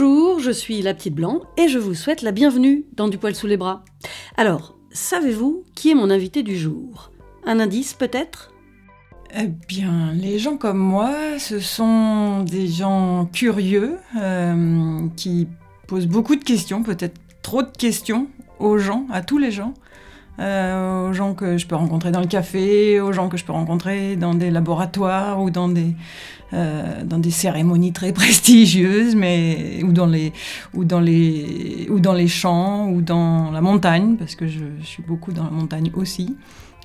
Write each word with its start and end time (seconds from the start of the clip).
Bonjour, 0.00 0.38
je 0.38 0.52
suis 0.52 0.80
la 0.80 0.94
petite 0.94 1.16
blanc 1.16 1.40
et 1.56 1.66
je 1.66 1.76
vous 1.76 1.92
souhaite 1.92 2.22
la 2.22 2.30
bienvenue 2.30 2.84
dans 2.92 3.08
Du 3.08 3.18
poil 3.18 3.34
sous 3.34 3.48
les 3.48 3.56
bras. 3.56 3.82
Alors, 4.36 4.76
savez-vous 4.92 5.64
qui 5.74 5.90
est 5.90 5.96
mon 5.96 6.08
invité 6.08 6.44
du 6.44 6.56
jour? 6.56 7.10
Un 7.44 7.58
indice 7.58 7.94
peut-être? 7.94 8.52
Eh 9.36 9.48
bien, 9.48 10.12
les 10.12 10.38
gens 10.38 10.56
comme 10.56 10.78
moi, 10.78 11.40
ce 11.40 11.58
sont 11.58 12.44
des 12.44 12.68
gens 12.68 13.28
curieux 13.32 13.96
euh, 14.16 15.00
qui 15.16 15.48
posent 15.88 16.06
beaucoup 16.06 16.36
de 16.36 16.44
questions, 16.44 16.84
peut-être 16.84 17.18
trop 17.42 17.64
de 17.64 17.76
questions 17.76 18.28
aux 18.60 18.78
gens, 18.78 19.04
à 19.10 19.22
tous 19.22 19.38
les 19.38 19.50
gens. 19.50 19.74
Euh, 20.38 21.08
aux 21.08 21.12
gens 21.12 21.34
que 21.34 21.58
je 21.58 21.66
peux 21.66 21.74
rencontrer 21.74 22.12
dans 22.12 22.20
le 22.20 22.28
café, 22.28 23.00
aux 23.00 23.10
gens 23.10 23.28
que 23.28 23.36
je 23.36 23.44
peux 23.44 23.50
rencontrer 23.50 24.14
dans 24.14 24.34
des 24.34 24.52
laboratoires 24.52 25.42
ou 25.42 25.50
dans 25.50 25.68
des, 25.68 25.96
euh, 26.52 27.04
dans 27.04 27.18
des 27.18 27.30
cérémonies 27.30 27.92
très 27.92 28.12
prestigieuses, 28.20 29.14
mais, 29.14 29.82
ou, 29.84 29.92
dans 29.92 30.06
les, 30.06 30.32
ou, 30.74 30.84
dans 30.84 31.00
les, 31.00 31.86
ou 31.90 32.00
dans 32.00 32.14
les 32.14 32.28
champs, 32.28 32.88
ou 32.88 33.02
dans 33.02 33.50
la 33.50 33.60
montagne, 33.60 34.16
parce 34.16 34.34
que 34.34 34.46
je, 34.46 34.64
suis 34.82 35.02
beaucoup 35.02 35.32
dans 35.32 35.44
la 35.44 35.50
montagne 35.50 35.90
aussi. 35.94 36.36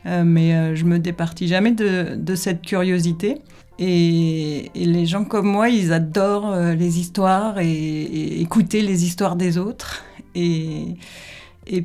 Euh, 0.05 0.23
mais 0.26 0.76
je 0.76 0.84
me 0.84 0.99
départis 0.99 1.48
jamais 1.48 1.72
de, 1.72 2.36
cette 2.36 2.62
curiosité. 2.62 3.38
Et, 3.80 4.70
les 4.76 5.05
gens 5.05 5.23
comme 5.23 5.48
moi, 5.48 5.70
ils 5.70 5.94
adorent 5.94 6.55
les 6.55 7.00
histoires 7.00 7.59
et, 7.59 8.41
écouter 8.41 8.81
les 8.81 9.05
histoires 9.05 9.36
des 9.36 9.58
autres. 9.58 10.03
Et, 10.36 10.95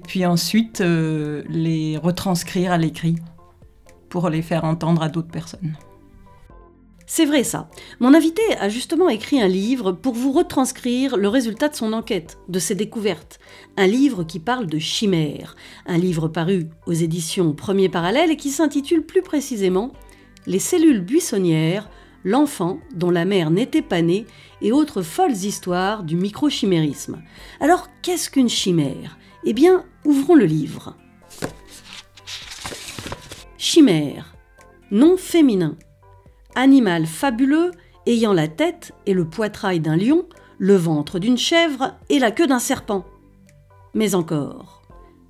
puis 0.07 0.27
ensuite 0.27 0.81
euh, 0.81 1.43
les 1.49 1.97
retranscrire 1.97 2.73
à 2.73 2.79
l'écrit 2.79 3.17
pour 4.09 4.29
les 4.29 4.43
faire 4.43 4.65
entendre 4.65 5.03
à 5.03 5.09
d'autres 5.09 5.31
personnes. 5.31 5.77
C'est 7.11 7.25
vrai 7.25 7.43
ça. 7.43 7.71
Mon 8.01 8.13
invité 8.13 8.43
a 8.61 8.69
justement 8.69 9.09
écrit 9.09 9.41
un 9.41 9.49
livre 9.49 9.93
pour 9.93 10.13
vous 10.13 10.31
retranscrire 10.31 11.17
le 11.17 11.29
résultat 11.29 11.71
de 11.71 11.75
son 11.75 11.95
enquête, 11.95 12.37
de 12.51 12.59
ses 12.59 12.75
découvertes. 12.75 13.39
Un 13.79 13.87
livre 13.87 14.25
qui 14.25 14.39
parle 14.39 14.67
de 14.67 14.79
chimères. 14.79 15.57
Un 15.87 15.97
livre 15.97 16.29
paru 16.29 16.69
aux 16.87 16.93
éditions 16.93 17.55
Premier 17.55 17.89
Parallèle 17.89 18.31
et 18.31 18.37
qui 18.37 18.51
s'intitule 18.51 19.07
plus 19.07 19.23
précisément 19.23 19.95
Les 20.47 20.59
cellules 20.59 21.01
buissonnières, 21.01 21.89
l'enfant 22.25 22.79
dont 22.95 23.11
la 23.11 23.25
mère 23.25 23.51
n'était 23.51 23.81
pas 23.81 24.03
née 24.03 24.27
et 24.61 24.71
autres 24.71 25.01
folles 25.01 25.33
histoires 25.33 26.03
du 26.03 26.15
microchimérisme. 26.15 27.23
Alors 27.59 27.89
qu'est-ce 28.03 28.29
qu'une 28.29 28.51
chimère? 28.51 29.17
Eh 29.45 29.55
bien, 29.55 29.87
ouvrons 30.05 30.35
le 30.35 30.45
livre. 30.45 30.95
Chimère, 33.57 34.35
nom 34.91 35.17
féminin. 35.17 35.75
Animal 36.55 37.07
fabuleux 37.07 37.71
ayant 38.07 38.33
la 38.33 38.49
tête 38.49 38.93
et 39.07 39.15
le 39.15 39.29
poitrail 39.29 39.81
d'un 39.81 39.97
lion, 39.97 40.27
le 40.59 40.75
ventre 40.75 41.19
d'une 41.19 41.39
chèvre 41.39 41.95
et 42.09 42.19
la 42.19 42.31
queue 42.31 42.47
d'un 42.47 42.59
serpent. 42.59 43.05
Mais 43.95 44.15
encore, 44.15 44.83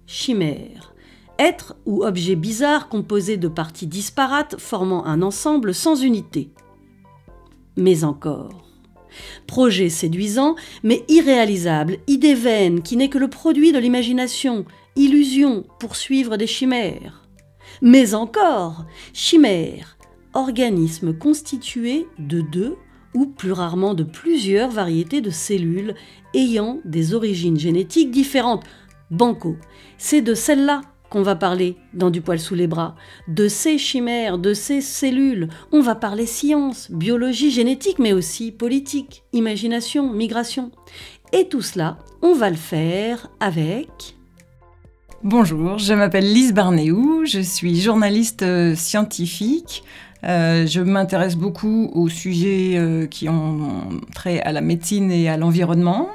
chimère, 0.06 0.94
être 1.38 1.76
ou 1.86 2.04
objet 2.04 2.36
bizarre 2.36 2.88
composé 2.88 3.36
de 3.36 3.48
parties 3.48 3.86
disparates 3.86 4.58
formant 4.58 5.04
un 5.04 5.22
ensemble 5.22 5.74
sans 5.74 6.02
unité. 6.02 6.50
Mais 7.76 8.04
encore, 8.04 8.68
Projet 9.46 9.88
séduisant, 9.88 10.54
mais 10.82 11.04
irréalisable, 11.08 11.98
idée 12.06 12.34
vaine 12.34 12.82
qui 12.82 12.96
n'est 12.96 13.08
que 13.08 13.18
le 13.18 13.28
produit 13.28 13.72
de 13.72 13.78
l'imagination, 13.78 14.64
illusion 14.96 15.64
pour 15.78 15.96
suivre 15.96 16.36
des 16.36 16.46
chimères. 16.46 17.28
Mais 17.80 18.14
encore, 18.14 18.84
chimère, 19.12 19.97
organisme 20.38 21.12
constitué 21.12 22.06
de 22.18 22.40
deux 22.40 22.76
ou 23.14 23.26
plus 23.26 23.52
rarement 23.52 23.94
de 23.94 24.04
plusieurs 24.04 24.70
variétés 24.70 25.20
de 25.20 25.30
cellules 25.30 25.94
ayant 26.32 26.78
des 26.84 27.14
origines 27.14 27.58
génétiques 27.58 28.12
différentes. 28.12 28.64
Banco, 29.10 29.56
c'est 29.96 30.20
de 30.20 30.34
celle-là 30.34 30.82
qu'on 31.10 31.22
va 31.22 31.34
parler 31.34 31.76
dans 31.94 32.10
Du 32.10 32.20
poil 32.20 32.38
sous 32.38 32.54
les 32.54 32.66
bras, 32.66 32.94
de 33.26 33.48
ces 33.48 33.78
chimères, 33.78 34.38
de 34.38 34.54
ces 34.54 34.80
cellules. 34.80 35.48
On 35.72 35.80
va 35.80 35.94
parler 35.94 36.26
science, 36.26 36.90
biologie, 36.90 37.50
génétique, 37.50 37.98
mais 37.98 38.12
aussi 38.12 38.52
politique, 38.52 39.24
imagination, 39.32 40.12
migration. 40.12 40.70
Et 41.32 41.48
tout 41.48 41.62
cela, 41.62 41.98
on 42.22 42.34
va 42.34 42.50
le 42.50 42.56
faire 42.56 43.28
avec... 43.40 44.14
Bonjour, 45.24 45.78
je 45.78 45.94
m'appelle 45.94 46.32
Lise 46.32 46.54
Barnéou, 46.54 47.24
je 47.24 47.40
suis 47.40 47.80
journaliste 47.80 48.42
euh, 48.42 48.76
scientifique. 48.76 49.82
Euh, 50.24 50.66
je 50.66 50.80
m'intéresse 50.80 51.36
beaucoup 51.36 51.90
aux 51.94 52.08
sujets 52.08 52.72
euh, 52.76 53.06
qui 53.06 53.28
ont 53.28 54.00
trait 54.14 54.40
à 54.40 54.52
la 54.52 54.60
médecine 54.60 55.10
et 55.10 55.28
à 55.28 55.36
l'environnement. 55.36 56.08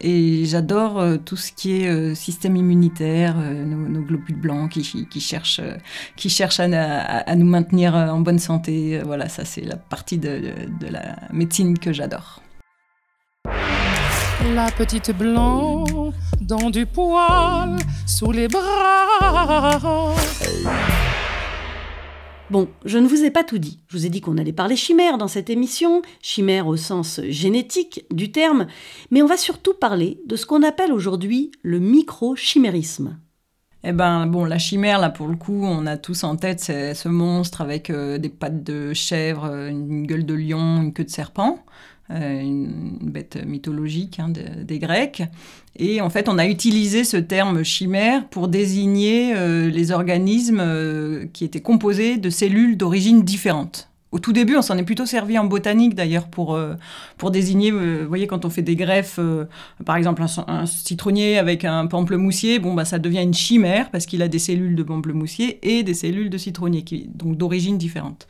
Et 0.00 0.44
j'adore 0.46 0.98
euh, 0.98 1.16
tout 1.16 1.36
ce 1.36 1.52
qui 1.52 1.82
est 1.82 2.14
système 2.14 2.56
immunitaire, 2.56 3.36
nos, 3.36 4.00
globules 4.00 4.40
blancs 4.40 4.70
qui, 4.70 5.20
cherchent, 5.20 5.60
qui 6.16 6.28
cherchent 6.28 6.60
à, 6.60 7.36
nous 7.36 7.46
maintenir 7.46 7.94
en 7.94 8.20
bonne 8.20 8.40
santé. 8.40 9.00
Voilà, 9.04 9.28
ça 9.28 9.44
c'est 9.44 9.60
la 9.60 9.76
partie 9.76 10.18
de, 10.18 10.40
de 10.80 10.86
la 10.88 11.16
médecine 11.32 11.78
que 11.78 11.92
j'adore. 11.92 12.42
La 14.54 14.70
petite 14.72 15.16
blanc 15.16 15.84
dans 16.40 16.70
du 16.70 16.84
poil 16.84 17.76
sous 18.06 18.32
les 18.32 18.48
bras. 18.48 19.78
Bon, 22.52 22.68
je 22.84 22.98
ne 22.98 23.08
vous 23.08 23.24
ai 23.24 23.30
pas 23.30 23.44
tout 23.44 23.56
dit. 23.56 23.80
Je 23.88 23.96
vous 23.96 24.04
ai 24.04 24.10
dit 24.10 24.20
qu'on 24.20 24.36
allait 24.36 24.52
parler 24.52 24.76
chimère 24.76 25.16
dans 25.16 25.26
cette 25.26 25.48
émission, 25.48 26.02
chimère 26.20 26.66
au 26.66 26.76
sens 26.76 27.18
génétique 27.30 28.04
du 28.10 28.30
terme, 28.30 28.66
mais 29.10 29.22
on 29.22 29.26
va 29.26 29.38
surtout 29.38 29.72
parler 29.72 30.20
de 30.26 30.36
ce 30.36 30.44
qu'on 30.44 30.62
appelle 30.62 30.92
aujourd'hui 30.92 31.50
le 31.62 31.78
microchimérisme. 31.78 33.16
Eh 33.84 33.92
ben 33.92 34.26
bon, 34.26 34.44
la 34.44 34.58
chimère, 34.58 34.98
là 34.98 35.08
pour 35.08 35.28
le 35.28 35.36
coup, 35.36 35.64
on 35.64 35.86
a 35.86 35.96
tous 35.96 36.24
en 36.24 36.36
tête 36.36 36.60
ce 36.60 37.08
monstre 37.08 37.62
avec 37.62 37.88
euh, 37.88 38.18
des 38.18 38.28
pattes 38.28 38.62
de 38.62 38.92
chèvre, 38.92 39.46
une 39.46 40.06
gueule 40.06 40.26
de 40.26 40.34
lion, 40.34 40.82
une 40.82 40.92
queue 40.92 41.04
de 41.04 41.10
serpent. 41.10 41.64
Euh, 42.12 42.40
une 42.40 42.98
bête 43.00 43.38
mythologique 43.46 44.18
hein, 44.18 44.28
des 44.30 44.78
Grecs. 44.78 45.22
Et 45.76 46.00
en 46.00 46.10
fait, 46.10 46.28
on 46.28 46.36
a 46.36 46.46
utilisé 46.46 47.04
ce 47.04 47.16
terme 47.16 47.62
chimère 47.62 48.28
pour 48.28 48.48
désigner 48.48 49.34
euh, 49.34 49.70
les 49.70 49.92
organismes 49.92 50.60
euh, 50.60 51.24
qui 51.32 51.44
étaient 51.44 51.60
composés 51.60 52.18
de 52.18 52.28
cellules 52.28 52.76
d'origine 52.76 53.22
différente. 53.22 53.88
Au 54.10 54.18
tout 54.18 54.34
début, 54.34 54.56
on 54.56 54.62
s'en 54.62 54.76
est 54.76 54.82
plutôt 54.82 55.06
servi 55.06 55.38
en 55.38 55.46
botanique 55.46 55.94
d'ailleurs 55.94 56.28
pour, 56.28 56.58
pour 57.16 57.30
désigner, 57.30 57.70
vous 57.70 58.06
voyez, 58.06 58.26
quand 58.26 58.44
on 58.44 58.50
fait 58.50 58.60
des 58.60 58.76
greffes, 58.76 59.18
par 59.86 59.96
exemple 59.96 60.22
un, 60.46 60.66
citronnier 60.66 61.38
avec 61.38 61.64
un 61.64 61.86
pamplemoussier, 61.86 62.58
bon, 62.58 62.74
bah, 62.74 62.84
ça 62.84 62.98
devient 62.98 63.22
une 63.22 63.32
chimère 63.32 63.90
parce 63.90 64.04
qu'il 64.04 64.20
a 64.20 64.28
des 64.28 64.38
cellules 64.38 64.76
de 64.76 64.82
pamplemoussier 64.82 65.58
et 65.62 65.82
des 65.82 65.94
cellules 65.94 66.28
de 66.28 66.36
citronnier, 66.36 66.82
qui, 66.82 67.08
donc 67.14 67.38
d'origine 67.38 67.78
différente. 67.78 68.28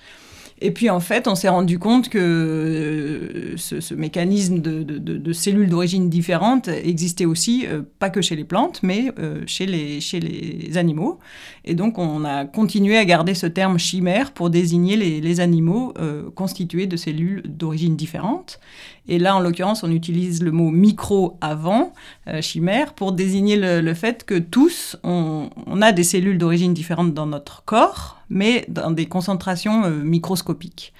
Et 0.62 0.70
puis 0.70 0.88
en 0.90 1.00
fait, 1.00 1.26
on 1.26 1.34
s'est 1.34 1.48
rendu 1.48 1.78
compte 1.80 2.08
que 2.08 2.18
euh, 2.18 3.56
ce, 3.56 3.94
mécanisme 3.94 4.60
de, 4.60 5.32
cellules 5.32 5.68
d'origine 5.68 6.08
différente 6.08 6.68
existait 6.68 7.24
aussi, 7.24 7.66
euh, 7.66 7.82
pas 7.98 8.10
que 8.10 8.22
chez 8.22 8.36
les 8.36 8.44
plantes, 8.44 8.80
mais 8.82 9.12
euh, 9.18 9.42
chez, 9.46 9.66
les, 9.66 10.76
animaux. 10.76 11.18
Et 11.64 11.74
donc 11.74 11.98
on 11.98 12.24
a 12.24 12.44
continué 12.44 12.96
à 12.96 13.04
garder 13.04 13.34
ce 13.34 13.46
terme 13.46 13.78
chimère 13.78 14.32
pour 14.32 14.50
désigner 14.50 14.96
les 14.96 15.40
animaux 15.40 15.92
constitués 16.34 16.86
de 16.86 16.96
cellules 16.96 17.42
d'origine 17.44 17.96
différente. 17.96 18.58
Et 19.08 19.18
là, 19.18 19.34
en 19.36 19.40
l'occurrence, 19.40 19.82
on 19.82 19.90
utilise 19.90 20.42
le 20.42 20.52
mot 20.52 20.70
micro 20.70 21.36
avant, 21.40 21.92
chimère, 22.40 22.94
pour 22.94 23.12
désigner 23.12 23.56
le, 23.56 23.94
fait 23.94 24.24
que 24.24 24.38
tous, 24.38 24.96
on, 25.02 25.50
on 25.66 25.82
a 25.82 25.92
des 25.92 26.04
cellules 26.04 26.38
d'origine 26.38 26.72
différente 26.72 27.12
dans 27.12 27.26
notre 27.26 27.64
corps, 27.64 28.22
mais 28.32 28.64
dans 28.68 28.90
des 28.90 29.06
concentrations 29.06 29.84
euh, 29.84 29.90
microscopiques. 29.90 30.92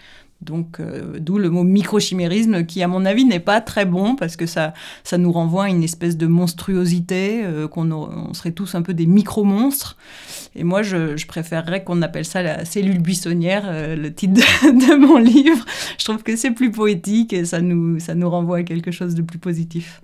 Donc, 0.43 0.81
euh, 0.81 1.19
d'où 1.19 1.39
le 1.39 1.50
mot 1.50 1.65
microchimérisme, 1.65 2.65
qui, 2.65 2.83
à 2.83 2.89
mon 2.89 3.05
avis, 3.05 3.25
n'est 3.25 3.41
pas 3.41 3.61
très 3.61 3.85
bon, 3.85 4.17
parce 4.17 4.37
que 4.37 4.47
ça, 4.47 4.75
ça 5.05 5.19
nous 5.19 5.33
renvoie 5.33 5.65
à 5.65 5.69
une 5.69 5.83
espèce 5.83 6.17
de 6.17 6.27
monstruosité, 6.27 7.43
euh, 7.44 7.69
qu'on 7.69 7.91
on 7.93 8.35
serait 8.35 8.53
tous 8.53 8.75
un 8.75 8.83
peu 8.83 8.94
des 8.94 9.06
micro-monstres. 9.06 9.97
Et 10.55 10.65
moi, 10.65 10.83
je, 10.83 11.25
préférerais 11.27 11.85
qu'on 11.85 12.03
appelle 12.03 12.25
ça 12.25 12.43
la 12.43 12.65
cellule 12.65 13.00
buissonnière, 13.00 13.71
le 13.97 14.12
titre 14.12 14.43
de, 14.65 14.97
mon 14.97 15.19
livre. 15.19 15.65
Je 15.99 16.05
trouve 16.05 16.23
que 16.23 16.37
c'est 16.37 16.50
plus 16.50 16.71
poétique 16.71 17.33
et 17.33 17.44
ça 17.44 17.61
nous, 17.61 17.99
ça 18.00 18.15
nous 18.15 18.29
renvoie 18.29 18.59
à 18.59 18.62
quelque 18.62 18.91
chose 18.91 19.15
de 19.15 19.23
plus 19.23 19.39
positif 19.39 20.03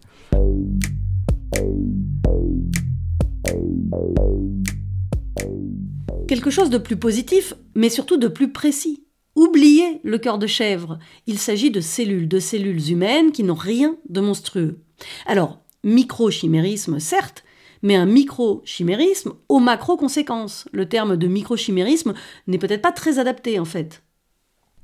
quelque 6.28 6.50
chose 6.50 6.70
de 6.70 6.78
plus 6.78 6.96
positif, 6.96 7.54
mais 7.74 7.88
surtout 7.88 8.18
de 8.18 8.28
plus 8.28 8.52
précis. 8.52 9.02
Oubliez 9.38 10.00
le 10.02 10.18
cœur 10.18 10.36
de 10.36 10.48
chèvre. 10.48 10.98
Il 11.28 11.38
s'agit 11.38 11.70
de 11.70 11.80
cellules, 11.80 12.26
de 12.26 12.40
cellules 12.40 12.90
humaines 12.90 13.30
qui 13.30 13.44
n'ont 13.44 13.54
rien 13.54 13.96
de 14.08 14.20
monstrueux. 14.20 14.80
Alors, 15.26 15.60
microchimérisme, 15.84 16.98
certes, 16.98 17.44
mais 17.82 17.94
un 17.94 18.04
microchimérisme 18.04 19.34
aux 19.48 19.60
macro-conséquences. 19.60 20.66
Le 20.72 20.88
terme 20.88 21.16
de 21.16 21.28
microchimérisme 21.28 22.14
n'est 22.48 22.58
peut-être 22.58 22.82
pas 22.82 22.90
très 22.90 23.20
adapté 23.20 23.60
en 23.60 23.64
fait. 23.64 24.02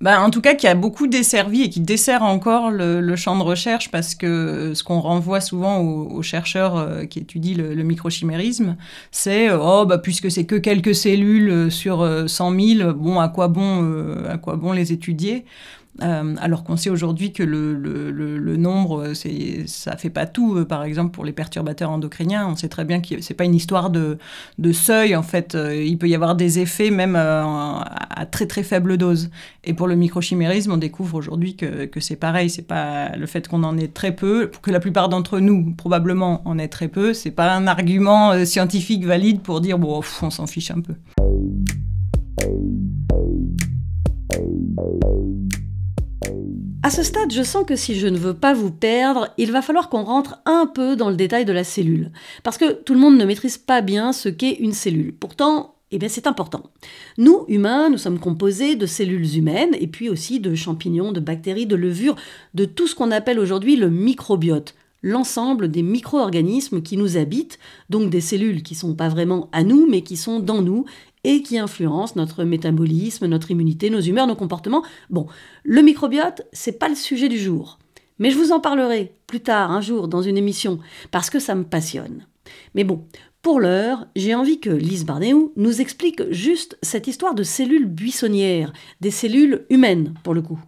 Bah, 0.00 0.20
en 0.20 0.30
tout 0.30 0.40
cas, 0.40 0.54
qui 0.54 0.66
a 0.66 0.74
beaucoup 0.74 1.06
desservi 1.06 1.62
et 1.62 1.70
qui 1.70 1.80
dessert 1.80 2.22
encore 2.22 2.70
le, 2.70 3.16
champ 3.16 3.36
de 3.38 3.42
recherche 3.42 3.90
parce 3.90 4.14
que 4.14 4.26
euh, 4.26 4.74
ce 4.74 4.82
qu'on 4.82 5.00
renvoie 5.00 5.40
souvent 5.40 5.78
aux, 5.80 6.22
chercheurs 6.22 6.76
euh, 6.76 7.04
qui 7.04 7.20
étudient 7.20 7.56
le, 7.56 7.82
microchimérisme, 7.82 8.76
c'est 9.12 9.48
euh, 9.48 9.58
oh 9.60 9.86
bah 9.86 9.98
puisque 9.98 10.30
c'est 10.30 10.44
que 10.44 10.56
quelques 10.56 10.94
cellules 10.94 11.70
sur 11.70 12.28
100 12.28 12.60
000, 12.76 12.92
bon 12.94 13.20
à 13.20 13.28
quoi 13.28 13.48
bon 13.48 14.24
à 14.28 14.36
quoi 14.36 14.56
bon 14.56 14.72
les 14.72 14.92
étudier? 14.92 15.44
Euh, 16.02 16.34
alors 16.40 16.64
qu'on 16.64 16.76
sait 16.76 16.90
aujourd'hui 16.90 17.32
que 17.32 17.42
le, 17.42 18.56
nombre, 18.56 19.12
ça 19.66 19.96
fait 19.96 20.10
pas 20.10 20.26
tout. 20.26 20.56
Euh, 20.56 20.64
par 20.64 20.84
exemple, 20.84 21.12
pour 21.12 21.24
les 21.24 21.32
perturbateurs 21.32 21.90
endocriniens, 21.90 22.48
on 22.48 22.56
sait 22.56 22.68
très 22.68 22.84
bien 22.84 23.00
que 23.00 23.20
c'est 23.20 23.34
pas 23.34 23.44
une 23.44 23.54
histoire 23.54 23.90
de, 23.90 24.18
seuil. 24.72 25.14
En 25.14 25.22
fait, 25.22 25.54
euh, 25.54 25.74
il 25.74 25.98
peut 25.98 26.08
y 26.08 26.14
avoir 26.14 26.34
des 26.34 26.58
effets 26.58 26.90
même 26.90 27.16
à 27.16 28.26
très 28.30 28.46
très 28.46 28.62
faible 28.62 28.96
dose. 28.96 29.30
Et 29.62 29.74
pour 29.74 29.86
le 29.86 29.94
microchimérisme, 29.94 30.72
on 30.72 30.76
découvre 30.76 31.16
aujourd'hui 31.16 31.56
que, 31.56 31.84
que 31.84 32.00
c'est 32.00 32.16
pareil. 32.16 32.50
C'est 32.50 32.62
pas 32.62 33.16
le 33.16 33.26
fait 33.26 33.46
qu'on 33.46 33.62
en 33.62 33.78
ait 33.78 33.88
très 33.88 34.14
peu, 34.14 34.50
que 34.62 34.70
la 34.70 34.80
plupart 34.80 35.08
d'entre 35.08 35.38
nous 35.38 35.74
probablement 35.74 36.42
en 36.44 36.58
ait 36.58 36.68
très 36.68 36.88
peu. 36.88 37.14
C'est 37.14 37.30
pas 37.30 37.54
un 37.54 37.66
argument 37.66 38.44
scientifique 38.44 39.04
valide 39.04 39.40
pour 39.42 39.60
dire 39.60 39.78
bon, 39.78 40.02
on 40.22 40.30
s'en 40.30 40.46
fiche 40.46 40.70
un 40.70 40.80
peu. 40.80 40.94
À 46.84 46.90
ce 46.90 47.02
stade, 47.02 47.32
je 47.32 47.42
sens 47.42 47.64
que 47.64 47.76
si 47.76 47.98
je 47.98 48.06
ne 48.06 48.18
veux 48.18 48.34
pas 48.34 48.52
vous 48.52 48.70
perdre, 48.70 49.28
il 49.38 49.50
va 49.50 49.62
falloir 49.62 49.88
qu'on 49.88 50.04
rentre 50.04 50.42
un 50.44 50.66
peu 50.66 50.96
dans 50.96 51.08
le 51.08 51.16
détail 51.16 51.46
de 51.46 51.52
la 51.54 51.64
cellule. 51.64 52.12
Parce 52.42 52.58
que 52.58 52.74
tout 52.74 52.92
le 52.92 53.00
monde 53.00 53.16
ne 53.16 53.24
maîtrise 53.24 53.56
pas 53.56 53.80
bien 53.80 54.12
ce 54.12 54.28
qu'est 54.28 54.58
une 54.60 54.74
cellule. 54.74 55.14
Pourtant, 55.14 55.76
eh 55.92 55.98
bien, 55.98 56.10
c'est 56.10 56.26
important. 56.26 56.64
Nous, 57.16 57.46
humains, 57.48 57.88
nous 57.88 57.96
sommes 57.96 58.18
composés 58.18 58.76
de 58.76 58.84
cellules 58.84 59.34
humaines 59.34 59.74
et 59.80 59.86
puis 59.86 60.10
aussi 60.10 60.40
de 60.40 60.54
champignons, 60.54 61.10
de 61.10 61.20
bactéries, 61.20 61.64
de 61.64 61.74
levures, 61.74 62.16
de 62.52 62.66
tout 62.66 62.86
ce 62.86 62.94
qu'on 62.94 63.12
appelle 63.12 63.38
aujourd'hui 63.38 63.76
le 63.76 63.88
microbiote 63.88 64.74
l'ensemble 65.04 65.70
des 65.70 65.82
micro-organismes 65.82 66.80
qui 66.80 66.96
nous 66.96 67.18
habitent, 67.18 67.58
donc 67.90 68.08
des 68.08 68.22
cellules 68.22 68.62
qui 68.62 68.72
ne 68.72 68.78
sont 68.78 68.94
pas 68.94 69.10
vraiment 69.10 69.50
à 69.52 69.62
nous, 69.62 69.86
mais 69.86 70.00
qui 70.00 70.16
sont 70.16 70.40
dans 70.40 70.62
nous 70.62 70.86
et 71.24 71.42
qui 71.42 71.58
influencent 71.58 72.14
notre 72.16 72.44
métabolisme, 72.44 73.26
notre 73.26 73.50
immunité, 73.50 73.90
nos 73.90 74.00
humeurs, 74.00 74.26
nos 74.26 74.36
comportements. 74.36 74.84
Bon, 75.10 75.26
le 75.64 75.82
microbiote, 75.82 76.42
c'est 76.52 76.78
pas 76.78 76.88
le 76.88 76.94
sujet 76.94 77.28
du 77.28 77.38
jour. 77.38 77.78
Mais 78.18 78.30
je 78.30 78.38
vous 78.38 78.52
en 78.52 78.60
parlerai 78.60 79.12
plus 79.26 79.40
tard, 79.40 79.72
un 79.72 79.80
jour, 79.80 80.06
dans 80.06 80.22
une 80.22 80.36
émission, 80.36 80.78
parce 81.10 81.30
que 81.30 81.40
ça 81.40 81.54
me 81.54 81.64
passionne. 81.64 82.26
Mais 82.74 82.84
bon, 82.84 83.04
pour 83.42 83.60
l'heure, 83.60 84.06
j'ai 84.16 84.34
envie 84.34 84.60
que 84.60 84.70
Lise 84.70 85.04
Barnéou 85.04 85.52
nous 85.56 85.80
explique 85.80 86.22
juste 86.30 86.78
cette 86.82 87.08
histoire 87.08 87.34
de 87.34 87.42
cellules 87.42 87.86
buissonnières, 87.86 88.72
des 89.00 89.10
cellules 89.10 89.66
humaines, 89.68 90.14
pour 90.22 90.34
le 90.34 90.42
coup. 90.42 90.58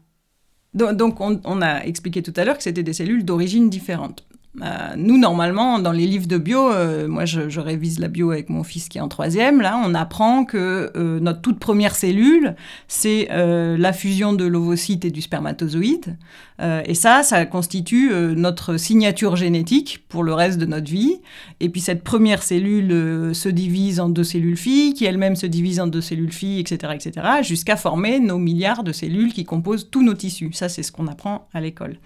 Donc, 0.75 1.21
on, 1.21 1.63
a 1.63 1.85
expliqué 1.85 2.23
tout 2.23 2.35
à 2.37 2.45
l'heure 2.45 2.59
que 2.59 2.63
c'était 2.63 2.83
des 2.83 2.93
cellules 2.93 3.25
d'origine 3.25 3.71
différente. 3.71 4.26
Euh, 4.63 4.95
nous, 4.97 5.19
normalement, 5.19 5.79
dans 5.79 5.93
les 5.93 6.07
livres 6.07 6.27
de 6.27 6.39
bio, 6.39 6.73
euh, 6.73 7.09
moi 7.09 7.25
je, 7.25 7.61
révise 7.61 7.99
la 7.99 8.09
bio 8.09 8.31
avec 8.31 8.49
mon 8.49 8.63
fils 8.63 8.89
qui 8.89 8.99
est 8.99 9.01
en 9.01 9.09
troisième, 9.09 9.61
là, 9.61 9.81
on 9.85 9.95
apprend 9.95 10.45
que 10.45 10.91
euh, 10.97 11.21
notre 11.21 11.41
toute 11.41 11.59
première 11.59 11.95
cellule, 11.95 12.55
c'est 12.89 13.29
la 13.31 13.93
fusion 13.93 14.33
de 14.33 14.45
l'ovocyte 14.45 15.05
et 15.05 15.11
du 15.11 15.21
spermatozoïde. 15.21 16.17
et 16.61 16.95
ça, 16.95 17.23
ça 17.23 17.45
constitue 17.47 18.11
notre 18.37 18.77
signature 18.77 19.37
génétique 19.37 20.05
pour 20.09 20.23
le 20.23 20.33
reste 20.33 20.59
de 20.59 20.67
notre 20.67 20.91
vie. 20.91 21.21
Et 21.61 21.69
puis 21.69 21.81
cette 21.81 22.03
première 22.03 22.43
cellule 22.43 23.35
se 23.35 23.49
divise 23.49 24.01
en 24.01 24.09
deux 24.09 24.25
cellules 24.25 24.57
filles, 24.57 24.95
qui 24.95 25.05
elles-mêmes 25.05 25.37
se 25.37 25.47
divisent 25.47 25.81
en 25.81 25.87
deux 25.87 26.01
cellules 26.01 26.33
filles, 26.33 26.61
etc., 26.61 26.95
etc., 26.95 27.27
jusqu'à 27.43 27.77
former 27.77 28.21
nos 28.21 28.39
milliards 28.39 28.85
de 28.85 28.93
cellules 28.93 29.33
qui 29.33 29.45
composent 29.45 29.91
tous 29.91 30.03
nos 30.03 30.15
tissus. 30.15 30.51
Ça, 30.53 30.69
c'est 30.69 30.83
ce 30.83 30.93
qu'on 30.93 31.07
apprend 31.07 31.49
à 31.53 31.61
l'école. 31.61 31.97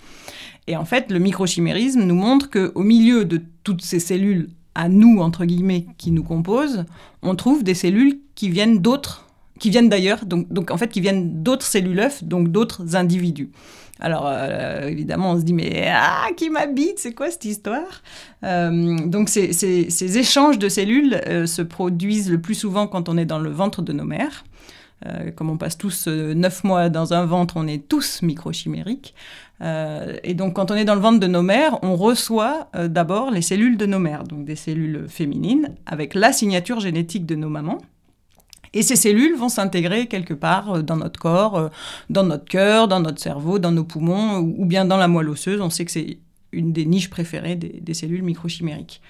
Et 0.70 0.76
en 0.76 0.84
fait, 0.84 1.10
le 1.10 1.18
microchimérisme 1.18 2.02
nous 2.02 2.14
montre 2.14 2.39
qu'au 2.48 2.82
milieu 2.82 3.24
de 3.24 3.42
toutes 3.64 3.82
ces 3.82 4.00
cellules 4.00 4.50
à 4.74 4.88
nous, 4.88 5.20
entre 5.20 5.44
guillemets, 5.44 5.86
qui 5.98 6.10
nous 6.10 6.22
composent, 6.22 6.84
on 7.22 7.34
trouve 7.34 7.64
des 7.64 7.74
cellules 7.74 8.18
qui 8.34 8.48
viennent 8.48 8.78
d'autres, 8.78 9.26
qui 9.58 9.70
viennent 9.70 9.88
d'ailleurs, 9.88 10.24
donc, 10.24 10.50
donc 10.52 10.70
en 10.70 10.76
fait 10.76 10.88
qui 10.88 11.00
viennent 11.00 11.42
d'autres 11.42 11.66
cellules 11.66 11.98
œufs, 12.00 12.24
donc 12.24 12.48
d'autres 12.48 12.96
individus. 12.96 13.50
Alors 14.00 14.24
euh, 14.26 14.88
évidemment, 14.88 15.32
on 15.32 15.38
se 15.38 15.44
dit 15.44 15.52
mais 15.52 15.88
ah 15.92 16.28
qui 16.36 16.48
m'habite, 16.48 16.98
c'est 16.98 17.12
quoi 17.12 17.30
cette 17.30 17.44
histoire? 17.44 18.02
Euh, 18.44 18.96
Donc 19.06 19.28
ces, 19.28 19.52
ces, 19.52 20.18
échanges 20.18 20.58
de 20.58 20.68
cellules 20.70 21.20
euh, 21.26 21.46
se 21.46 21.60
produisent 21.60 22.30
le 22.30 22.40
plus 22.40 22.54
souvent 22.54 22.86
quand 22.86 23.10
on 23.10 23.18
est 23.18 23.26
dans 23.26 23.38
le 23.38 23.50
ventre 23.50 23.82
de 23.82 23.92
nos 23.92 24.04
mères. 24.04 24.44
Comme 25.34 25.50
on 25.50 25.56
passe 25.56 25.78
tous 25.78 26.08
neuf 26.08 26.62
mois 26.62 26.88
dans 26.90 27.14
un 27.14 27.24
ventre, 27.24 27.54
on 27.56 27.66
est 27.66 27.88
tous 27.88 28.22
microchimériques. 28.22 29.14
Euh, 29.62 30.16
et 30.22 30.34
donc, 30.34 30.54
quand 30.54 30.70
on 30.70 30.74
est 30.74 30.84
dans 30.84 30.94
le 30.94 31.00
ventre 31.00 31.20
de 31.20 31.26
nos 31.26 31.42
mères, 31.42 31.78
on 31.82 31.96
reçoit 31.96 32.68
euh, 32.74 32.88
d'abord 32.88 33.30
les 33.30 33.42
cellules 33.42 33.76
de 33.76 33.86
nos 33.86 33.98
mères, 33.98 34.24
donc 34.24 34.44
des 34.44 34.56
cellules 34.56 35.06
féminines, 35.08 35.74
avec 35.86 36.14
la 36.14 36.32
signature 36.32 36.80
génétique 36.80 37.26
de 37.26 37.34
nos 37.34 37.48
mamans. 37.48 37.78
Et 38.72 38.82
ces 38.82 38.96
cellules 38.96 39.36
vont 39.36 39.48
s'intégrer 39.48 40.06
quelque 40.06 40.34
part 40.34 40.76
euh, 40.76 40.82
dans 40.82 40.96
notre 40.96 41.20
corps, 41.20 41.70
dans 42.08 42.24
notre 42.24 42.46
cœur, 42.46 42.88
dans 42.88 43.00
notre 43.00 43.20
cerveau, 43.20 43.58
dans 43.58 43.72
nos 43.72 43.84
poumons, 43.84 44.38
ou, 44.38 44.64
bien 44.64 44.84
dans 44.84 44.96
la 44.96 45.08
moelle 45.08 45.28
osseuse. 45.28 45.60
On 45.60 45.70
sait 45.70 45.84
que 45.84 45.92
c'est 45.92 46.18
une 46.52 46.72
des 46.72 46.86
niches 46.86 47.10
préférées 47.10 47.54
des 47.54 47.94
cellules 47.94 48.22
microchimériques. 48.22 49.00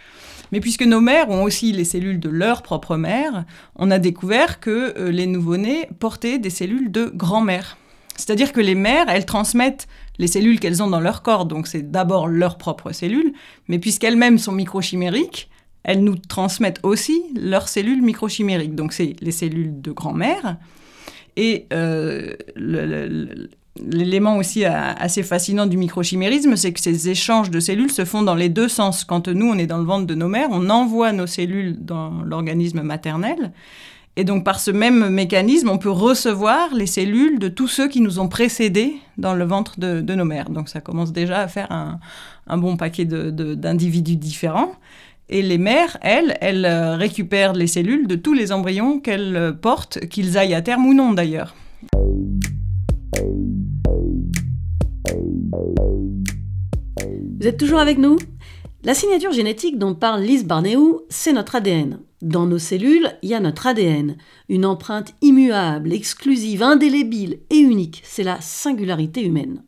Mais 0.53 0.61
puisque 0.61 0.83
nos 0.83 1.01
mères 1.01 1.31
ont 1.31 1.43
aussi 1.43 1.73
les 1.73 1.85
cellules 1.85 2.21
de 2.21 2.29
leur 2.29 2.63
propre 2.63 2.97
mère, 2.97 3.45
on 3.77 3.91
a 3.91 3.99
découvert 3.99 4.61
que 4.61 5.09
les 5.11 5.27
nouveau-nés 5.27 5.89
portaient 5.99 6.39
des 6.39 6.51
cellules 6.51 6.91
de 6.91 7.13
grand-mère. 7.15 7.77
C'est-à-dire 8.17 8.53
que 8.53 8.61
les 8.61 8.75
mères, 8.75 9.07
elles 9.09 9.25
transmettent 9.25 9.89
les 10.19 10.27
cellules 10.27 10.61
qu'elles 10.61 10.83
ont 10.83 10.89
dans 10.89 11.01
leur 11.01 11.23
corps, 11.23 11.47
donc 11.47 11.67
c'est 11.67 11.91
d'abord 11.91 12.29
leurs 12.29 12.59
propres 12.59 12.93
cellules, 12.93 13.33
mais 13.69 13.79
puisqu'elles-mêmes 13.79 14.37
sont 14.37 14.53
microchimériques, 14.53 15.49
elles 15.83 16.05
nous 16.05 16.17
transmettent 16.17 16.81
aussi 16.83 17.23
leurs 17.35 17.69
cellules 17.69 18.03
microchimériques. 18.03 18.75
Donc 18.75 18.93
c'est 18.93 19.17
les 19.21 19.33
cellules 19.33 19.81
de 19.81 19.93
grand-mère. 19.93 20.59
Et 21.37 21.67
euh, 21.73 22.35
l'élément 23.89 24.37
aussi 24.37 24.65
assez 24.65 25.23
fascinant 25.23 25.67
du 25.67 25.77
microchimérisme, 25.77 26.57
c'est 26.57 26.73
que 26.73 26.81
ces 26.81 27.09
échanges 27.09 27.51
de 27.51 27.61
cellules 27.61 27.91
se 27.91 28.05
font 28.05 28.23
dans 28.23 28.35
les 28.35 28.49
deux 28.49 28.69
sens. 28.69 29.05
Quand 29.05 29.29
nous, 29.29 29.47
on 29.47 29.59
est 29.59 29.67
dans 29.67 29.79
le 29.79 29.85
ventre 29.85 30.07
de 30.07 30.15
nos 30.15 30.29
mères, 30.29 30.49
on 30.51 30.71
envoie 30.71 31.13
nos 31.13 31.27
cellules 31.27 31.77
dans 31.81 32.23
l'organisme 32.23 32.83
maternel. 32.83 33.53
Et 34.17 34.25
donc 34.25 34.45
par 34.45 34.61
ce 34.61 34.71
même 34.71 35.09
mécanisme, 35.09 35.69
on 35.69 35.79
peut 35.79 35.91
recevoir 35.91 36.75
les 36.75 36.87
cellules 36.87 37.39
de 37.39 37.49
tous 37.49 37.69
ceux 37.69 37.89
qui 37.89 38.01
nous 38.01 38.19
ont 38.19 38.29
précédés 38.29 38.97
dans 39.19 39.35
le 39.35 39.45
ventre 39.45 39.79
de, 39.79 40.15
nos 40.15 40.25
mères. 40.25 40.51
Donc 40.51 40.69
ça 40.69 40.81
commence 40.81 41.13
déjà 41.13 41.41
à 41.41 41.49
faire 41.49 41.71
un, 41.71 42.59
bon 42.59 42.77
paquet 42.77 43.05
d'individus 43.05 44.17
différents. 44.17 44.73
Et 45.29 45.43
les 45.43 45.59
mères, 45.59 45.97
elles, 46.03 46.37
elles 46.41 46.65
euh, 46.65 46.97
récupèrent 46.97 47.53
les 47.53 47.69
cellules 47.69 48.09
de 48.09 48.17
tous 48.17 48.35
les 48.35 48.51
embryons 48.51 48.99
qu'elles 48.99 49.37
euh, 49.37 49.53
portent, 49.53 50.01
qu'ils 50.09 50.37
aillent 50.37 50.55
à 50.55 50.61
terme 50.61 50.87
ou 50.87 50.93
non 50.93 51.13
d'ailleurs. 51.13 51.55
Vous 57.41 57.47
êtes 57.47 57.59
toujours 57.59 57.81
avec 57.81 57.99
nous? 57.99 58.17
La 58.85 58.95
signature 58.95 59.33
génétique 59.33 59.79
dont 59.79 59.95
parle 59.95 60.23
Lise 60.23 60.45
Barnéou, 60.45 61.01
c'est 61.09 61.33
notre 61.33 61.57
ADN. 61.57 61.99
Dans 62.23 62.47
nos 62.47 62.59
cellules, 62.59 63.11
il 63.23 63.31
y 63.31 63.35
a 63.35 63.41
notre 63.41 63.67
ADN, 63.67 64.17
une 64.49 64.65
empreinte 64.65 65.15
immuable, 65.21 65.93
exclusive, 65.93 66.63
indélébile 66.63 67.41
et 67.51 67.59
unique. 67.59 68.03
C'est 68.05 68.23
la 68.23 68.41
singularité 68.41 69.25
humaine. 69.25 69.65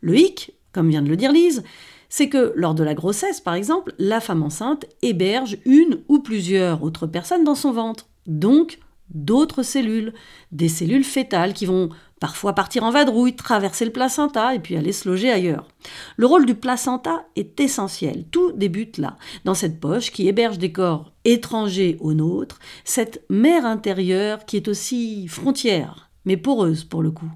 Le 0.00 0.16
hic, 0.16 0.52
comme 0.72 0.90
vient 0.90 1.02
de 1.02 1.08
le 1.08 1.16
dire 1.16 1.32
Lise, 1.32 1.64
c'est 2.08 2.28
que 2.28 2.52
lors 2.54 2.74
de 2.74 2.84
la 2.84 2.94
grossesse, 2.94 3.40
par 3.40 3.54
exemple, 3.54 3.94
la 3.98 4.20
femme 4.20 4.42
enceinte 4.42 4.86
héberge 5.02 5.58
une 5.64 5.98
ou 6.08 6.20
plusieurs 6.20 6.82
autres 6.82 7.06
personnes 7.06 7.44
dans 7.44 7.54
son 7.54 7.72
ventre. 7.72 8.06
Donc, 8.26 8.78
d'autres 9.12 9.62
cellules, 9.62 10.12
des 10.52 10.68
cellules 10.68 11.04
fétales 11.04 11.54
qui 11.54 11.66
vont 11.66 11.90
parfois 12.20 12.54
partir 12.54 12.84
en 12.84 12.90
vadrouille, 12.90 13.36
traverser 13.36 13.84
le 13.84 13.92
placenta 13.92 14.54
et 14.54 14.58
puis 14.58 14.76
aller 14.76 14.92
se 14.92 15.08
loger 15.08 15.30
ailleurs. 15.30 15.68
Le 16.16 16.26
rôle 16.26 16.46
du 16.46 16.54
placenta 16.54 17.26
est 17.36 17.60
essentiel. 17.60 18.24
Tout 18.30 18.52
débute 18.52 18.98
là, 18.98 19.16
dans 19.44 19.54
cette 19.54 19.80
poche 19.80 20.10
qui 20.10 20.28
héberge 20.28 20.58
des 20.58 20.72
corps 20.72 21.12
étrangers 21.24 21.96
aux 22.00 22.14
nôtres, 22.14 22.58
cette 22.84 23.24
mer 23.28 23.66
intérieure 23.66 24.44
qui 24.46 24.56
est 24.56 24.68
aussi 24.68 25.28
frontière, 25.28 26.10
mais 26.24 26.36
poreuse 26.36 26.84
pour 26.84 27.02
le 27.02 27.10
coup. 27.10 27.30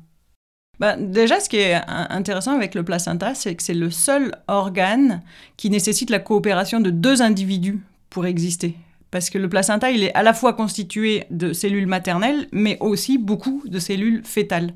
Bah, 0.78 0.96
déjà, 0.96 1.40
ce 1.40 1.50
qui 1.50 1.58
est 1.58 1.78
intéressant 1.86 2.56
avec 2.56 2.74
le 2.74 2.82
placenta, 2.82 3.34
c'est 3.34 3.54
que 3.54 3.62
c'est 3.62 3.74
le 3.74 3.90
seul 3.90 4.34
organe 4.48 5.22
qui 5.58 5.68
nécessite 5.68 6.08
la 6.08 6.20
coopération 6.20 6.80
de 6.80 6.88
deux 6.88 7.20
individus 7.20 7.82
pour 8.08 8.24
exister 8.24 8.76
parce 9.10 9.30
que 9.30 9.38
le 9.38 9.48
placenta, 9.48 9.90
il 9.90 10.04
est 10.04 10.14
à 10.14 10.22
la 10.22 10.34
fois 10.34 10.52
constitué 10.52 11.24
de 11.30 11.52
cellules 11.52 11.86
maternelles, 11.86 12.46
mais 12.52 12.76
aussi 12.80 13.18
beaucoup 13.18 13.62
de 13.66 13.78
cellules 13.78 14.22
fétales. 14.24 14.72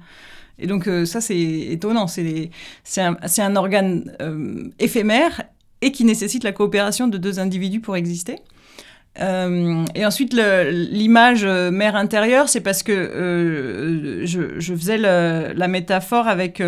Et 0.59 0.67
donc 0.67 0.87
euh, 0.87 1.05
ça, 1.05 1.21
c'est 1.21 1.41
étonnant. 1.41 2.07
C'est 2.07 2.50
un, 2.99 3.17
un, 3.38 3.57
organe 3.57 4.14
euh, 4.21 4.69
éphémère 4.79 5.43
et 5.81 5.93
qui 5.93 6.05
nécessite 6.05 6.45
la 6.45 6.53
coopération 6.53 7.09
de 7.09 7.19
deux 7.19 7.38
individus 7.38 7.81
pour 7.81 7.97
exister. 7.97 8.37
Euh, 9.21 9.85
et 9.94 10.04
ensuite, 10.04 10.35
l'image 10.35 11.44
euh, 11.44 11.71
mère 11.71 11.94
intérieure, 11.94 12.49
c'est 12.49 12.61
parce 12.61 12.83
que 12.83 12.92
euh, 12.92 14.26
je, 14.26 14.75
faisais 14.75 14.99
la 14.99 15.68
métaphore 15.68 16.26
avec 16.26 16.62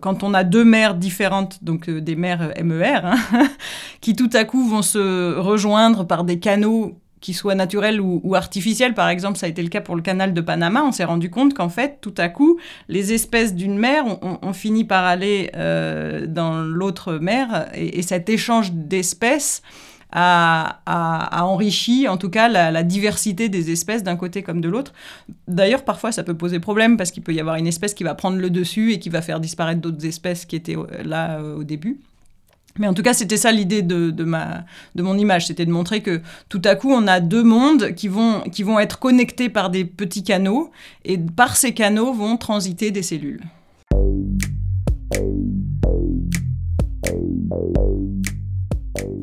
quand 0.00 0.22
on 0.22 0.34
a 0.34 0.44
deux 0.44 0.64
mères 0.64 0.94
différentes, 0.94 1.62
donc 1.64 1.90
des 1.90 2.16
mères 2.16 2.52
MER, 2.62 3.00
hein, 3.04 3.16
qui 4.00 4.14
tout 4.14 4.30
à 4.32 4.44
coup 4.44 4.66
vont 4.68 4.82
se 4.82 5.36
rejoindre 5.36 6.04
par 6.04 6.24
des 6.24 6.38
canaux 6.38 6.98
qui 7.20 7.32
soient 7.32 7.54
naturels 7.54 8.02
ou, 8.02 8.34
artificiels. 8.34 8.92
Par 8.92 9.08
exemple, 9.08 9.38
ça 9.38 9.46
a 9.46 9.48
été 9.48 9.62
le 9.62 9.70
cas 9.70 9.80
pour 9.80 9.96
le 9.96 10.02
canal 10.02 10.34
de 10.34 10.40
Panama. 10.42 10.84
On 10.84 10.92
s'est 10.92 11.04
rendu 11.04 11.30
compte 11.30 11.54
qu'en 11.54 11.70
fait, 11.70 11.98
tout 12.02 12.14
à 12.18 12.28
coup, 12.28 12.58
les 12.88 13.14
espèces 13.14 13.54
d'une 13.54 13.78
mer 13.78 14.04
ont, 14.22 14.52
fini 14.52 14.84
par 14.84 15.04
aller 15.04 15.50
dans 16.28 16.62
l'autre 16.62 17.14
mer 17.14 17.66
et, 17.74 18.02
cet 18.02 18.28
échange 18.28 18.72
d'espèces 18.72 19.62
a, 20.14 21.44
enrichi 21.44 22.08
en 22.08 22.16
tout 22.16 22.30
cas 22.30 22.48
la, 22.48 22.82
diversité 22.82 23.48
des 23.48 23.70
espèces 23.70 24.02
d'un 24.02 24.16
côté 24.16 24.42
comme 24.42 24.60
de 24.60 24.68
l'autre. 24.68 24.92
D'ailleurs, 25.48 25.84
parfois 25.84 26.12
ça 26.12 26.22
peut 26.22 26.36
poser 26.36 26.60
problème 26.60 26.96
parce 26.96 27.10
qu'il 27.10 27.22
peut 27.22 27.34
y 27.34 27.40
avoir 27.40 27.56
une 27.56 27.66
espèce 27.66 27.94
qui 27.94 28.04
va 28.04 28.14
prendre 28.14 28.38
le 28.38 28.50
dessus 28.50 28.92
et 28.92 28.98
qui 28.98 29.08
va 29.08 29.22
faire 29.22 29.40
disparaître 29.40 29.80
d'autres 29.80 30.04
espèces 30.06 30.44
qui 30.44 30.56
étaient 30.56 30.76
euh, 30.76 30.86
là 31.04 31.40
euh, 31.40 31.56
au 31.56 31.64
début. 31.64 32.00
Mais 32.78 32.88
en 32.88 32.94
tout 32.94 33.02
cas, 33.02 33.14
c'était 33.14 33.36
ça 33.36 33.52
l'idée 33.52 33.82
de, 33.82 34.10
de, 34.10 34.24
de 34.24 35.02
mon 35.02 35.16
image, 35.16 35.46
c'était 35.46 35.64
de 35.64 35.70
montrer 35.70 36.00
que 36.02 36.20
tout 36.48 36.62
à 36.64 36.74
coup, 36.74 36.90
on 36.90 37.06
a 37.06 37.20
deux 37.20 37.44
mondes 37.44 37.94
qui 37.94 38.08
vont, 38.08 38.40
qui 38.40 38.64
vont 38.64 38.80
être 38.80 38.98
connectés 38.98 39.48
par 39.48 39.70
des 39.70 39.84
petits 39.84 40.24
canaux, 40.24 40.72
et 41.04 41.16
par 41.16 41.56
ces 41.56 41.72
canaux 41.72 42.12
vont 42.12 42.36
transiter 42.36 42.90
des 42.90 43.02
cellules. 43.02 43.42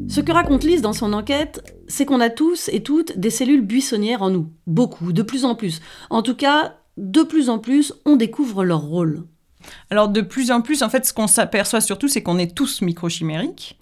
Ce 0.07 0.19
que 0.19 0.31
raconte 0.31 0.63
Lise 0.63 0.81
dans 0.81 0.93
son 0.93 1.13
enquête, 1.13 1.75
c'est 1.87 2.05
qu'on 2.05 2.19
a 2.19 2.29
tous 2.29 2.69
et 2.73 2.83
toutes 2.83 3.17
des 3.17 3.29
cellules 3.29 3.61
buissonnières 3.61 4.21
en 4.21 4.29
nous. 4.29 4.51
Beaucoup, 4.67 5.13
de 5.13 5.21
plus 5.21 5.45
en 5.45 5.55
plus. 5.55 5.81
En 6.09 6.21
tout 6.21 6.35
cas, 6.35 6.75
de 6.97 7.23
plus 7.23 7.49
en 7.49 7.59
plus, 7.59 7.93
on 8.05 8.15
découvre 8.15 8.63
leur 8.63 8.81
rôle. 8.81 9.23
Alors 9.89 10.09
de 10.09 10.21
plus 10.21 10.51
en 10.51 10.61
plus, 10.61 10.83
en 10.83 10.89
fait, 10.89 11.05
ce 11.05 11.13
qu'on 11.13 11.27
s'aperçoit 11.27 11.81
surtout, 11.81 12.07
c'est 12.07 12.23
qu'on 12.23 12.37
est 12.37 12.55
tous 12.55 12.81
microchimériques. 12.81 13.77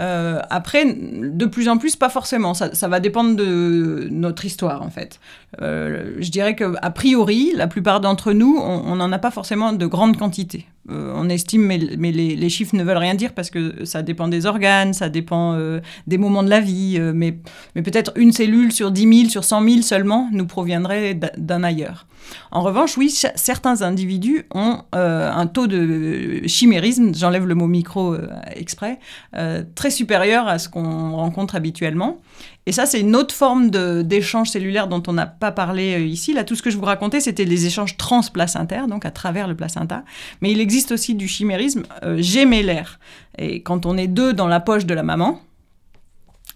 Euh, 0.00 0.40
après, 0.50 0.84
de 0.86 1.46
plus 1.46 1.68
en 1.68 1.78
plus, 1.78 1.96
pas 1.96 2.08
forcément. 2.08 2.54
Ça, 2.54 2.88
va 2.88 3.00
dépendre 3.00 3.36
de 3.36 4.08
notre 4.10 4.44
histoire, 4.44 4.82
en 4.82 4.90
fait. 4.90 5.20
Euh, 5.62 6.16
je 6.18 6.30
dirais 6.30 6.56
qu'a 6.56 6.90
priori, 6.90 7.52
la 7.54 7.68
plupart 7.68 8.00
d'entre 8.00 8.32
nous, 8.32 8.58
on 8.58 8.96
n'en 8.96 9.12
a 9.12 9.18
pas 9.18 9.30
forcément 9.30 9.72
de 9.72 9.86
grandes 9.86 10.16
quantités. 10.16 10.66
Euh, 10.90 11.12
on 11.16 11.28
estime, 11.28 11.66
mais, 11.66 11.78
les, 11.78 12.48
chiffres 12.48 12.76
ne 12.76 12.84
veulent 12.84 12.98
rien 12.98 13.14
dire 13.14 13.32
parce 13.32 13.50
que 13.50 13.84
ça 13.84 14.02
dépend 14.02 14.28
des 14.28 14.46
organes, 14.46 14.92
ça 14.92 15.08
dépend 15.08 15.58
des 16.06 16.18
moments 16.18 16.42
de 16.42 16.50
la 16.50 16.60
vie. 16.60 16.98
mais, 17.14 17.38
mais 17.74 17.82
peut-être 17.82 18.12
une 18.16 18.32
cellule 18.32 18.72
sur 18.72 18.90
10 18.90 19.18
000, 19.18 19.30
sur 19.30 19.44
100 19.44 19.68
000 19.68 19.82
seulement 19.82 20.28
nous 20.32 20.46
proviendrait 20.46 21.14
d'un 21.14 21.62
ailleurs. 21.64 22.06
En 22.50 22.62
revanche, 22.62 22.96
oui, 22.96 23.10
certains 23.10 23.82
individus 23.82 24.46
ont 24.54 24.82
euh, 24.94 25.30
un 25.30 25.46
taux 25.46 25.66
de 25.66 26.42
chimérisme, 26.46 27.14
j'enlève 27.14 27.46
le 27.46 27.54
mot 27.54 27.66
micro 27.66 28.14
euh, 28.14 28.28
exprès, 28.54 28.98
euh, 29.36 29.62
très 29.74 29.90
supérieur 29.90 30.48
à 30.48 30.58
ce 30.58 30.68
qu'on 30.68 31.12
rencontre 31.12 31.54
habituellement. 31.54 32.20
Et 32.66 32.72
ça, 32.72 32.86
c'est 32.86 33.00
une 33.00 33.14
autre 33.14 33.34
forme 33.34 33.70
d'échange 34.02 34.50
cellulaire 34.50 34.88
dont 34.88 35.02
on 35.06 35.12
n'a 35.12 35.26
pas 35.26 35.52
parlé 35.52 36.06
ici. 36.06 36.32
Là, 36.32 36.44
tout 36.44 36.56
ce 36.56 36.62
que 36.62 36.70
je 36.70 36.78
vous 36.78 36.84
racontais, 36.84 37.20
c'était 37.20 37.44
les 37.44 37.66
échanges 37.66 37.96
transplacentaires, 37.96 38.88
donc 38.88 39.04
à 39.04 39.10
travers 39.10 39.48
le 39.48 39.54
placenta. 39.54 40.02
Mais 40.40 40.50
il 40.50 40.60
existe 40.60 40.90
aussi 40.90 41.14
du 41.14 41.28
chimérisme 41.28 41.82
gémellaire. 42.16 42.98
Et 43.36 43.62
quand 43.62 43.84
on 43.84 43.98
est 43.98 44.06
deux 44.06 44.32
dans 44.32 44.48
la 44.48 44.60
poche 44.60 44.86
de 44.86 44.94
la 44.94 45.02
maman, 45.02 45.40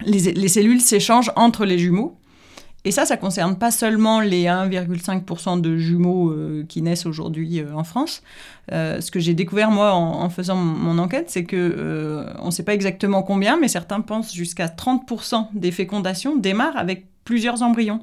les 0.06 0.48
cellules 0.48 0.80
s'échangent 0.80 1.32
entre 1.36 1.66
les 1.66 1.78
jumeaux. 1.78 2.18
Et 2.88 2.90
ça, 2.90 3.04
ça 3.04 3.18
concerne 3.18 3.54
pas 3.58 3.70
seulement 3.70 4.20
les 4.20 4.44
1,5% 4.44 5.60
de 5.60 5.76
jumeaux 5.76 6.30
euh, 6.30 6.64
qui 6.66 6.80
naissent 6.80 7.04
aujourd'hui 7.04 7.60
euh, 7.60 7.74
en 7.74 7.84
France. 7.84 8.22
Euh, 8.72 9.02
ce 9.02 9.10
que 9.10 9.20
j'ai 9.20 9.34
découvert 9.34 9.70
moi 9.70 9.92
en, 9.92 10.30
faisant 10.30 10.56
mon 10.56 10.96
enquête, 10.96 11.28
c'est 11.28 11.44
que 11.44 12.24
on 12.40 12.46
ne 12.46 12.50
sait 12.50 12.62
pas 12.62 12.72
exactement 12.72 13.22
combien, 13.22 13.58
mais 13.58 13.68
certains 13.68 14.00
pensent 14.00 14.34
jusqu'à 14.34 14.68
30% 14.68 15.48
des 15.52 15.70
fécondations 15.70 16.36
démarrent 16.36 16.78
avec 16.78 17.04
plusieurs 17.24 17.62
embryons. 17.62 18.00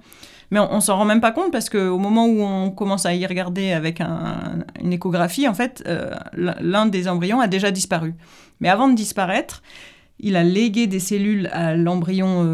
Mais 0.51 0.59
on, 0.59 0.75
ne 0.75 0.79
s'en 0.79 0.97
rend 0.97 1.05
même 1.05 1.19
pas 1.19 1.31
compte 1.31 1.51
parce 1.51 1.71
qu'au 1.71 1.97
moment 1.97 2.27
où 2.27 2.43
on 2.43 2.69
commence 2.69 3.07
à 3.07 3.15
y 3.15 3.25
regarder 3.25 3.71
avec 3.71 4.01
une 4.79 4.93
échographie, 4.93 5.47
en 5.47 5.55
fait, 5.55 5.83
l'un 6.35 6.85
des 6.85 7.07
embryons 7.07 7.39
a 7.39 7.47
déjà 7.47 7.71
disparu. 7.71 8.13
Mais 8.59 8.69
avant 8.69 8.87
de 8.87 8.93
disparaître, 8.93 9.63
il 10.19 10.35
a 10.35 10.43
légué 10.43 10.85
des 10.85 10.99
cellules 10.99 11.49
à 11.53 11.75
l'embryon 11.75 12.47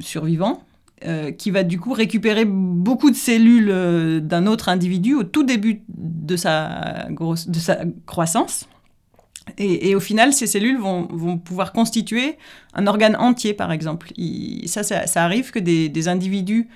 survivant 0.00 0.62
euh, 1.06 1.32
qui 1.32 1.50
va 1.50 1.64
du 1.64 1.78
coup 1.78 1.92
récupérer 1.92 2.46
beaucoup 2.46 3.10
de 3.10 3.16
cellules 3.16 3.68
euh, 3.70 4.20
d'un 4.20 4.46
autre 4.46 4.70
individu 4.70 5.14
au 5.14 5.22
tout 5.22 5.42
début 5.42 5.82
de 5.88 6.34
sa, 6.34 7.08
de 7.10 7.58
sa 7.58 7.78
croissance. 8.06 8.66
Et, 9.58 9.94
au 9.94 10.00
final, 10.00 10.32
ces 10.32 10.46
cellules 10.46 10.78
vont, 10.78 11.06
vont, 11.10 11.36
pouvoir 11.36 11.72
constituer 11.72 12.38
un 12.72 12.86
organe 12.86 13.16
entier, 13.16 13.52
par 13.52 13.70
exemple. 13.72 14.12
ça, 14.64 14.82
ça, 14.82 15.22
arrive 15.22 15.50
que 15.50 15.58
des, 15.58 16.08
individus 16.08 16.68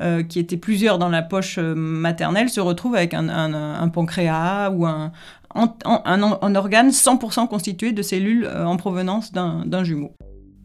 euh, 0.00 0.22
qui 0.22 0.38
étaient 0.38 0.56
plusieurs 0.56 0.98
dans 0.98 1.10
la 1.10 1.20
poche 1.20 1.58
maternelle 1.58 2.48
se 2.48 2.60
retrouvent 2.60 2.94
avec 2.94 3.12
un, 3.12 3.88
pancréas 3.92 4.70
ou 4.70 4.86
un, 4.86 5.12
un, 5.54 6.54
organe 6.54 6.88
100% 6.88 7.48
constitué 7.48 7.92
de 7.92 8.00
cellules 8.00 8.48
en 8.48 8.78
provenance 8.78 9.32
d'un 9.32 9.84
jumeau. 9.84 10.12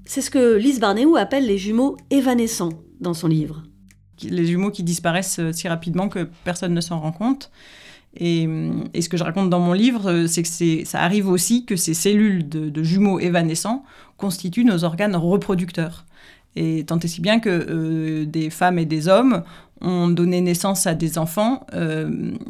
C'est 0.05 0.21
ce 0.21 0.31
que 0.31 0.55
Lise 0.55 0.79
Barnéou 0.79 1.17
appelle 1.17 1.45
les 1.45 1.57
jumeaux 1.57 1.97
évanescents 2.09 2.71
dans 2.99 3.13
son 3.13 3.27
livre. 3.27 3.63
Les 4.23 4.45
jumeaux 4.45 4.71
qui 4.71 4.83
disparaissent 4.83 5.39
euh, 5.39 5.53
si 5.53 5.67
rapidement 5.67 6.09
que 6.09 6.27
personne 6.43 6.73
ne 6.73 6.81
s'en 6.81 6.99
rend 6.99 7.11
compte. 7.11 7.51
Et, 8.17 8.45
euh, 8.47 8.71
ce 8.99 9.07
que 9.07 9.17
je 9.17 9.23
raconte 9.23 9.49
dans 9.49 9.59
mon 9.59 9.73
livre, 9.73 10.11
euh, 10.11 10.27
c'est 10.27 10.43
que 10.43 10.85
ça 10.85 11.01
arrive 11.01 11.27
aussi 11.27 11.65
que 11.65 11.75
ces 11.75 11.93
cellules 11.93 12.49
de, 12.49 12.83
jumeaux 12.83 13.19
évanescents 13.19 13.83
constituent 14.17 14.65
nos 14.65 14.83
organes 14.83 15.15
reproducteurs. 15.15 16.05
Et 16.55 16.83
tant 16.85 16.99
et 16.99 17.07
si 17.07 17.21
bien 17.21 17.39
que 17.39 18.23
des 18.23 18.49
femmes 18.49 18.79
et 18.79 18.85
des 18.85 19.07
hommes 19.07 19.43
ont 19.81 20.09
donné 20.09 20.41
naissance 20.41 20.87
à 20.87 20.95
des 20.95 21.19
enfants 21.19 21.65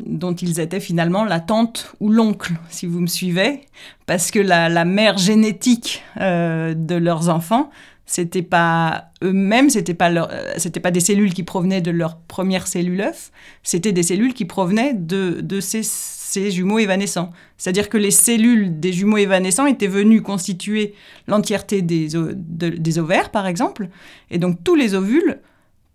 dont 0.05 0.33
ils 0.33 0.61
étaient 0.61 0.79
finalement 0.79 1.25
la 1.25 1.41
tante 1.41 1.93
ou 1.99 2.09
l'oncle, 2.09 2.53
si 2.69 2.85
vous 2.85 3.01
me 3.01 3.07
suivez, 3.07 3.61
parce 4.05 4.31
que 4.31 4.39
la 4.39 4.85
mère 4.85 5.17
génétique 5.17 6.01
de 6.15 6.95
leurs 6.95 7.27
enfants 7.27 7.69
c'était 8.09 8.41
pas 8.41 9.11
eux-mêmes, 9.23 9.69
c'était 9.69 9.93
pas 9.93 10.09
leur, 10.09 10.29
euh, 10.31 10.53
c'était 10.57 10.79
pas 10.79 10.89
des 10.89 10.99
cellules 10.99 11.31
qui 11.31 11.43
provenaient 11.43 11.79
de 11.79 11.91
leur 11.91 12.17
première 12.17 12.65
cellule 12.65 13.01
œuf, 13.01 13.31
c'était 13.61 13.91
des 13.91 14.01
cellules 14.01 14.33
qui 14.33 14.45
provenaient 14.45 14.95
de, 14.95 15.41
de 15.41 15.59
ces, 15.59 15.83
ces 15.83 16.49
jumeaux 16.49 16.79
évanescents. 16.79 17.29
C'est-à-dire 17.59 17.87
que 17.87 17.99
les 17.99 18.09
cellules 18.09 18.79
des 18.79 18.93
jumeaux 18.93 19.17
évanescents 19.17 19.67
étaient 19.67 19.85
venues 19.85 20.23
constituer 20.23 20.95
l'entièreté 21.27 21.83
des, 21.83 22.09
des 22.33 22.99
ovaires, 22.99 23.29
par 23.29 23.45
exemple, 23.45 23.89
et 24.31 24.39
donc 24.39 24.63
tous 24.63 24.73
les 24.73 24.95
ovules 24.95 25.39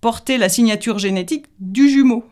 portaient 0.01 0.39
la 0.39 0.49
signature 0.49 1.01
génétique 1.01 1.47
du 1.59 1.89
jumeau, 1.89 2.25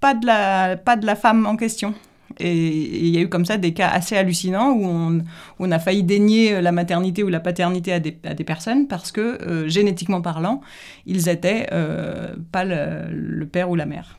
pas 0.00 0.12
de 0.12 0.26
la, 0.26 0.76
pas 0.76 0.96
de 0.96 1.06
la 1.06 1.16
femme 1.16 1.46
en 1.46 1.56
question. 1.56 1.94
Et 2.38 3.06
il 3.06 3.08
y 3.08 3.18
a 3.18 3.20
eu 3.20 3.28
comme 3.28 3.44
ça 3.44 3.58
des 3.58 3.72
cas 3.72 3.88
assez 3.88 4.16
hallucinants 4.16 4.72
où 4.72 5.22
on, 5.58 5.70
a 5.70 5.78
failli 5.78 6.02
dénier 6.02 6.60
la 6.60 6.72
maternité 6.72 7.22
ou 7.22 7.28
la 7.28 7.40
paternité 7.40 7.92
à 7.92 8.00
des, 8.00 8.44
personnes 8.44 8.86
parce 8.88 9.12
que, 9.12 9.20
euh, 9.20 9.68
génétiquement 9.68 10.20
parlant, 10.20 10.60
ils 11.06 11.28
étaient 11.28 11.68
euh, 11.72 12.34
pas 12.52 12.64
le, 12.64 13.46
père 13.46 13.70
ou 13.70 13.76
la 13.76 13.86
mère. 13.86 14.18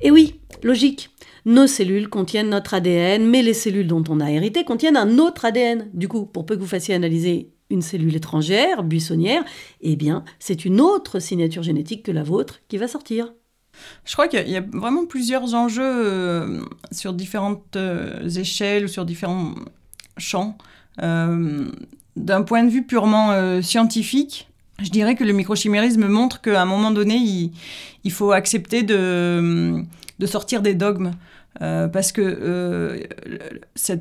Et 0.00 0.10
oui, 0.10 0.40
logique. 0.62 1.10
Nos 1.44 1.66
cellules 1.66 2.08
contiennent 2.08 2.50
notre 2.50 2.74
ADN, 2.74 3.28
mais 3.28 3.42
les 3.42 3.54
cellules 3.54 3.86
dont 3.86 4.04
on 4.08 4.20
a 4.20 4.30
hérité 4.30 4.64
contiennent 4.64 4.96
un 4.96 5.18
autre 5.18 5.44
ADN. 5.44 5.88
Du 5.92 6.08
coup, 6.08 6.24
pour 6.24 6.46
peu 6.46 6.54
que 6.54 6.60
vous 6.60 6.66
fassiez 6.66 6.94
analyser 6.94 7.52
une 7.72 7.82
cellule 7.82 8.14
étrangère, 8.14 8.82
buissonnière, 8.82 9.44
eh 9.80 9.96
bien, 9.96 10.24
c'est 10.38 10.64
une 10.64 10.80
autre 10.80 11.18
signature 11.18 11.62
génétique 11.62 12.04
que 12.04 12.12
la 12.12 12.22
vôtre 12.22 12.60
qui 12.68 12.76
va 12.76 12.86
sortir. 12.86 13.32
Je 14.04 14.12
crois 14.12 14.28
qu'il 14.28 14.48
y, 14.48 14.56
a 14.56 14.64
vraiment 14.72 15.06
plusieurs 15.06 15.54
enjeux 15.54 15.82
euh, 15.82 16.60
sur 16.90 17.14
différentes 17.14 17.76
euh, 17.76 18.28
échelles 18.28 18.84
ou 18.84 18.88
sur 18.88 19.04
différents 19.04 19.54
champs. 20.18 20.58
Euh, 21.02 21.70
d'un 22.16 22.42
point 22.42 22.62
de 22.62 22.68
vue 22.68 22.84
purement 22.84 23.62
scientifique, 23.62 24.50
je 24.82 24.90
dirais 24.90 25.14
que 25.14 25.24
le 25.24 25.32
microchimérisme 25.32 26.06
montre 26.06 26.42
qu'à 26.42 26.60
un 26.60 26.66
moment 26.66 26.90
donné, 26.90 27.16
il, 28.04 28.12
faut 28.12 28.32
accepter 28.32 28.82
de, 28.82 29.82
de 30.18 30.26
sortir 30.26 30.60
des 30.60 30.74
dogmes. 30.74 31.12
Euh, 31.60 31.86
parce 31.86 32.12
que 32.12 32.22
euh, 32.22 33.00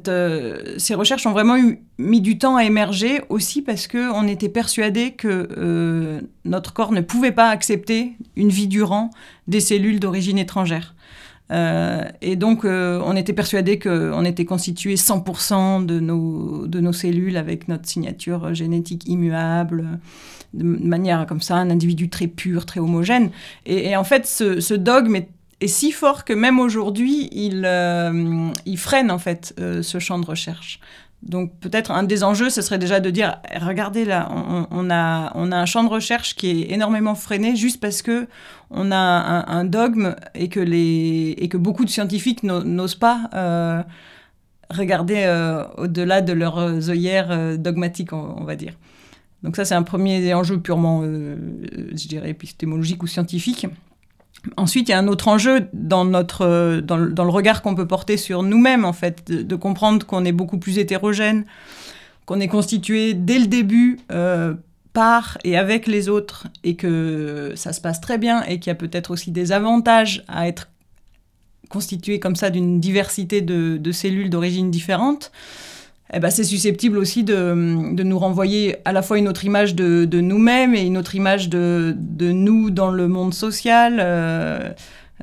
euh, 0.08 0.74
ces 0.78 0.96
recherches 0.96 1.26
ont 1.26 1.34
vraiment 1.34 1.58
eu, 1.58 1.82
mis 1.98 2.22
du 2.22 2.38
temps 2.38 2.56
à 2.56 2.64
émerger 2.64 3.22
aussi 3.28 3.62
parce 3.62 3.88
qu'on 3.88 4.26
était 4.28 4.50
persuadé 4.50 5.12
que 5.12 6.22
notre 6.46 6.74
corps 6.74 6.94
ne 6.94 7.02
pouvait 7.02 7.34
pas 7.34 7.50
accepter 7.50 8.14
une 8.36 8.50
vie 8.50 8.68
durant 8.68 9.10
des 9.48 9.60
cellules 9.60 10.00
d'origine 10.00 10.38
étrangère. 10.38 10.96
et 11.52 12.36
donc, 12.38 12.64
on 12.64 13.16
était 13.16 13.34
persuadé 13.34 13.78
qu'on 13.78 14.24
était 14.24 14.46
constitué 14.46 14.96
100% 14.96 15.86
de 15.86 16.00
nos, 16.00 16.66
de 16.66 16.80
nos 16.80 16.94
cellules 16.94 17.38
avec 17.38 17.68
notre 17.68 17.88
signature 17.88 18.54
génétique 18.54 19.08
immuable, 19.08 20.00
de 20.54 20.64
manière 20.64 21.26
comme 21.28 21.42
ça, 21.42 21.58
un 21.58 21.70
individu 21.70 22.10
très 22.10 22.28
pur, 22.28 22.66
très 22.66 22.80
homogène. 22.80 23.30
Et, 23.66 23.96
en 23.96 24.06
fait, 24.06 24.26
ce, 24.26 24.60
ce 24.60 24.74
dogme 24.74 25.18
est 25.18 25.30
est 25.62 25.68
si 25.68 25.92
fort 25.92 26.26
que 26.26 26.34
même 26.34 26.60
aujourd'hui, 26.60 27.30
il, 27.32 27.64
euh, 27.66 28.52
freine 28.76 29.12
en 29.12 29.20
fait 29.20 29.54
euh, 29.60 29.82
ce 29.84 30.00
champ 30.00 30.20
de 30.20 30.26
recherche. 30.26 30.80
Donc 31.22 31.54
peut-être 31.60 31.92
un 31.92 32.02
des 32.02 32.24
enjeux, 32.24 32.50
ce 32.50 32.64
serait 32.64 32.80
déjà 32.80 33.00
de 33.00 33.12
dire, 33.12 33.38
regardez 33.62 34.06
là, 34.06 34.28
on, 34.72 34.90
a, 34.90 35.32
on 35.36 35.52
un 35.52 35.66
champ 35.68 35.84
de 35.84 35.90
recherche 35.90 36.36
qui 36.36 36.50
est 36.50 36.72
énormément 36.72 37.14
freiné 37.14 37.56
juste 37.56 37.80
parce 37.80 38.02
que 38.02 38.28
on 38.72 38.92
a 38.92 38.98
un, 38.98 39.64
dogme 39.64 40.16
et 40.34 40.50
que, 40.50 41.58
beaucoup 41.58 41.86
de 41.86 41.92
scientifiques 41.92 42.42
n'osent 42.42 42.96
pas 42.96 43.30
euh, 43.36 43.84
regarder 44.72 45.28
au-delà 45.78 46.22
de 46.22 46.34
leurs 46.34 46.90
œillères 46.90 47.60
dogmatiques, 47.60 48.14
on, 48.14 48.44
va 48.44 48.56
dire. 48.56 48.74
Donc 49.44 49.58
ça, 49.58 49.64
c'est 49.64 49.76
un 49.76 49.84
premier 49.84 50.34
enjeu 50.34 50.60
purement, 50.60 51.04
je 51.04 52.08
dirais, 52.08 52.32
épistémologique 52.32 53.04
ou 53.04 53.08
scientifique. 53.08 53.68
Ensuite, 54.58 54.90
il 54.90 54.92
y 54.92 54.96
a 54.96 55.00
un 55.00 55.08
autre 55.08 55.28
enjeu 55.28 55.68
dans, 55.74 56.06
notre, 56.06 56.82
dans, 56.82 56.98
le, 56.98 57.30
regard 57.30 57.62
qu'on 57.62 57.76
peut 57.76 57.88
porter 57.88 58.18
sur 58.18 58.42
nous-mêmes, 58.42 58.86
en 58.86 58.94
fait, 58.94 59.32
de, 59.32 59.56
comprendre 59.56 60.06
qu'on 60.06 60.26
est 60.26 60.32
beaucoup 60.32 60.58
plus 60.58 60.80
hétérogène, 60.80 61.46
qu'on 62.26 62.40
est 62.40 62.48
constitué 62.48 63.14
dès 63.14 63.38
le 63.38 63.48
début 63.48 64.00
euh, 64.12 64.56
par 64.94 65.38
et 65.44 65.58
avec 65.58 65.86
les 65.86 66.10
autres, 66.10 66.48
et 66.64 66.76
que 66.76 67.54
ça 67.56 67.72
se 67.72 67.82
passe 67.82 68.02
très 68.02 68.18
bien, 68.18 68.44
et 68.44 68.60
qu'il 68.60 68.72
y 68.72 68.72
a 68.72 68.76
peut-être 68.76 69.12
aussi 69.12 69.32
des 69.32 69.52
avantages 69.52 70.24
à 70.28 70.48
être 70.48 70.70
constitué 71.70 72.20
comme 72.20 72.36
ça 72.36 72.50
d'une 72.50 72.80
diversité 72.80 73.42
de, 73.42 73.78
de 73.78 73.92
cellules 73.92 74.30
d'origine 74.30 74.72
différentes. 74.72 75.32
Eh 76.14 76.20
ben, 76.20 76.30
c'est 76.30 76.44
susceptible 76.44 76.98
aussi 76.98 77.24
de, 77.24 77.54
nous 77.54 78.20
renvoyer 78.20 78.76
à 78.84 78.92
la 78.92 79.02
fois 79.02 79.18
une 79.18 79.30
autre 79.30 79.46
image 79.46 79.76
de, 79.76 80.20
nous-mêmes 80.20 80.76
et 80.76 80.82
une 80.82 80.98
autre 80.98 81.16
image 81.16 81.50
de, 81.50 81.96
nous 82.20 82.70
dans 82.70 82.92
le 82.92 83.08
monde 83.08 83.34
social. 83.34 83.98
Euh, 84.00 84.72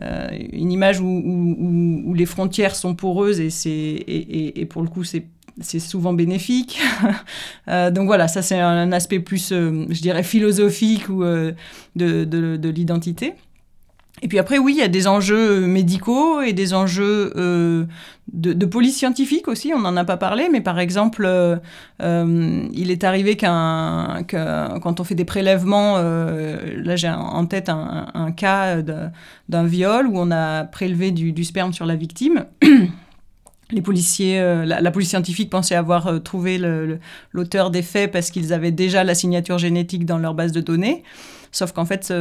euh, 0.01 0.29
une 0.53 0.73
image 0.73 1.01
où, 1.01 2.15
les 2.15 2.27
frontières 2.27 2.75
sont 2.75 2.95
poreuses 2.95 3.41
et, 3.41 3.51
c'est, 3.51 3.71
et, 4.07 4.67
pour 4.67 4.83
le 4.83 4.89
coup, 4.89 5.05
c'est, 5.05 5.27
souvent 5.79 6.13
bénéfique. 6.13 6.81
Euh, 7.69 7.91
donc 7.91 8.07
voilà, 8.07 8.29
ça 8.29 8.41
c'est 8.41 8.59
un, 8.59 8.93
aspect 8.93 9.21
plus, 9.21 9.51
je 9.51 10.01
dirais, 10.01 10.23
philosophique 10.23 11.11
ou 11.11 11.23
de 11.23 12.69
l'identité. 12.71 13.35
Et 14.23 14.29
puis 14.29 14.39
après, 14.39 14.59
oui, 14.59 14.75
il 14.77 14.81
y 14.81 14.83
a 14.83 14.89
des 14.89 15.07
enjeux 15.07 15.61
médicaux 15.61 16.41
et 16.41 16.53
des 16.53 16.75
enjeux 16.75 17.33
euh, 17.37 17.85
de, 18.33 18.67
police 18.67 18.97
scientifique 18.97 19.49
aussi, 19.49 19.73
on 19.75 19.79
n'en 19.79 19.97
a 19.97 20.05
pas 20.05 20.17
parlé, 20.17 20.49
mais 20.51 20.61
par 20.61 20.79
exemple, 20.79 21.25
euh, 21.27 21.57
euh, 22.03 22.63
il 22.73 22.91
est 22.91 23.05
arrivé 23.05 23.37
qu'un, 23.37 24.25
quand 24.29 25.01
on 25.01 25.05
fait 25.05 25.15
des 25.15 25.25
prélèvements, 25.25 25.99
là 25.99 26.97
j'ai 26.97 27.09
en 27.09 27.47
tête 27.47 27.69
un, 27.69 28.33
cas 28.33 28.83
d'un 29.49 29.65
viol 29.65 30.07
où 30.07 30.19
on 30.19 30.31
a 30.31 30.65
prélevé 30.65 31.11
du, 31.11 31.45
sperme 31.45 31.73
sur 31.73 31.87
la 31.87 31.97
victime. 31.97 32.45
Les 33.71 33.83
policiers, 33.83 34.41
la, 34.65 34.91
police 34.91 35.11
scientifique 35.11 35.51
pensait 35.51 35.75
avoir 35.75 36.23
trouvé 36.23 36.59
l'auteur 37.33 37.71
des 37.71 37.83
faits 37.83 38.11
parce 38.11 38.31
qu'ils 38.31 38.55
avaient 38.55 38.73
déjà 38.73 39.05
la 39.05 39.15
signature 39.15 39.59
génétique 39.59 40.07
dans 40.07 40.17
leur 40.17 40.33
base 40.33 40.53
de 40.53 40.63
données. 40.63 41.03
Sauf 41.51 41.73
qu'en 41.73 41.85
fait, 41.85 42.13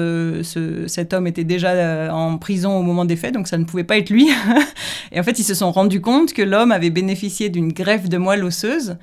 cet 0.88 1.14
homme 1.14 1.28
était 1.28 1.44
déjà 1.44 1.72
euh, 1.72 2.10
en 2.10 2.38
prison 2.38 2.78
au 2.78 2.82
moment 2.82 3.06
des 3.06 3.16
faits, 3.16 3.34
donc 3.34 3.48
ça 3.48 3.58
ne 3.58 3.66
pouvait 3.66 3.84
pas 3.84 3.98
être 3.98 4.10
lui. 4.10 4.30
et 5.12 5.20
en 5.20 5.24
fait, 5.24 5.40
ils 5.40 5.44
se 5.44 5.54
sont 5.54 5.72
rendus 5.72 6.02
compte 6.02 6.34
que 6.34 6.42
l'homme 6.42 6.72
avait 6.72 6.90
bénéficié 6.90 7.50
d'une 7.50 7.74
greffe 7.74 8.10
de 8.10 8.18
moelle 8.18 8.44
osseuse 8.44 8.98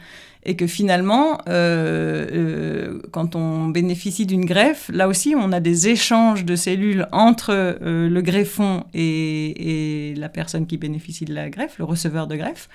et 0.45 0.57
que 0.57 0.67
finalement, 0.67 1.39
euh, 1.49 2.27
euh, 2.33 2.99
quand 3.11 3.37
on 3.37 3.69
bénéficie 3.69 4.27
d'une 4.27 4.45
greffe, 4.45 4.91
là 4.93 5.09
aussi, 5.09 5.35
on 5.37 5.53
a 5.53 5.61
des 5.61 5.89
échanges 5.89 6.45
de 6.45 6.57
cellules 6.57 7.07
entre 7.13 7.79
le 7.81 8.21
greffon 8.21 8.85
et, 8.95 10.15
la 10.17 10.29
personne 10.29 10.67
qui 10.67 10.77
bénéficie 10.77 11.25
de 11.25 11.35
la 11.35 11.51
greffe, 11.51 11.79
le 11.79 11.85
receveur 11.85 12.27
de 12.27 12.37
greffe. 12.37 12.69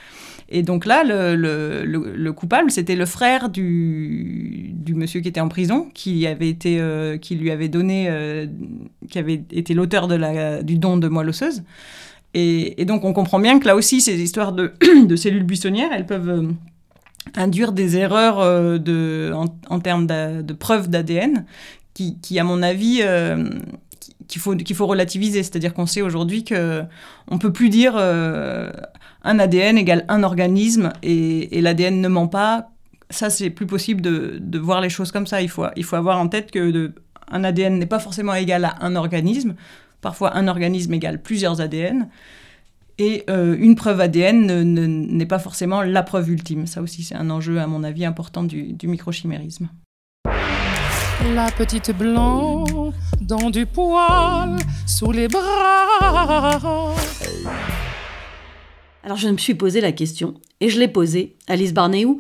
Et 0.51 0.63
donc 0.63 0.85
là, 0.85 1.03
le, 1.05 2.31
coupable, 2.31 2.71
c'était 2.71 2.95
le 2.95 3.05
frère 3.05 3.49
du, 3.49 4.73
monsieur 4.95 5.21
qui 5.21 5.27
était 5.27 5.39
en 5.39 5.47
prison, 5.47 5.89
qui, 5.93 6.25
avait 6.25 6.49
été, 6.49 6.79
euh, 6.79 7.17
qui 7.17 7.35
lui 7.35 7.51
avait 7.51 7.69
donné, 7.69 8.07
euh, 8.09 8.47
qui 9.09 9.19
avait 9.19 9.41
été 9.51 9.73
l'auteur 9.73 10.07
du 10.63 10.77
don 10.77 10.97
de 10.97 11.07
moelle 11.07 11.29
osseuse. 11.29 11.63
Et, 12.33 12.83
donc 12.85 13.05
on 13.05 13.13
comprend 13.13 13.39
bien 13.39 13.59
que 13.59 13.67
là 13.67 13.75
aussi, 13.75 14.01
ces 14.01 14.19
histoires 14.21 14.51
de, 14.51 14.73
cellules 15.15 15.43
buissonnières, 15.43 15.91
elles 15.93 16.07
peuvent 16.07 16.29
euh, 16.29 16.51
induire 17.35 17.71
des 17.71 17.97
erreurs 17.97 18.39
en, 18.39 19.79
termes 19.79 20.07
de, 20.07 20.53
preuves 20.53 20.89
d'ADN, 20.89 21.45
qui, 21.93 22.39
à 22.39 22.43
mon 22.43 22.61
avis, 22.61 23.01
qu'il 24.27 24.41
faut, 24.41 24.55
qu'il 24.55 24.75
faut 24.75 24.87
relativiser. 24.87 25.43
C'est-à-dire 25.43 25.73
qu'on 25.73 25.85
sait 25.85 26.01
aujourd'hui 26.01 26.43
qu'on 26.43 26.87
ne 27.31 27.37
peut 27.39 27.53
plus 27.53 27.69
dire 27.69 27.97
un 29.23 29.39
ADN 29.39 29.77
égale 29.77 30.05
un 30.07 30.23
organisme 30.23 30.91
et, 31.03 31.61
l'ADN 31.61 32.01
ne 32.01 32.07
ment 32.07 32.27
pas. 32.27 32.69
Ça, 33.09 33.29
c'est 33.29 33.49
plus 33.49 33.65
possible 33.65 34.01
de, 34.01 34.59
voir 34.59 34.81
les 34.81 34.89
choses 34.89 35.11
comme 35.11 35.27
ça. 35.27 35.41
Il 35.41 35.49
faut, 35.49 35.65
il 35.75 35.83
faut 35.83 35.95
avoir 35.95 36.19
en 36.19 36.27
tête 36.27 36.51
que 36.51 36.93
un 37.31 37.43
ADN 37.43 37.77
n'est 37.77 37.85
pas 37.85 37.99
forcément 37.99 38.33
égal 38.33 38.65
à 38.65 38.75
un 38.81 38.95
organisme. 38.95 39.55
Parfois, 40.01 40.35
un 40.35 40.47
organisme 40.47 40.93
égale 40.93 41.21
plusieurs 41.21 41.61
ADN. 41.61 42.07
Et 43.01 43.23
euh, 43.29 43.55
une 43.57 43.75
preuve 43.75 44.01
ADN 44.01 44.63
n'est 44.63 45.25
pas 45.25 45.39
forcément 45.39 45.81
la 45.81 46.03
preuve 46.03 46.29
ultime. 46.29 46.67
Ça 46.67 46.81
aussi, 46.81 47.01
c'est 47.01 47.15
un 47.15 47.29
enjeu, 47.29 47.59
à 47.59 47.65
mon 47.65 47.83
avis, 47.83 48.03
important 48.03 48.43
du, 48.43 48.73
du 48.73 48.87
microchimérisme. 48.87 49.69
La 51.33 51.49
petite 51.57 51.97
blanc 51.97 52.65
dans 53.21 53.49
du 53.49 53.65
poil 53.65 54.57
sous 54.85 55.11
les 55.11 55.29
bras. 55.29 56.93
Alors 59.03 59.17
je 59.17 59.29
me 59.29 59.37
suis 59.37 59.55
posé 59.55 59.79
la 59.79 59.93
question, 59.93 60.33
et 60.59 60.69
je 60.69 60.77
l'ai 60.77 60.89
posée, 60.89 61.37
Alice 61.47 61.73
Barnéou, 61.73 62.19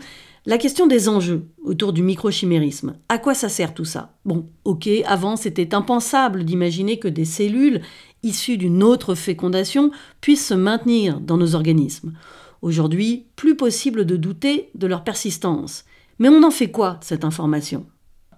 la 0.49 0.57
question 0.57 0.87
des 0.87 1.07
enjeux 1.07 1.45
autour 1.63 1.93
du 1.93 2.01
microchimérisme. 2.01 2.95
À 3.07 3.19
quoi 3.19 3.35
ça 3.35 3.49
sert 3.49 3.75
tout 3.75 3.85
ça? 3.85 4.17
Bon, 4.25 4.49
ok, 4.63 4.89
avant 5.05 5.35
c'était 5.35 5.75
impensable 5.75 6.43
d'imaginer 6.43 6.97
que 6.97 7.07
des 7.07 7.23
cellules 7.23 7.81
issues 8.23 8.57
d'une 8.57 8.81
autre 8.81 9.13
fécondation 9.13 9.91
puissent 10.21 10.47
se 10.47 10.55
maintenir 10.55 11.19
dans 11.19 11.37
nos 11.37 11.53
organismes. 11.53 12.13
Aujourd'hui, 12.63 13.27
plus 13.35 13.55
possible 13.55 14.07
de 14.07 14.15
douter 14.15 14.71
de 14.73 14.87
leur 14.87 15.03
persistance. 15.03 15.85
Mais 16.17 16.29
on 16.29 16.41
en 16.41 16.49
fait 16.49 16.71
quoi 16.71 16.97
cette 17.01 17.25
information? 17.25 17.85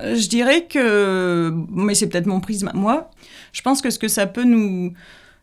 Je 0.02 0.28
dirais 0.28 0.68
que, 0.68 1.50
mais 1.70 1.96
c'est 1.96 2.10
peut-être 2.10 2.28
mon 2.28 2.42
prisme 2.42 2.72
moi, 2.74 3.10
je 3.54 3.62
pense 3.62 3.82
que 3.82 3.90
ce 3.90 4.00
que 4.00 4.10
ça 4.10 4.28
peut 4.28 4.44
nous, 4.44 4.92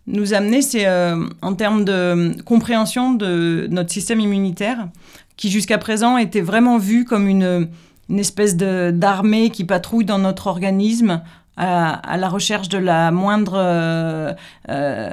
nous 0.07 0.35
amener, 0.35 0.61
c'est 0.61 0.87
euh, 0.87 1.24
en 1.40 1.54
termes 1.54 1.87
de 1.87 2.42
compréhension 2.42 3.14
de 3.14 3.68
notre 3.70 3.90
système 3.90 4.20
immunitaire, 4.20 4.90
qui 5.38 5.51
jusqu'à 5.51 5.79
présent 5.79 6.18
était 6.18 6.42
vraiment 6.42 6.77
vu 6.77 7.07
comme 7.07 7.29
une, 7.29 7.70
une 8.11 8.18
espèce 8.18 8.57
d'armée 8.57 9.48
qui 9.48 9.64
patrouille 9.64 10.05
dans 10.05 10.18
notre 10.18 10.48
organisme 10.48 11.22
à, 11.58 12.16
la 12.16 12.28
recherche 12.28 12.68
de 12.68 12.78
la 12.78 13.10
moindre 13.10 13.54
euh, 13.56 14.32
euh, 14.68 15.10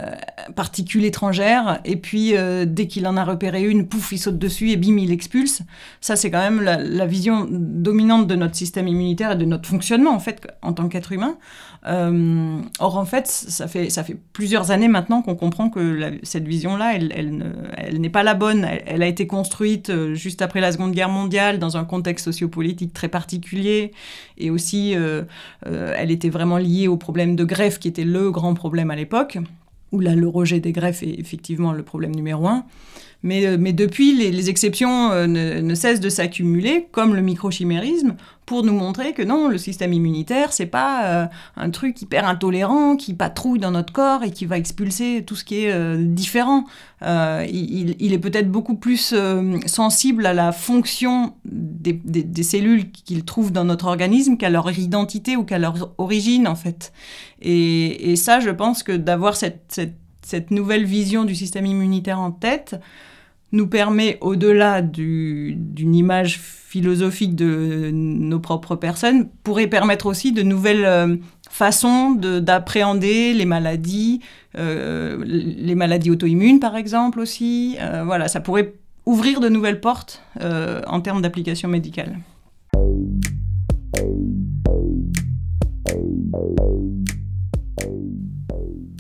particule 0.56 1.04
étrangère, 1.04 1.80
et 1.86 1.96
puis 1.96 2.34
dès 2.66 2.88
qu'il 2.88 3.08
en 3.08 3.18
a 3.18 3.24
repéré 3.24 3.64
une, 3.64 3.88
pouf, 3.88 4.12
il 4.12 4.20
saute 4.20 4.38
dessus 4.38 4.70
et 4.70 4.78
bim, 4.78 4.98
il 4.98 5.12
expulse. 5.12 5.62
Ça, 6.02 6.16
c'est 6.16 6.30
quand 6.30 6.40
même 6.40 6.62
la, 6.62 7.06
vision 7.06 7.48
dominante 7.50 8.28
de 8.28 8.36
notre 8.36 8.56
système 8.56 8.88
immunitaire 8.88 9.32
et 9.32 9.36
de 9.36 9.46
notre 9.46 9.68
fonctionnement, 9.68 10.12
en 10.12 10.20
fait, 10.20 10.48
en 10.62 10.74
tant 10.74 10.88
qu'être 10.88 11.12
humain. 11.12 11.38
Euh, 11.88 12.62
or, 12.80 12.98
en 12.98 13.06
fait, 13.06 13.28
ça 13.28 13.68
fait, 13.68 13.90
ça 13.90 14.04
fait 14.04 14.18
plusieurs 14.34 14.72
années 14.72 14.88
maintenant 14.88 15.22
qu'on 15.22 15.36
comprend 15.36 15.70
que 15.70 16.18
cette 16.24 16.48
vision-là, 16.48 16.96
elle, 16.96 17.14
elle, 17.78 18.02
n'est 18.02 18.10
pas 18.10 18.24
la 18.24 18.34
bonne. 18.34 18.68
Elle, 18.86 19.04
a 19.04 19.08
été 19.08 19.28
construite 19.28 19.90
euh, 19.90 20.16
juste 20.16 20.42
après 20.42 20.62
la 20.62 20.72
Seconde 20.72 20.94
Guerre 20.94 21.10
mondiale, 21.10 21.60
dans 21.60 21.78
un 21.78 21.86
contexte 21.86 22.26
sociopolitique 22.26 22.94
très 22.94 23.08
particulier. 23.08 23.92
Et 24.38 24.50
aussi, 24.50 24.96
euh, 24.96 25.24
elle 25.64 26.12
était 26.12 26.30
vraiment 26.36 26.58
liée 26.58 26.88
au 26.88 26.98
problème 26.98 27.36
de 27.36 27.44
greffe, 27.44 27.80
qui 27.80 27.88
était 27.88 28.04
le 28.04 28.30
grand 28.30 28.54
problème 28.54 28.92
à 28.92 28.96
l'époque, 28.96 29.40
où 29.92 30.00
là, 30.00 30.16
le 30.16 30.28
rejet 30.28 30.60
des 30.60 30.72
greffes 30.72 31.04
est 31.04 31.20
effectivement 31.20 31.72
le 31.72 31.84
problème 31.84 32.16
numéro 32.16 32.48
un. 32.48 32.66
Mais, 33.24 33.58
mais 33.58 33.74
depuis, 33.74 34.16
les, 34.16 34.50
exceptions 34.50 35.10
ne, 35.28 35.60
ne, 35.60 35.76
cessent 35.76 36.00
de 36.00 36.10
s'accumuler, 36.10 36.88
comme 36.92 37.16
le 37.16 37.22
microchimérisme, 37.22 38.16
pour 38.46 38.64
nous 38.64 38.74
montrer 38.74 39.14
que 39.14 39.24
non, 39.24 39.48
le 39.48 39.58
système 39.58 39.94
immunitaire, 39.94 40.54
c'est 40.54 40.68
pas 40.68 41.06
euh, 41.06 41.26
un 41.58 41.70
truc 41.72 42.02
hyper 42.02 42.28
intolérant 42.28 42.96
qui 42.96 43.14
patrouille 43.14 43.60
dans 43.60 43.72
notre 43.72 43.92
corps 43.92 44.24
et 44.24 44.32
qui 44.32 44.46
va 44.46 44.58
expulser 44.58 45.24
tout 45.26 45.36
ce 45.36 45.44
qui 45.44 45.66
est 45.66 45.72
euh, 45.72 45.98
différent. 45.98 46.66
Euh, 47.02 47.46
il, 47.52 48.14
est 48.14 48.20
peut-être 48.20 48.52
beaucoup 48.52 48.76
plus 48.76 49.16
sensible 49.66 50.26
à 50.26 50.34
la 50.34 50.52
fonction 50.52 51.34
des, 51.94 52.44
cellules 52.44 52.92
qu'il 52.92 53.24
trouve 53.26 53.52
dans 53.52 53.66
notre 53.66 53.86
organisme 53.86 54.38
qu'à 54.38 54.50
leur 54.50 54.72
identité 54.78 55.36
ou 55.38 55.44
qu'à 55.44 55.60
leur 55.60 55.94
origine, 55.98 56.48
en 56.48 56.56
fait. 56.56 56.92
Et, 57.42 58.16
ça, 58.16 58.40
je 58.40 58.50
pense 58.50 58.84
que 58.84 58.92
d'avoir 58.92 59.36
cette, 59.36 59.82
cette 60.22 60.52
nouvelle 60.52 60.86
vision 60.86 61.26
du 61.26 61.36
système 61.36 61.66
immunitaire 61.66 62.20
en 62.20 62.32
tête 62.32 62.76
nous 63.52 63.68
permet, 63.68 64.18
au-delà 64.22 64.82
d'une 64.82 65.96
image 65.96 66.40
philosophique 66.40 67.36
de 67.36 67.90
nos 67.94 68.40
propres 68.40 68.76
personnes, 68.76 69.30
pourrait 69.44 69.68
permettre 69.68 70.08
aussi 70.08 70.34
de 70.34 70.42
nouvelles 70.42 70.86
euh, 70.86 71.16
façons 71.50 72.12
d'appréhender 72.12 73.34
les 73.34 73.46
maladies, 73.46 74.20
euh, 74.58 75.24
les 75.26 75.76
maladies 75.76 76.12
auto-immunes 76.12 76.60
par 76.60 76.76
exemple 76.76 77.20
aussi. 77.20 77.78
Euh, 77.80 78.04
voilà, 78.04 78.28
ça 78.28 78.42
pourrait 78.42 78.74
ouvrir 79.06 79.40
de 79.40 79.50
nouvelles 79.50 79.82
portes 79.82 80.22
en 80.40 81.02
termes 81.02 81.22
d'application 81.22 81.70
médicale. 81.70 82.20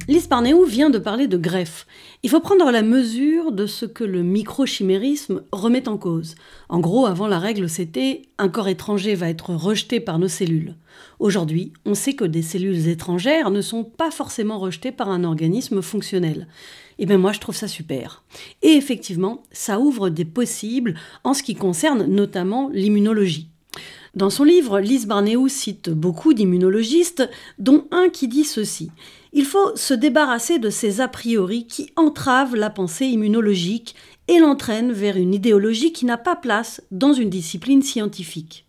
Lise 0.07 0.29
vient 0.67 0.89
de 0.91 0.99
parler 0.99 1.27
de 1.27 1.37
greffe. 1.37 1.87
Il 2.21 2.29
faut 2.29 2.39
prendre 2.39 2.69
la 2.69 2.83
mesure 2.83 3.51
de 3.51 3.65
ce 3.65 3.85
que 3.85 4.03
le 4.03 4.21
microchimérisme 4.21 5.41
remet 5.51 5.89
en 5.89 5.97
cause. 5.97 6.35
En 6.69 6.79
gros, 6.79 7.05
avant 7.05 7.27
la 7.27 7.39
règle, 7.39 7.67
c'était 7.69 8.21
un 8.37 8.49
corps 8.49 8.67
étranger 8.67 9.15
va 9.15 9.29
être 9.29 9.55
rejeté 9.55 9.99
par 9.99 10.19
nos 10.19 10.27
cellules. 10.27 10.75
Aujourd'hui, 11.19 11.73
on 11.85 11.95
sait 11.95 12.13
que 12.13 12.25
des 12.25 12.43
cellules 12.43 12.87
étrangères 12.87 13.49
ne 13.49 13.61
sont 13.61 13.83
pas 13.83 14.11
forcément 14.11 14.59
rejetées 14.59 14.91
par 14.91 15.09
un 15.09 15.23
organisme 15.23 15.81
fonctionnel. 15.81 16.47
Eh 16.99 17.05
bien 17.05 17.17
moi, 17.17 17.31
je 17.31 17.39
trouve 17.39 17.55
ça 17.55 17.67
super. 17.67 18.23
Et 18.61 18.73
effectivement, 18.73 19.43
ça 19.51 19.79
ouvre 19.79 20.09
des 20.09 20.25
possibles 20.25 20.95
en 21.23 21.33
ce 21.33 21.43
qui 21.43 21.55
concerne 21.55 22.05
notamment 22.05 22.69
l'immunologie. 22.73 23.49
Dans 24.15 24.29
son 24.29 24.45
livre, 24.45 24.79
Lise 24.79 25.07
Barnéou 25.07 25.49
cite 25.49 25.89
beaucoup 25.89 26.33
d'immunologistes, 26.33 27.29
dont 27.59 27.85
un 27.91 28.07
qui 28.07 28.29
dit 28.29 28.45
ceci. 28.45 28.89
Il 29.33 29.43
faut 29.43 29.75
se 29.75 29.93
débarrasser 29.93 30.57
de 30.57 30.69
ces 30.69 31.01
a 31.01 31.09
priori 31.09 31.67
qui 31.67 31.91
entravent 31.97 32.55
la 32.55 32.69
pensée 32.69 33.07
immunologique 33.07 33.93
et 34.29 34.39
l'entraînent 34.39 34.93
vers 34.93 35.17
une 35.17 35.33
idéologie 35.33 35.91
qui 35.91 36.05
n'a 36.05 36.17
pas 36.17 36.37
place 36.37 36.81
dans 36.91 37.11
une 37.11 37.29
discipline 37.29 37.81
scientifique. 37.81 38.64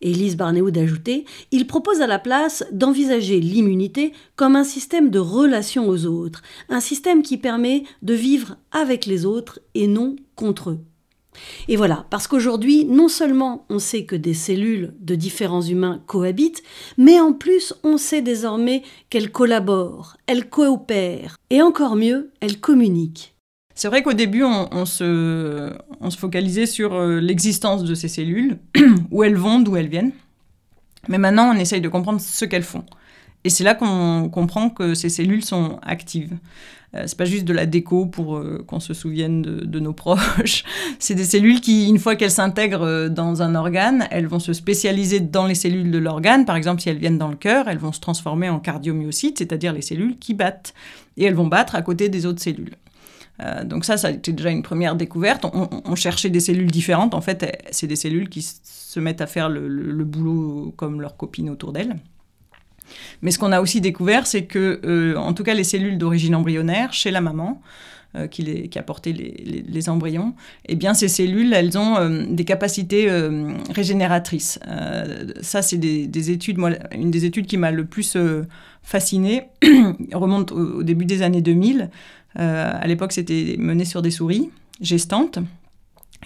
Élise 0.00 0.36
Barnéou 0.36 0.70
d'ajouter, 0.70 1.24
il 1.50 1.66
propose 1.66 2.00
à 2.00 2.06
la 2.06 2.18
place 2.18 2.64
d'envisager 2.72 3.40
l'immunité 3.40 4.12
comme 4.36 4.56
un 4.56 4.64
système 4.64 5.10
de 5.10 5.18
relation 5.18 5.88
aux 5.88 6.06
autres, 6.06 6.42
un 6.68 6.80
système 6.80 7.22
qui 7.22 7.36
permet 7.36 7.84
de 8.02 8.14
vivre 8.14 8.56
avec 8.72 9.06
les 9.06 9.26
autres 9.26 9.60
et 9.74 9.86
non 9.86 10.16
contre 10.36 10.70
eux. 10.70 10.80
Et 11.68 11.76
voilà, 11.76 12.06
parce 12.10 12.26
qu'aujourd'hui, 12.26 12.84
non 12.84 13.08
seulement 13.08 13.66
on 13.70 13.78
sait 13.78 14.04
que 14.04 14.16
des 14.16 14.34
cellules 14.34 14.94
de 15.00 15.14
différents 15.14 15.62
humains 15.62 16.02
cohabitent, 16.06 16.62
mais 16.98 17.20
en 17.20 17.32
plus 17.32 17.74
on 17.84 17.96
sait 17.98 18.22
désormais 18.22 18.82
qu'elles 19.10 19.30
collaborent, 19.30 20.16
elles 20.26 20.48
coopèrent, 20.48 21.36
et 21.50 21.62
encore 21.62 21.96
mieux, 21.96 22.32
elles 22.40 22.60
communiquent. 22.60 23.34
C'est 23.74 23.88
vrai 23.88 24.02
qu'au 24.02 24.12
début, 24.12 24.42
on, 24.44 24.84
se, 24.84 25.72
focalisait 26.18 26.66
sur 26.66 26.94
euh, 26.94 27.20
l'existence 27.20 27.84
de 27.84 27.94
ces 27.94 28.08
cellules, 28.08 28.58
où 29.10 29.22
elles 29.22 29.36
vont, 29.36 29.60
d'où 29.60 29.76
elles 29.76 29.88
viennent. 29.88 30.12
Mais 31.08 31.18
maintenant, 31.18 31.54
on 31.54 31.58
essaye 31.58 31.80
de 31.80 31.88
comprendre 31.88 32.20
ce 32.20 32.44
qu'elles 32.44 32.62
font. 32.62 32.84
Et 33.44 33.50
c'est 33.50 33.64
là 33.64 33.74
qu'on 33.74 34.28
comprend 34.30 34.68
que 34.68 34.94
ces 34.94 35.08
cellules 35.08 35.44
sont 35.44 35.78
actives. 35.82 36.36
Euh, 36.96 37.04
c'est 37.06 37.16
pas 37.16 37.24
juste 37.24 37.44
de 37.44 37.52
la 37.52 37.66
déco 37.66 38.06
pour 38.06 38.36
euh, 38.36 38.64
qu'on 38.66 38.80
se 38.80 38.94
souvienne 38.94 39.42
de, 39.42 39.80
nos 39.80 39.92
proches. 39.92 40.64
c'est 40.98 41.14
des 41.14 41.24
cellules 41.24 41.60
qui, 41.60 41.88
une 41.88 41.98
fois 41.98 42.16
qu'elles 42.16 42.32
s'intègrent 42.32 42.82
euh, 42.82 43.08
dans 43.08 43.42
un 43.42 43.54
organe, 43.54 44.08
elles 44.10 44.26
vont 44.26 44.40
se 44.40 44.52
spécialiser 44.52 45.20
dans 45.20 45.46
les 45.46 45.54
cellules 45.54 45.90
de 45.90 45.98
l'organe. 45.98 46.44
Par 46.44 46.56
exemple, 46.56 46.80
si 46.80 46.88
elles 46.88 46.98
viennent 46.98 47.18
dans 47.18 47.28
le 47.28 47.36
cœur, 47.36 47.68
elles 47.68 47.78
vont 47.78 47.92
se 47.92 48.00
transformer 48.00 48.48
en 48.48 48.58
cardiomyocytes, 48.58 49.38
c'est-à-dire 49.38 49.72
les 49.72 49.82
cellules 49.82 50.18
qui 50.18 50.34
battent. 50.34 50.74
Et 51.16 51.24
elles 51.24 51.34
vont 51.34 51.46
battre 51.46 51.76
à 51.76 51.82
côté 51.82 52.08
des 52.08 52.26
autres 52.26 52.42
cellules. 52.42 52.76
Donc 53.64 53.84
ça, 53.84 53.96
ça 53.96 54.08
a 54.08 54.10
été 54.10 54.32
déjà 54.32 54.50
une 54.50 54.62
première 54.62 54.96
découverte. 54.96 55.46
On, 55.52 55.94
cherchait 55.94 56.30
des 56.30 56.40
cellules 56.40 56.70
différentes. 56.70 57.14
En 57.14 57.20
fait, 57.20 57.64
c'est 57.70 57.86
des 57.86 57.96
cellules 57.96 58.28
qui 58.28 58.42
se 58.42 59.00
mettent 59.00 59.20
à 59.20 59.26
faire 59.26 59.48
le 59.48 60.04
boulot 60.04 60.74
comme 60.76 61.00
leurs 61.00 61.16
copines 61.16 61.48
autour 61.50 61.72
d'elles. 61.72 61.96
Mais 63.22 63.30
ce 63.30 63.38
qu'on 63.38 63.52
a 63.52 63.60
aussi 63.60 63.80
découvert, 63.80 64.26
c'est 64.26 64.44
que, 64.44 64.80
euh, 64.84 65.16
en 65.16 65.32
tout 65.32 65.44
cas, 65.44 65.54
les 65.54 65.64
cellules 65.64 65.98
d'origine 65.98 66.34
embryonnaire, 66.34 66.92
chez 66.92 67.10
la 67.10 67.20
maman, 67.20 67.60
euh, 68.16 68.26
qui, 68.26 68.68
a 68.76 68.82
porté 68.82 69.12
les, 69.12 69.88
embryons, 69.88 70.34
eh 70.66 70.74
bien, 70.74 70.94
ces 70.94 71.08
cellules, 71.08 71.52
elles 71.52 71.78
ont 71.78 71.96
euh, 71.96 72.24
des 72.28 72.44
capacités 72.44 73.08
régénératrices. 73.70 74.58
ça, 75.40 75.62
c'est 75.62 75.78
des, 75.78 76.30
études, 76.30 76.58
moi, 76.58 76.70
une 76.92 77.10
des 77.10 77.24
études 77.24 77.46
qui 77.46 77.56
m'a 77.56 77.70
le 77.70 77.84
plus 77.84 78.16
fascinée, 78.82 79.44
remonte 80.12 80.52
au, 80.52 80.82
début 80.82 81.04
des 81.04 81.22
années 81.22 81.42
2000. 81.42 81.90
À 82.36 82.86
l'époque, 82.86 83.12
c'était 83.12 83.56
mené 83.58 83.84
sur 83.84 84.02
des 84.02 84.10
souris 84.10 84.50
gestantes. 84.80 85.38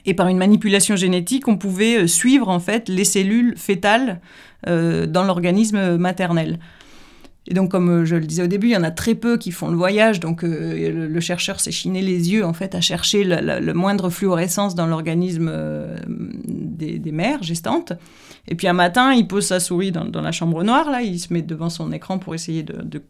Et 0.06 0.14
par 0.14 0.28
une 0.28 0.38
manipulation 0.38 0.96
génétique, 0.96 1.48
on 1.48 1.56
pouvait 1.56 2.06
suivre 2.06 2.48
en 2.48 2.60
fait 2.60 2.88
les 2.88 3.04
cellules 3.04 3.54
fétales 3.56 4.20
euh, 4.66 5.06
dans 5.06 5.24
l'organisme 5.24 5.96
maternel. 5.96 6.58
Et 7.46 7.52
donc, 7.52 7.70
comme 7.70 7.90
euh, 7.90 8.04
je 8.06 8.16
le 8.16 8.24
disais 8.24 8.42
au 8.42 8.46
début, 8.46 8.68
il 8.68 8.72
y 8.72 8.76
en 8.76 8.82
a 8.82 8.90
très 8.90 9.14
peu 9.14 9.36
qui 9.36 9.50
font 9.50 9.68
le 9.68 9.76
voyage. 9.76 10.20
Donc, 10.20 10.42
euh, 10.42 11.08
le, 11.08 11.20
chercheur 11.20 11.60
s'est 11.60 11.70
chiné 11.70 12.00
les 12.00 12.32
yeux 12.32 12.44
en 12.44 12.54
fait 12.54 12.74
à 12.74 12.80
chercher 12.80 13.24
la, 13.24 13.60
moindre 13.74 14.08
fluorescence 14.08 14.74
dans 14.74 14.86
l'organisme 14.86 15.52
des, 16.06 17.12
mères 17.12 17.42
gestantes. 17.42 17.92
Et 18.46 18.54
puis 18.54 18.68
un 18.68 18.74
matin, 18.74 19.12
il 19.12 19.26
pose 19.26 19.46
sa 19.46 19.60
souris 19.60 19.90
dans, 19.90 20.20
la 20.20 20.32
chambre 20.32 20.62
noire. 20.62 20.90
Là, 20.90 21.02
il 21.02 21.18
se 21.18 21.32
met 21.32 21.42
devant 21.42 21.70
son 21.70 21.92
écran 21.92 22.18
pour 22.18 22.34
essayer 22.34 22.62
de, 22.62 23.02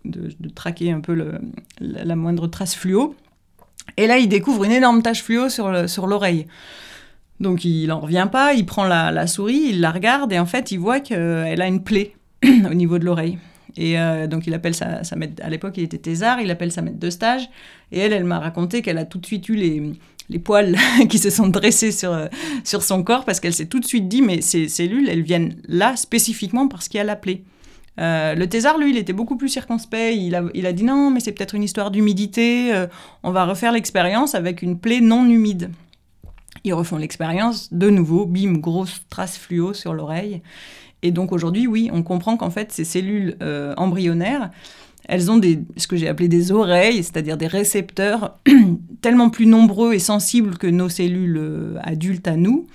traquer 0.54 0.92
un 0.92 1.00
peu 1.00 1.16
la, 1.80 2.16
moindre 2.16 2.46
trace 2.46 2.74
fluo. 2.74 3.16
Et 3.96 4.06
là, 4.06 4.18
il 4.18 4.28
découvre 4.28 4.64
une 4.64 4.72
énorme 4.72 5.02
tache 5.02 5.22
fluo 5.22 5.48
sur 5.48 6.06
l'oreille. 6.06 6.46
Donc 7.40 7.64
il 7.64 7.88
n'en 7.88 8.00
revient 8.00 8.28
pas, 8.30 8.54
il 8.54 8.64
prend 8.64 8.84
la, 8.84 9.26
souris, 9.26 9.66
il 9.70 9.80
la 9.80 9.90
regarde 9.90 10.32
et 10.32 10.38
en 10.38 10.46
fait 10.46 10.70
il 10.70 10.78
voit 10.78 11.00
qu'elle 11.00 11.60
a 11.60 11.66
une 11.66 11.82
plaie 11.82 12.12
au 12.44 12.74
niveau 12.74 12.98
de 12.98 13.04
l'oreille. 13.04 13.38
Et 13.76 13.98
euh, 13.98 14.28
donc 14.28 14.46
il 14.46 14.54
appelle 14.54 14.74
sa, 14.74 15.02
sa 15.02 15.16
maître, 15.16 15.42
à 15.44 15.50
l'époque 15.50 15.76
il 15.76 15.82
était 15.82 15.98
thésard, 15.98 16.40
il 16.40 16.48
appelle 16.50 16.70
sa 16.70 16.80
maître 16.80 17.00
de 17.00 17.10
stage 17.10 17.50
et 17.90 17.98
elle, 17.98 18.12
elle 18.12 18.24
m'a 18.24 18.38
raconté 18.38 18.82
qu'elle 18.82 18.98
a 18.98 19.04
tout 19.04 19.18
de 19.18 19.26
suite 19.26 19.48
eu 19.48 19.56
les, 19.56 19.92
les 20.28 20.38
poils 20.38 20.76
qui 21.08 21.18
se 21.18 21.30
sont 21.30 21.48
dressés 21.48 21.92
sur, 21.92 22.28
sur 22.64 22.82
son 22.82 23.02
corps 23.02 23.24
parce 23.24 23.40
qu'elle 23.40 23.54
s'est 23.54 23.66
tout 23.66 23.80
de 23.80 23.84
suite 23.84 24.08
dit 24.08 24.22
mais 24.22 24.40
ces 24.40 24.68
cellules 24.68 25.08
elles 25.08 25.22
viennent 25.22 25.56
là 25.68 25.96
spécifiquement 25.96 26.68
parce 26.68 26.88
qu'il 26.88 26.98
y 26.98 27.00
a 27.00 27.04
la 27.04 27.16
plaie. 27.16 27.42
Euh, 28.00 28.34
le 28.34 28.48
thésard, 28.48 28.78
lui, 28.78 28.90
il 28.90 28.96
était 28.96 29.12
beaucoup 29.12 29.36
plus 29.36 29.48
circonspect. 29.48 30.16
Il 30.16 30.34
a, 30.34 30.44
il 30.54 30.66
a 30.66 30.72
dit 30.72 30.84
non, 30.84 31.10
mais 31.10 31.20
c'est 31.20 31.32
peut-être 31.32 31.54
une 31.54 31.62
histoire 31.62 31.90
d'humidité. 31.90 32.74
Euh, 32.74 32.86
on 33.22 33.30
va 33.30 33.44
refaire 33.44 33.72
l'expérience 33.72 34.34
avec 34.34 34.62
une 34.62 34.78
plaie 34.78 35.00
non 35.00 35.26
humide. 35.26 35.70
Ils 36.64 36.74
refont 36.74 36.96
l'expérience, 36.96 37.72
de 37.72 37.90
nouveau, 37.90 38.26
bim, 38.26 38.54
grosse 38.54 39.02
trace 39.10 39.36
fluo 39.36 39.74
sur 39.74 39.92
l'oreille. 39.92 40.42
Et 41.02 41.10
donc 41.10 41.32
aujourd'hui, 41.32 41.66
oui, 41.66 41.90
on 41.92 42.02
comprend 42.02 42.36
qu'en 42.36 42.50
fait, 42.50 42.72
ces 42.72 42.84
cellules 42.84 43.36
euh, 43.42 43.74
embryonnaires, 43.76 44.50
elles 45.08 45.30
ont 45.30 45.36
des, 45.36 45.60
ce 45.76 45.86
que 45.86 45.96
j'ai 45.96 46.08
appelé 46.08 46.28
des 46.28 46.52
oreilles, 46.52 47.02
c'est-à-dire 47.02 47.36
des 47.36 47.46
récepteurs 47.46 48.38
tellement 49.02 49.30
plus 49.30 49.46
nombreux 49.46 49.94
et 49.94 49.98
sensibles 49.98 50.56
que 50.56 50.66
nos 50.66 50.88
cellules 50.88 51.36
euh, 51.36 51.76
adultes 51.82 52.28
à 52.28 52.36
nous, 52.36 52.66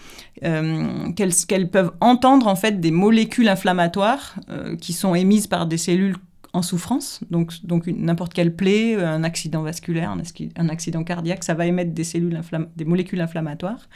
euh, 0.43 1.11
qu'elles 1.13 1.69
peuvent 1.69 1.91
entendre 2.01 2.47
en 2.47 2.55
fait 2.55 2.79
des 2.79 2.91
molécules 2.91 3.49
inflammatoires 3.49 4.35
qui 4.79 4.93
sont 4.93 5.15
émises 5.15 5.47
par 5.47 5.65
des 5.65 5.77
cellules 5.77 6.15
en 6.53 6.61
souffrance, 6.61 7.19
donc, 7.29 7.53
donc 7.63 7.87
n'importe 7.87 8.33
quelle 8.33 8.55
plaie, 8.55 8.95
un 8.95 9.23
accident 9.23 9.61
vasculaire, 9.61 10.11
un, 10.55 10.69
accident 10.69 11.03
cardiaque, 11.03 11.43
ça 11.43 11.53
va 11.53 11.65
émettre 11.65 11.91
des, 11.91 12.03
cellules 12.03 12.39
des 12.75 12.85
molécules 12.85 13.21
inflammatoires 13.21 13.87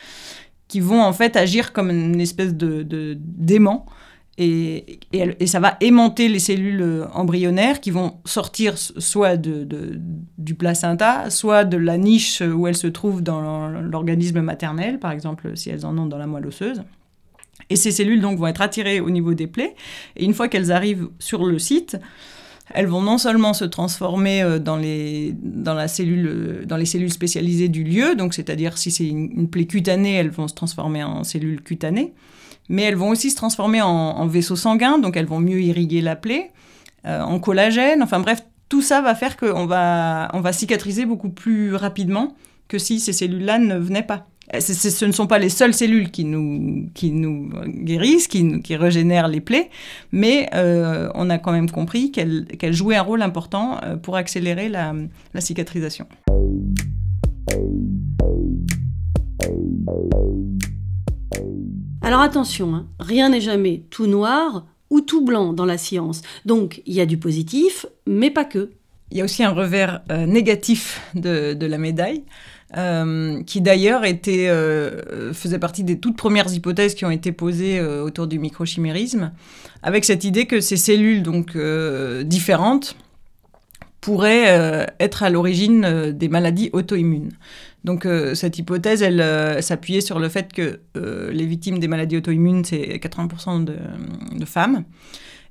qui 0.67 0.79
vont 0.79 1.01
en 1.01 1.13
fait 1.13 1.35
agir 1.35 1.73
comme 1.73 1.89
une 1.89 2.21
espèce 2.21 2.53
de 2.53 3.15
d'aimant 3.17 3.85
et, 4.37 4.99
ça 5.45 5.59
va 5.59 5.77
aimanter 5.79 6.27
les 6.27 6.39
cellules 6.39 7.07
embryonnaires 7.13 7.79
qui 7.79 7.91
vont 7.91 8.15
sortir 8.25 8.77
soit 8.77 9.37
du 9.37 10.55
placenta, 10.55 11.29
soit 11.29 11.65
de 11.65 11.77
la 11.77 11.97
niche 11.97 12.41
où 12.41 12.67
elles 12.67 12.77
se 12.77 12.87
trouvent 12.87 13.21
dans 13.21 13.69
l'organisme 13.69 14.41
maternel, 14.41 14.99
par 14.99 15.11
exemple 15.11 15.55
si 15.55 15.69
elles 15.69 15.85
en 15.85 15.97
ont 15.97 16.07
dans 16.07 16.17
la 16.17 16.27
moelle 16.27 16.47
osseuse. 16.47 16.83
Et 17.69 17.75
ces 17.75 17.91
cellules 17.91 18.21
donc 18.21 18.39
vont 18.39 18.47
être 18.47 18.61
attirées 18.61 18.99
au 18.99 19.09
niveau 19.09 19.33
des 19.33 19.47
plaies. 19.47 19.75
Et 20.15 20.25
une 20.25 20.33
fois 20.33 20.47
qu'elles 20.47 20.71
arrivent 20.71 21.09
sur 21.19 21.45
le 21.45 21.59
site, 21.59 21.97
elles 22.73 22.87
vont 22.87 23.01
non 23.01 23.17
seulement 23.17 23.53
se 23.53 23.65
transformer 23.65 24.41
euh, 24.41 24.59
dans 24.59 24.77
les, 24.77 25.35
la 25.65 25.87
cellule, 25.87 26.27
euh, 26.27 26.65
dans 26.65 26.77
les 26.77 26.85
cellules 26.85 27.11
spécialisées 27.11 27.67
du 27.67 27.83
lieu, 27.83 28.15
donc 28.15 28.33
c'est-à-dire 28.33 28.77
si 28.77 28.89
c'est 28.89 29.05
une, 29.07 29.49
plaie 29.49 29.65
cutanée, 29.65 30.13
elles 30.13 30.29
vont 30.29 30.47
se 30.47 30.53
transformer 30.53 31.03
en 31.03 31.23
cellules 31.23 31.61
cutanées, 31.61 32.13
mais 32.69 32.83
elles 32.83 32.95
vont 32.95 33.09
aussi 33.09 33.29
se 33.29 33.35
transformer 33.35 33.81
en, 33.81 34.25
vaisseaux 34.27 34.55
sanguins, 34.55 34.97
donc 34.99 35.17
elles 35.17 35.25
vont 35.25 35.39
mieux 35.39 35.61
irriguer 35.61 36.01
la 36.01 36.15
plaie, 36.15 36.51
euh, 37.05 37.21
en 37.21 37.39
collagène, 37.39 38.01
enfin 38.01 38.19
bref, 38.19 38.43
tout 38.69 38.81
ça 38.81 39.01
va 39.01 39.15
faire 39.15 39.37
qu'on 39.37 39.65
va, 39.65 40.29
on 40.33 40.39
va 40.39 40.53
cicatriser 40.53 41.05
beaucoup 41.05 41.29
plus 41.29 41.75
rapidement 41.75 42.35
que 42.67 42.77
si 42.77 42.99
ces 42.99 43.13
cellules-là 43.13 43.59
ne 43.59 43.77
venaient 43.77 44.03
pas. 44.03 44.27
ce 44.59 45.05
ne 45.05 45.11
sont 45.11 45.27
pas 45.27 45.37
les 45.37 45.49
seules 45.49 45.73
cellules 45.73 46.09
qui 46.09 46.23
nous, 46.23 46.89
qui 46.93 47.11
nous 47.11 47.49
guérissent, 47.67 48.27
qui, 48.27 48.61
qui 48.61 48.75
régénèrent 48.75 49.27
les 49.27 49.41
plaies, 49.41 49.69
mais 50.11 50.49
on 51.13 51.29
a 51.29 51.37
quand 51.37 51.51
même 51.51 51.69
compris 51.69 52.11
qu'elles 52.11 52.73
jouaient 52.73 52.95
un 52.95 53.03
rôle 53.03 53.21
important 53.21 53.79
pour 54.01 54.15
accélérer 54.15 54.69
la, 54.69 54.93
la 55.33 55.41
cicatrisation. 55.41 56.07
Alors 62.03 62.19
attention, 62.19 62.75
hein, 62.75 62.85
rien 62.99 63.29
n'est 63.29 63.39
jamais 63.39 63.83
tout 63.89 64.07
noir 64.07 64.65
ou 64.89 64.99
tout 64.99 65.23
blanc 65.23 65.53
dans 65.53 65.65
la 65.65 65.77
science. 65.77 66.21
Donc 66.45 66.81
il 66.85 66.93
y 66.93 66.99
a 66.99 67.05
du 67.05 67.17
positif, 67.17 67.85
mais 68.05 68.29
pas 68.29 68.43
que. 68.43 68.71
Il 69.11 69.17
y 69.17 69.21
a 69.21 69.23
aussi 69.23 69.41
un 69.41 69.51
revers 69.51 70.01
euh, 70.11 70.25
négatif 70.25 71.01
de, 71.15 71.65
la 71.65 71.77
médaille, 71.77 72.23
euh, 72.75 73.41
qui 73.43 73.61
d'ailleurs 73.61 74.01
euh, 74.03 75.33
faisait 75.33 75.59
partie 75.59 75.85
des 75.85 75.97
toutes 75.97 76.17
premières 76.17 76.51
hypothèses 76.53 76.93
qui 76.93 77.05
ont 77.05 77.11
été 77.11 77.31
posées 77.31 77.79
autour 77.79 78.27
du 78.27 78.37
microchimérisme, 78.37 79.31
avec 79.81 80.03
cette 80.03 80.25
idée 80.25 80.45
que 80.45 80.59
ces 80.59 80.77
cellules 80.77 81.23
donc 81.23 81.57
différentes 82.25 82.97
pourraient 84.03 84.87
être 84.99 85.23
à 85.23 85.29
l'origine 85.29 86.11
des 86.11 86.27
maladies 86.27 86.69
auto-immunes. 86.73 87.31
Donc 87.83 88.05
euh, 88.05 88.33
cette 88.33 88.57
hypothèse, 88.57 89.01
elle 89.01 89.21
euh, 89.21 89.61
s'appuyait 89.61 90.01
sur 90.01 90.19
le 90.19 90.29
fait 90.29 90.53
que 90.53 90.79
euh, 90.95 91.31
les 91.31 91.45
victimes 91.45 91.79
des 91.79 91.87
maladies 91.87 92.17
auto-immunes, 92.17 92.63
c'est 92.63 92.97
80% 92.97 93.65
de, 93.65 94.45
femmes. 94.45 94.83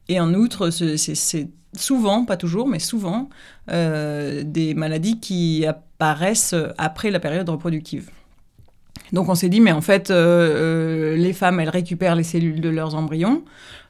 Et 0.08 0.18
en 0.18 0.34
outre, 0.34 0.70
c'est 0.70 1.48
souvent, 1.76 2.24
pas 2.24 2.36
toujours, 2.36 2.68
mais 2.68 2.78
souvent, 2.78 3.28
des 3.68 4.74
maladies 4.76 5.20
qui 5.20 5.64
apparaissent 5.64 6.54
après 6.76 7.10
la 7.10 7.20
période 7.20 7.48
reproductive. 7.48 8.10
Donc 9.12 9.28
on 9.28 9.34
s'est 9.34 9.48
dit, 9.48 9.60
mais 9.60 9.72
en 9.72 9.80
fait, 9.80 10.10
les 10.10 11.32
femmes, 11.32 11.60
elles 11.60 11.70
récupèrent 11.70 12.16
les 12.16 12.24
cellules 12.24 12.60
de 12.60 12.68
leurs 12.68 12.94
embryons. 12.94 13.44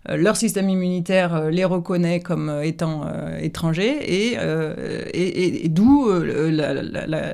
Euh, 0.09 0.17
leur 0.17 0.37
système 0.37 0.69
immunitaire 0.69 1.35
euh, 1.35 1.51
les 1.51 1.65
reconnaît 1.65 2.19
comme 2.21 2.49
euh, 2.49 2.63
étant 2.63 3.05
étrangers 3.41 3.99
et, 4.03 5.69
d'où 5.69 6.11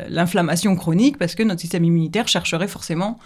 l'inflammation 0.08 0.76
chronique 0.76 1.16
parce 1.18 1.34
que 1.34 1.42
notre 1.42 1.60
système 1.60 1.84
immunitaire 1.84 2.28
chercherait 2.28 2.68
forcément 2.68 3.18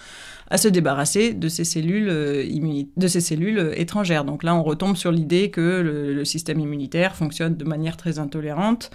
à 0.50 0.59
se 0.59 0.68
débarrasser 0.68 1.33
de 1.33 1.48
ces 1.48 1.64
cellules, 1.64 2.07
de 2.09 3.07
ces 3.07 3.20
cellules 3.20 3.72
étrangères. 3.76 4.24
Donc 4.24 4.42
là, 4.42 4.55
on 4.55 4.62
retombe 4.62 4.96
sur 4.96 5.11
l'idée 5.11 5.50
que 5.50 5.81
le, 6.14 6.24
système 6.24 6.61
immunitaire 6.61 7.16
fonctionne 7.16 7.57
de 7.57 7.64
manière 7.64 7.96
très 7.96 8.18
intolérante. 8.18 8.90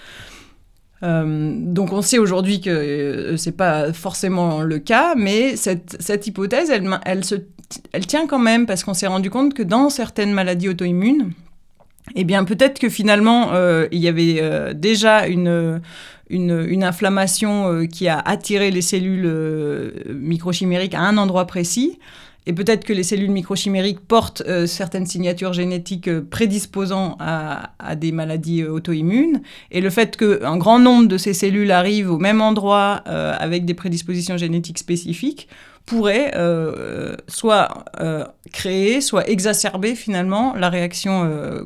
donc 1.01 1.93
on 1.93 2.01
sait 2.01 2.19
aujourd'hui 2.19 2.62
que 2.62 3.36
ce 3.38 3.49
n'est 3.49 3.55
pas 3.55 3.91
forcément 3.91 4.62
le 4.62 4.79
cas, 4.79 5.15
mais 5.15 5.55
cette, 5.55 6.27
hypothèse, 6.27 6.71
elle 7.05 7.25
se 7.25 7.36
elle 7.91 8.06
tient 8.06 8.27
quand 8.27 8.39
même 8.39 8.65
parce 8.65 8.84
qu'on 8.84 8.93
s'est 8.93 9.08
rendu 9.08 9.30
compte 9.30 9.53
que 9.53 9.63
dans 9.63 9.89
certaines 9.89 10.32
maladies 10.32 10.69
auto-immunes, 10.69 11.34
eh 12.15 12.23
bien 12.23 12.43
peut-être 12.43 12.80
que 12.80 12.89
finalement 12.89 13.49
euh, 13.53 13.88
il 13.91 13.99
y 13.99 14.08
avait 14.08 14.38
euh, 14.39 14.73
déjà 14.73 15.27
une, 15.27 15.82
inflammation 16.84 17.71
euh, 17.71 17.86
qui 17.86 18.08
a 18.08 18.19
attiré 18.19 18.71
les 18.71 18.82
cellules 18.82 19.93
microchimériques 20.10 20.93
à 20.93 21.01
un 21.01 21.17
endroit 21.17 21.45
précis. 21.45 21.99
Et 22.49 22.53
peut-être 22.53 22.86
que 22.86 22.93
les 22.93 23.03
cellules 23.03 23.30
microchimériques 23.30 23.99
portent 23.99 24.41
certaines 24.67 25.06
signatures 25.06 25.51
génétiques 25.51 26.10
prédisposant 26.30 27.17
à, 27.19 27.95
des 27.97 28.13
maladies 28.13 28.63
auto-immunes. 28.63 29.41
Et 29.69 29.82
le 29.82 29.89
fait 29.89 30.15
qu'un 30.15 30.56
grand 30.56 30.80
nombre 30.80 31.10
de 31.10 31.17
ces 31.17 31.34
cellules 31.34 31.71
arrivent 31.71 32.10
au 32.10 32.19
même 32.19 32.39
endroit 32.39 33.03
avec 33.03 33.65
des 33.65 33.73
prédispositions 33.73 34.38
génétiques 34.38 34.77
spécifiques 34.77 35.49
pourrait 35.88 36.34
euh, 36.36 37.15
soit 37.30 37.86
euh, 38.02 38.26
créer, 38.52 39.00
soit 39.00 39.28
exacerber 39.28 39.95
finalement 39.95 40.54
la 40.54 40.69
réaction 40.69 41.23
euh, 41.23 41.63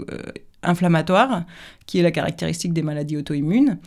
inflammatoire, 0.64 1.44
qui 1.88 2.00
est 2.00 2.04
la 2.04 2.12
caractéristique 2.12 2.72
des 2.72 2.84
maladies 2.84 3.18
auto-immunes. 3.18 3.80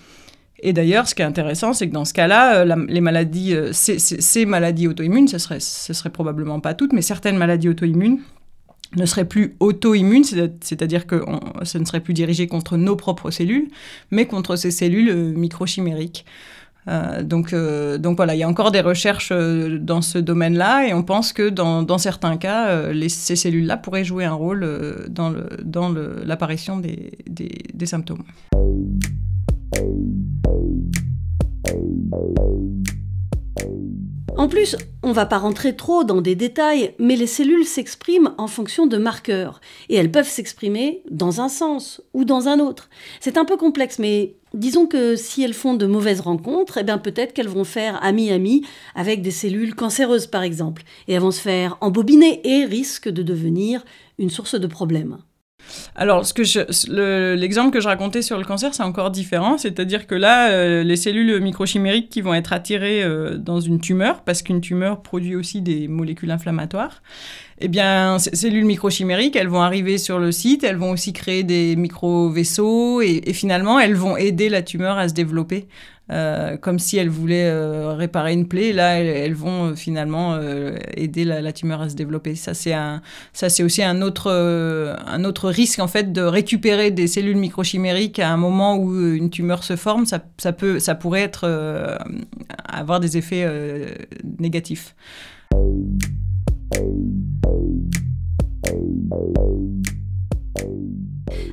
Et 0.58 0.72
d'ailleurs, 0.72 1.06
ce 1.06 1.14
qui 1.14 1.22
est 1.22 1.24
intéressant, 1.24 1.72
c'est 1.72 1.88
que 1.88 1.92
dans 1.92 2.04
ce 2.04 2.12
cas-là, 2.14 2.64
les 2.64 3.00
maladies, 3.00 3.54
ces, 3.72 4.46
maladies 4.46 4.88
auto-immunes, 4.88 5.28
ce 5.28 5.38
serait, 5.38 5.60
ce 5.60 5.92
serait 5.92 6.10
probablement 6.10 6.58
pas 6.58 6.74
toutes, 6.74 6.92
mais 6.92 7.02
certaines 7.02 7.36
maladies 7.36 7.68
auto-immunes 7.68 8.18
ne 8.96 9.06
seraient 9.06 9.28
plus 9.28 9.56
auto-immunes, 9.60 10.24
c'est-à-dire 10.24 11.06
que 11.06 11.22
ça 11.64 11.78
ne 11.78 11.84
serait 11.84 12.00
plus 12.00 12.14
dirigé 12.14 12.46
contre 12.46 12.76
nos 12.76 12.96
propres 12.96 13.30
cellules, 13.30 13.68
mais 14.10 14.26
contre 14.26 14.56
ces 14.56 14.70
cellules 14.70 15.12
microchimériques. 15.36 16.24
Euh, 16.86 17.22
donc, 17.22 17.52
euh, 17.52 17.98
donc 17.98 18.16
voilà, 18.16 18.34
il 18.34 18.38
y 18.38 18.42
a 18.42 18.48
encore 18.48 18.70
des 18.70 18.80
recherches 18.80 19.30
euh, 19.32 19.78
dans 19.78 20.02
ce 20.02 20.18
domaine-là 20.18 20.86
et 20.86 20.94
on 20.94 21.02
pense 21.02 21.32
que 21.32 21.48
dans, 21.48 21.98
certains 21.98 22.36
cas, 22.36 22.92
ces 23.08 23.36
cellules-là 23.36 23.76
pourraient 23.76 24.04
jouer 24.04 24.24
un 24.24 24.34
rôle 24.34 25.06
dans, 25.08 25.30
le, 25.30 25.48
dans 25.64 25.90
l'apparition 25.90 26.78
des, 26.78 27.12
des 27.26 27.86
symptômes. 27.86 28.24
En 34.36 34.48
plus, 34.48 34.74
on 35.04 35.12
va 35.12 35.26
pas 35.26 35.38
rentrer 35.38 35.76
trop 35.76 36.02
dans 36.02 36.20
des 36.20 36.34
détails, 36.34 36.92
mais 36.98 37.14
les 37.14 37.28
cellules 37.28 37.64
s'expriment 37.64 38.34
en 38.36 38.48
fonction 38.48 38.88
de 38.88 38.96
marqueurs, 38.96 39.60
et 39.88 39.94
elles 39.94 40.10
peuvent 40.10 40.28
s'exprimer 40.28 41.02
dans 41.08 41.40
un 41.40 41.48
sens 41.48 42.02
ou 42.14 42.24
dans 42.24 42.48
un 42.48 42.58
autre. 42.58 42.90
C'est 43.20 43.38
un 43.38 43.44
peu 43.44 43.56
complexe, 43.56 44.00
mais 44.00 44.34
disons 44.52 44.86
que 44.86 45.14
si 45.14 45.44
elles 45.44 45.54
font 45.54 45.74
de 45.74 45.86
mauvaises 45.86 46.20
rencontres, 46.20 46.78
eh 46.78 46.82
bien 46.82 46.98
peut-être 46.98 47.32
qu'elles 47.32 47.48
vont 47.48 47.64
faire 47.64 48.02
ami-ami 48.02 48.62
avec 48.96 49.22
des 49.22 49.30
cellules 49.30 49.76
cancéreuses 49.76 50.26
par 50.26 50.42
exemple, 50.42 50.82
et 51.06 51.12
elles 51.12 51.22
vont 51.22 51.30
se 51.30 51.40
faire 51.40 51.78
embobiner 51.80 52.40
et 52.44 52.64
risquent 52.64 53.10
de 53.10 53.22
devenir 53.22 53.84
une 54.18 54.30
source 54.30 54.56
de 54.56 54.66
problèmes. 54.66 55.18
Alors, 55.96 56.24
l'exemple 56.88 57.70
que 57.70 57.80
je 57.80 57.88
racontais 57.88 58.22
sur 58.22 58.38
le 58.38 58.44
cancer, 58.44 58.74
c'est 58.74 58.82
encore 58.82 59.10
différent. 59.10 59.58
C'est-à-dire 59.58 60.06
que 60.06 60.14
là, 60.14 60.50
euh, 60.50 60.82
les 60.82 60.96
cellules 60.96 61.40
microchimériques 61.40 62.08
qui 62.08 62.20
vont 62.20 62.34
être 62.34 62.52
attirées 62.52 63.02
euh, 63.02 63.36
dans 63.36 63.60
une 63.60 63.80
tumeur, 63.80 64.22
parce 64.22 64.42
qu'une 64.42 64.60
tumeur 64.60 65.02
produit 65.02 65.36
aussi 65.36 65.60
des 65.60 65.88
molécules 65.88 66.30
inflammatoires, 66.30 67.02
eh 67.60 67.70
ces 68.18 68.34
cellules 68.34 68.64
microchimériques, 68.64 69.36
elles 69.36 69.48
vont 69.48 69.62
arriver 69.62 69.98
sur 69.98 70.18
le 70.18 70.32
site, 70.32 70.64
elles 70.64 70.76
vont 70.76 70.90
aussi 70.90 71.12
créer 71.12 71.44
des 71.44 71.76
micro-vaisseaux 71.76 73.00
et, 73.00 73.32
finalement, 73.32 73.78
elles 73.78 73.94
vont 73.94 74.16
aider 74.16 74.48
la 74.48 74.62
tumeur 74.62 74.98
à 74.98 75.08
se 75.08 75.14
développer. 75.14 75.68
Euh, 76.12 76.58
comme 76.58 76.78
si 76.78 76.98
elles 76.98 77.08
voulaient 77.08 77.48
euh, 77.48 77.94
réparer 77.94 78.34
une 78.34 78.46
plaie, 78.46 78.74
là, 78.74 79.00
elles, 79.00 79.34
vont 79.34 79.70
euh, 79.70 79.74
finalement 79.74 80.38
aider 80.96 81.24
la, 81.24 81.52
tumeur 81.52 81.80
à 81.80 81.88
se 81.88 81.94
développer. 81.94 82.34
Ça, 82.34 82.52
c'est 82.52 82.74
ça, 83.32 83.48
c'est 83.48 83.62
aussi 83.62 83.82
un 83.82 84.02
autre, 84.02 84.30
un 84.30 85.24
autre 85.24 85.48
risque 85.48 85.78
en 85.78 85.88
fait 85.88 86.12
de 86.12 86.20
récupérer 86.20 86.90
des 86.90 87.06
cellules 87.06 87.36
microchimériques 87.36 88.18
à 88.18 88.30
un 88.30 88.36
moment 88.36 88.76
où 88.76 89.14
une 89.14 89.30
tumeur 89.30 89.64
se 89.64 89.76
forme. 89.76 90.06
Ça, 90.06 90.20
ça 90.38 90.52
peut, 90.52 90.78
ça 90.78 90.94
pourrait 90.94 91.22
être 91.22 91.48
avoir 92.68 93.00
des 93.00 93.16
effets 93.16 93.48
négatifs. 94.38 94.94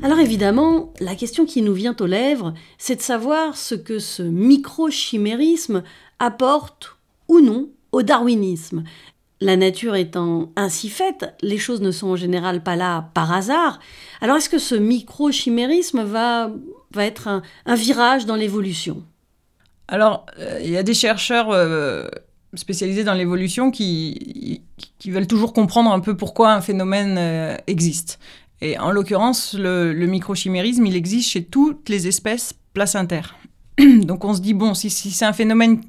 Alors 0.04 0.20
évidemment, 0.20 0.94
la 1.00 1.16
question 1.16 1.46
qui 1.46 1.62
nous 1.62 1.74
vient 1.74 1.96
aux 2.00 2.06
lèvres, 2.06 2.54
c'est 2.78 2.96
de 2.96 3.02
savoir 3.02 3.58
ce 3.58 3.76
que 3.76 4.00
ce 4.00 4.24
microchimérisme 4.24 5.84
apporte 6.20 6.98
ou 7.28 7.40
non 7.40 7.70
au 7.92 8.02
darwinisme. 8.04 8.84
La 9.40 9.58
nature 9.58 9.96
étant 9.96 10.52
ainsi 10.56 10.90
faite, 10.90 11.34
les 11.42 11.58
choses 11.58 11.82
ne 11.82 11.92
sont 11.92 12.10
en 12.10 12.16
général 12.16 12.62
pas 12.62 12.76
là 12.76 13.10
par 13.14 13.34
hasard. 13.34 13.80
Alors 14.22 14.38
est-ce 14.38 14.50
que 14.50 14.60
ce 14.60 14.76
microchimérisme 14.76 16.04
va, 16.04 16.52
va 16.94 17.06
être 17.06 17.28
un, 17.66 17.76
virage 17.76 18.26
dans 18.26 18.36
l'évolution? 18.36 19.04
Alors, 19.88 20.26
euh, 20.38 20.60
il 20.64 20.70
y 20.70 20.78
a 20.78 20.84
des 20.84 20.94
chercheurs 20.94 21.50
euh, 21.50 22.08
spécialisés 22.54 23.04
dans 23.04 23.14
l'évolution 23.14 23.72
qui, 23.72 24.62
veulent 25.06 25.28
toujours 25.28 25.54
comprendre 25.54 25.92
un 25.92 26.00
peu 26.00 26.16
pourquoi 26.16 26.54
un 26.54 26.62
phénomène 26.62 27.18
euh, 27.18 27.58
existe. 27.66 28.20
Et 28.62 28.78
en 28.78 28.92
l'occurrence, 28.92 29.56
le, 29.58 29.94
microchimérisme, 29.94 30.86
il 30.86 30.96
existe 30.96 31.30
chez 31.30 31.44
toutes 31.44 31.90
les 31.90 32.08
espèces 32.08 32.54
placentaires. 32.74 33.36
Donc 33.80 34.24
on 34.24 34.34
se 34.34 34.42
dit, 34.42 34.54
bon, 34.54 34.74
si, 34.74 34.90
c'est 34.90 35.26
un 35.26 35.34
phénomène, 35.34 35.82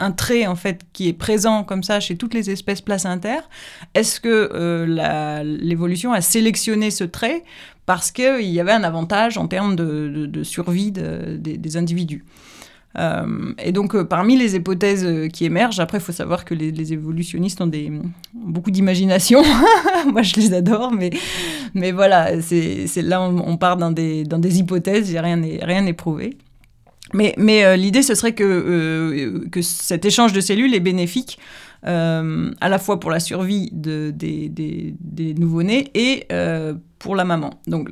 un 0.00 0.10
trait 0.10 0.46
en 0.46 0.56
fait, 0.56 0.82
qui 0.92 1.08
est 1.08 1.12
présent 1.12 1.62
comme 1.62 1.82
ça 1.82 2.00
chez 2.00 2.16
toutes 2.16 2.34
les 2.34 2.50
espèces 2.50 2.80
placentaires, 2.80 3.48
est-ce 3.94 4.20
que 4.20 4.50
euh, 4.52 5.42
l'évolution 5.44 6.12
a 6.12 6.20
sélectionné 6.20 6.90
ce 6.90 7.04
trait 7.04 7.44
parce 7.86 8.10
qu'il 8.10 8.42
y 8.42 8.58
avait 8.58 8.72
un 8.72 8.82
avantage 8.82 9.38
en 9.38 9.46
termes 9.46 9.76
de, 9.76 10.42
survie 10.42 10.90
des 10.90 11.76
individus? 11.76 12.24
Euh, 12.98 13.52
et 13.62 13.72
donc, 13.72 13.94
euh, 13.94 14.04
parmi 14.04 14.36
les 14.36 14.56
hypothèses 14.56 15.04
euh, 15.04 15.28
qui 15.28 15.44
émergent, 15.44 15.80
après, 15.80 15.98
il 15.98 16.00
faut 16.00 16.12
savoir 16.12 16.44
que 16.44 16.54
les, 16.54 16.92
évolutionnistes 16.92 17.60
ont, 17.60 17.66
des, 17.66 17.92
beaucoup 18.32 18.70
d'imagination. 18.70 19.42
Moi, 20.12 20.22
je 20.22 20.36
les 20.36 20.54
adore, 20.54 20.92
mais, 20.92 21.10
mais 21.74 21.92
voilà, 21.92 22.40
c'est 22.40 22.86
là, 23.02 23.20
on, 23.20 23.56
part 23.56 23.76
dans 23.76 23.90
des, 23.90 24.24
dans 24.24 24.38
des 24.38 24.58
hypothèses, 24.58 25.14
rien 25.14 25.36
n'est 25.36 25.92
prouvé. 25.92 26.36
Mais, 27.12 27.34
mais 27.36 27.76
l'idée, 27.76 28.02
ce 28.02 28.14
serait 28.14 28.34
que, 28.34 29.46
que 29.50 29.62
cet 29.62 30.04
échange 30.04 30.32
de 30.32 30.40
cellules 30.40 30.74
est 30.74 30.80
bénéfique 30.80 31.38
euh, 31.86 32.50
à 32.60 32.68
la 32.68 32.78
fois 32.78 32.98
pour 32.98 33.10
la 33.10 33.20
survie 33.20 33.68
de, 33.72 34.10
des, 34.10 34.48
des, 34.48 34.94
des 34.98 35.34
nouveau-nés 35.34 35.90
et 35.94 36.26
euh, 36.32 36.74
pour 36.98 37.14
la 37.14 37.24
maman. 37.24 37.60
Donc 37.68 37.90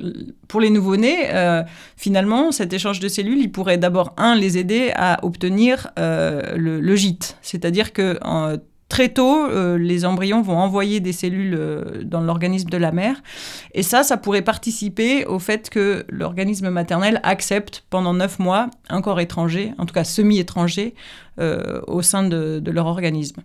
pour 0.49 0.59
les 0.59 0.69
nouveau-nés, 0.69 1.29
euh, 1.33 1.63
finalement, 1.95 2.51
cet 2.51 2.73
échange 2.73 2.99
de 2.99 3.07
cellules, 3.07 3.39
il 3.39 3.51
pourrait 3.51 3.77
d'abord, 3.77 4.13
un, 4.17 4.35
les 4.35 4.57
aider 4.57 4.91
à 4.95 5.23
obtenir 5.23 5.91
le, 5.97 6.79
le, 6.81 6.95
gîte. 6.95 7.37
C'est-à-dire 7.41 7.93
que 7.93 8.17
très 8.89 9.09
tôt, 9.09 9.47
les 9.77 10.05
embryons 10.05 10.41
vont 10.41 10.57
envoyer 10.57 10.99
des 10.99 11.11
cellules 11.11 12.03
dans 12.03 12.21
l'organisme 12.21 12.69
de 12.69 12.77
la 12.77 12.91
mère. 12.91 13.21
Et 13.73 13.83
ça, 13.83 14.03
ça 14.03 14.17
pourrait 14.17 14.41
participer 14.41 15.25
au 15.25 15.39
fait 15.39 15.69
que 15.69 16.05
l'organisme 16.09 16.69
maternel 16.69 17.19
accepte 17.23 17.83
pendant 17.89 18.13
neuf 18.13 18.39
mois 18.39 18.69
un 18.89 19.01
corps 19.01 19.19
étranger, 19.19 19.73
en 19.77 19.85
tout 19.85 19.93
cas 19.93 20.03
semi-étranger, 20.03 20.93
au 21.39 22.01
sein 22.01 22.23
de, 22.23 22.61
leur 22.71 22.85
organisme. 22.85 23.41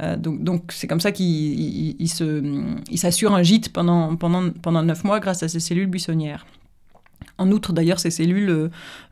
Euh, 0.00 0.16
donc, 0.16 0.72
c'est 0.72 0.86
comme 0.86 1.00
ça 1.00 1.12
qu'il 1.12 2.08
s'assure 2.08 3.34
un 3.34 3.42
gîte 3.42 3.72
pendant, 3.72 4.16
pendant, 4.16 4.50
pendant 4.50 4.82
9 4.82 5.04
mois 5.04 5.20
grâce 5.20 5.42
à 5.42 5.48
ces 5.48 5.60
cellules 5.60 5.86
buissonnières. 5.86 6.46
En 7.38 7.50
outre, 7.50 7.72
d'ailleurs, 7.72 7.98
ces 7.98 8.10
cellules 8.10 8.50
euh, 8.50 8.68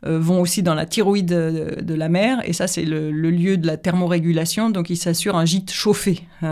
euh, 0.07 0.19
vont 0.19 0.41
aussi 0.41 0.63
dans 0.63 0.75
la 0.75 0.87
thyroïde 0.87 1.27
de, 1.27 1.95
la 1.95 2.09
mère, 2.09 2.41
et 2.45 2.53
ça, 2.53 2.67
c'est 2.67 2.85
le, 2.85 3.11
lieu 3.11 3.57
de 3.57 3.67
la 3.67 3.77
thermorégulation, 3.77 4.71
donc 4.71 4.91
ils 4.91 4.97
s'assurent 4.97 5.37
un 5.37 5.45
gîte 5.45 5.73
chauffé. 5.73 6.23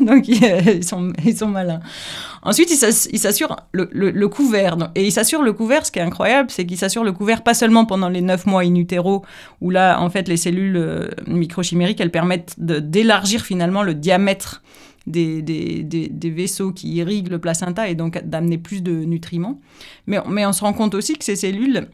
donc 0.00 0.28
ils 0.28 0.84
sont, 0.84 1.12
malins. 1.48 1.80
Ensuite, 2.42 2.70
ils 2.70 3.18
s'assurent 3.18 3.56
le, 3.72 4.26
couvert. 4.26 4.76
Et 4.94 5.04
ils 5.04 5.12
s'assurent 5.12 5.42
le 5.42 5.52
couvert, 5.52 5.84
ce 5.84 5.92
qui 5.92 5.98
est 5.98 6.02
incroyable, 6.02 6.50
c'est 6.50 6.64
qu'ils 6.64 6.78
s'assurent 6.78 7.04
le 7.04 7.12
couvert 7.12 7.42
pas 7.42 7.54
seulement 7.54 7.84
pendant 7.84 8.08
les 8.08 8.20
9 8.20 8.46
mois 8.46 8.62
in 8.62 8.74
utero, 8.74 9.24
où 9.60 9.70
là, 9.70 10.00
en 10.00 10.10
fait, 10.10 10.28
les 10.28 10.36
cellules 10.36 10.76
euh, 10.76 11.08
microchimériques, 11.26 12.00
elles 12.00 12.10
permettent 12.10 12.54
d'élargir 12.58 13.42
finalement 13.42 13.82
le 13.82 13.94
diamètre 13.94 14.62
des, 15.06 15.42
des, 15.42 15.82
des, 15.82 16.30
vaisseaux 16.30 16.72
qui 16.72 16.94
irriguent 16.94 17.28
le 17.28 17.38
placenta 17.38 17.88
et 17.88 17.94
donc 17.94 18.22
d'amener 18.24 18.58
plus 18.58 18.82
de 18.82 19.04
nutriments. 19.04 19.60
Mais, 20.06 20.18
mais 20.28 20.44
on 20.46 20.52
se 20.52 20.62
rend 20.62 20.72
compte 20.72 20.94
aussi 20.94 21.14
que 21.14 21.24
ces 21.24 21.36
cellules 21.36 21.88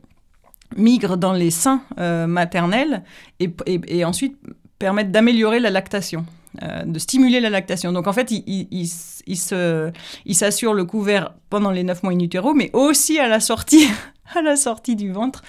migrent 0.77 1.17
dans 1.17 1.33
les 1.33 1.51
seins 1.51 1.83
euh, 1.99 2.27
maternels 2.27 3.03
et, 3.41 3.51
et, 3.67 4.05
ensuite 4.05 4.37
permettent 4.79 5.13
d'améliorer 5.13 5.61
la 5.61 5.71
lactation. 5.71 6.25
Euh, 6.63 6.85
de 6.85 6.99
stimuler 6.99 7.41
la 7.41 7.49
lactation. 7.49 7.93
Donc 7.93 8.07
en 8.07 8.13
fait, 8.13 8.31
il, 8.31 8.69
il, 8.71 8.87
le 9.27 10.83
couvert 10.83 11.35
pendant 11.49 11.71
les 11.71 11.83
9 11.83 12.03
mois 12.03 12.13
in 12.13 12.19
utero, 12.19 12.53
mais 12.53 12.69
aussi 12.75 13.19
à 13.19 13.27
la 13.27 13.41
sortie, 13.41 13.89
à 14.35 14.43
la 14.43 14.57
sortie 14.57 14.95
du 14.95 15.11
ventre 15.13 15.43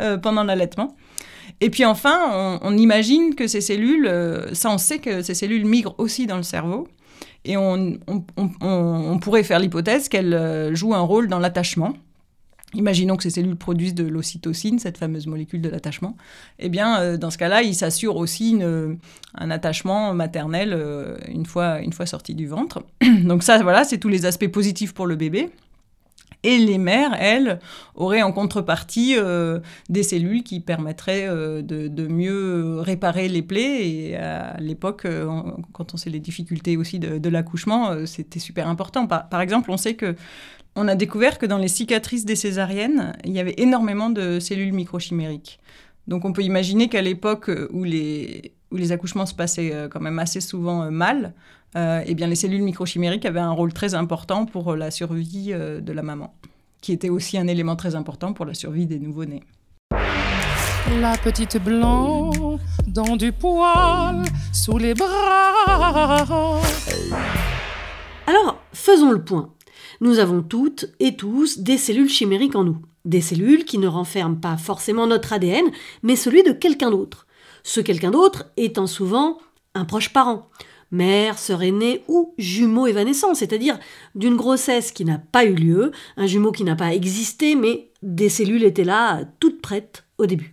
euh, 0.00 0.18
pendant 0.18 0.44
l'allaitement. 0.44 0.96
Et 1.62 1.70
puis 1.70 1.84
enfin, 1.84 2.58
on, 2.62 2.76
imagine 2.76 3.34
que 3.34 3.46
ces 3.46 3.60
cellules, 3.60 4.10
ça 4.52 4.70
on 4.70 4.78
sait 4.78 4.98
que 4.98 5.22
ces 5.22 5.34
cellules 5.34 5.66
migrent 5.66 5.94
aussi 5.98 6.26
dans 6.26 6.36
le 6.36 6.42
cerveau. 6.42 6.88
Et 7.44 7.56
on, 7.56 7.98
pourrait 9.20 9.42
faire 9.42 9.58
l'hypothèse 9.58 10.08
qu'elles 10.08 10.34
euh, 10.34 10.74
jouent 10.74 10.94
un 10.94 11.00
rôle 11.00 11.28
dans 11.28 11.38
l'attachement. 11.38 11.94
Imaginons 12.74 13.16
que 13.16 13.24
ces 13.24 13.30
cellules 13.30 13.56
produisent 13.56 13.96
de 13.96 14.04
l'ocytocine, 14.04 14.78
cette 14.78 14.96
fameuse 14.96 15.26
molécule 15.26 15.60
de 15.60 15.68
l'attachement. 15.68 16.16
Eh 16.60 16.68
bien, 16.68 17.00
euh, 17.00 17.16
dans 17.16 17.30
ce 17.30 17.38
cas-là, 17.38 17.62
ils 17.62 17.74
s'assurent 17.74 18.16
aussi 18.16 18.60
un 19.34 19.50
attachement 19.50 20.14
maternel 20.14 20.72
euh, 20.72 21.16
une, 21.28 21.46
fois, 21.46 21.80
une 21.80 21.92
fois 21.92 22.06
sorti 22.06 22.34
du 22.34 22.46
ventre. 22.46 22.84
Donc 23.24 23.42
ça, 23.42 23.60
voilà, 23.62 23.84
c'est 23.84 23.98
tous 23.98 24.08
les 24.08 24.24
aspects 24.24 24.48
positifs 24.48 24.94
pour 24.94 25.06
le 25.06 25.16
bébé. 25.16 25.50
Et 26.42 26.58
les 26.58 26.78
mères, 26.78 27.14
elles, 27.20 27.58
auraient 27.94 28.22
en 28.22 28.32
contrepartie 28.32 29.14
euh, 29.16 29.60
des 29.90 30.02
cellules 30.02 30.42
qui 30.42 30.60
permettraient 30.60 31.26
euh, 31.28 31.60
de, 31.60 32.08
mieux 32.08 32.80
réparer 32.80 33.28
les 33.28 33.42
plaies. 33.42 33.88
Et 33.88 34.16
à 34.16 34.56
l'époque, 34.58 35.04
euh, 35.04 35.28
quand 35.72 35.92
on 35.92 35.96
sait 35.96 36.10
les 36.10 36.20
difficultés 36.20 36.76
aussi 36.76 36.98
de, 36.98 37.28
l'accouchement, 37.28 38.06
c'était 38.06 38.38
super 38.38 38.68
important. 38.68 39.06
Par, 39.06 39.40
exemple, 39.40 39.70
on 39.70 39.76
sait 39.76 39.94
que 39.94 40.16
on 40.76 40.88
a 40.88 40.94
découvert 40.94 41.38
que 41.38 41.46
dans 41.46 41.58
les 41.58 41.68
cicatrices 41.68 42.24
des 42.24 42.36
césariennes, 42.36 43.12
il 43.24 43.32
y 43.32 43.40
avait 43.40 43.54
énormément 43.58 44.08
de 44.08 44.40
cellules 44.40 44.72
microchimériques. 44.72 45.58
Donc 46.06 46.24
on 46.24 46.32
peut 46.32 46.42
imaginer 46.42 46.88
qu'à 46.88 47.02
l'époque 47.02 47.50
où 47.72 47.84
les, 47.84 48.52
où 48.70 48.76
les 48.76 48.92
accouchements 48.92 49.26
se 49.26 49.34
passaient 49.34 49.88
quand 49.90 50.00
même 50.00 50.18
assez 50.18 50.40
souvent 50.40 50.90
mal, 50.90 51.34
euh, 51.76 52.02
eh 52.04 52.14
bien, 52.14 52.26
les 52.26 52.34
cellules 52.34 52.62
microchimériques 52.62 53.24
avaient 53.24 53.40
un 53.40 53.52
rôle 53.52 53.72
très 53.72 53.94
important 53.94 54.44
pour 54.44 54.74
la 54.74 54.90
survie 54.90 55.50
euh, 55.52 55.80
de 55.80 55.92
la 55.92 56.02
maman, 56.02 56.34
qui 56.80 56.92
était 56.92 57.08
aussi 57.08 57.38
un 57.38 57.46
élément 57.46 57.76
très 57.76 57.94
important 57.94 58.32
pour 58.32 58.44
la 58.44 58.54
survie 58.54 58.86
des 58.86 58.98
nouveau-nés. 58.98 59.44
La 61.00 61.16
petite 61.16 61.62
blanc 61.62 62.58
dans 62.88 63.16
du 63.16 63.30
poil 63.30 64.24
sous 64.52 64.78
les 64.78 64.94
bras. 64.94 66.58
Alors, 68.26 68.60
faisons 68.72 69.12
le 69.12 69.22
point. 69.22 69.50
Nous 70.00 70.18
avons 70.18 70.42
toutes 70.42 70.86
et 70.98 71.14
tous 71.14 71.60
des 71.60 71.78
cellules 71.78 72.08
chimériques 72.08 72.56
en 72.56 72.64
nous. 72.64 72.78
Des 73.04 73.20
cellules 73.20 73.64
qui 73.64 73.78
ne 73.78 73.86
renferment 73.86 74.40
pas 74.40 74.56
forcément 74.56 75.06
notre 75.06 75.32
ADN, 75.32 75.64
mais 76.02 76.16
celui 76.16 76.42
de 76.42 76.52
quelqu'un 76.52 76.90
d'autre. 76.90 77.26
Ce 77.62 77.80
quelqu'un 77.80 78.10
d'autre 78.10 78.46
étant 78.56 78.86
souvent 78.86 79.38
un 79.74 79.84
proche 79.84 80.12
parent, 80.12 80.48
mère, 80.90 81.38
sœur 81.38 81.62
aînée 81.62 82.02
ou 82.08 82.34
jumeau 82.38 82.86
évanescent, 82.86 83.34
c'est-à-dire 83.34 83.78
d'une 84.14 84.36
grossesse 84.36 84.92
qui 84.92 85.04
n'a 85.04 85.18
pas 85.18 85.44
eu 85.44 85.54
lieu, 85.54 85.92
un 86.16 86.26
jumeau 86.26 86.52
qui 86.52 86.64
n'a 86.64 86.76
pas 86.76 86.94
existé, 86.94 87.54
mais 87.54 87.90
des 88.02 88.28
cellules 88.28 88.64
étaient 88.64 88.84
là, 88.84 89.22
toutes 89.38 89.60
prêtes 89.60 90.04
au 90.18 90.26
début. 90.26 90.52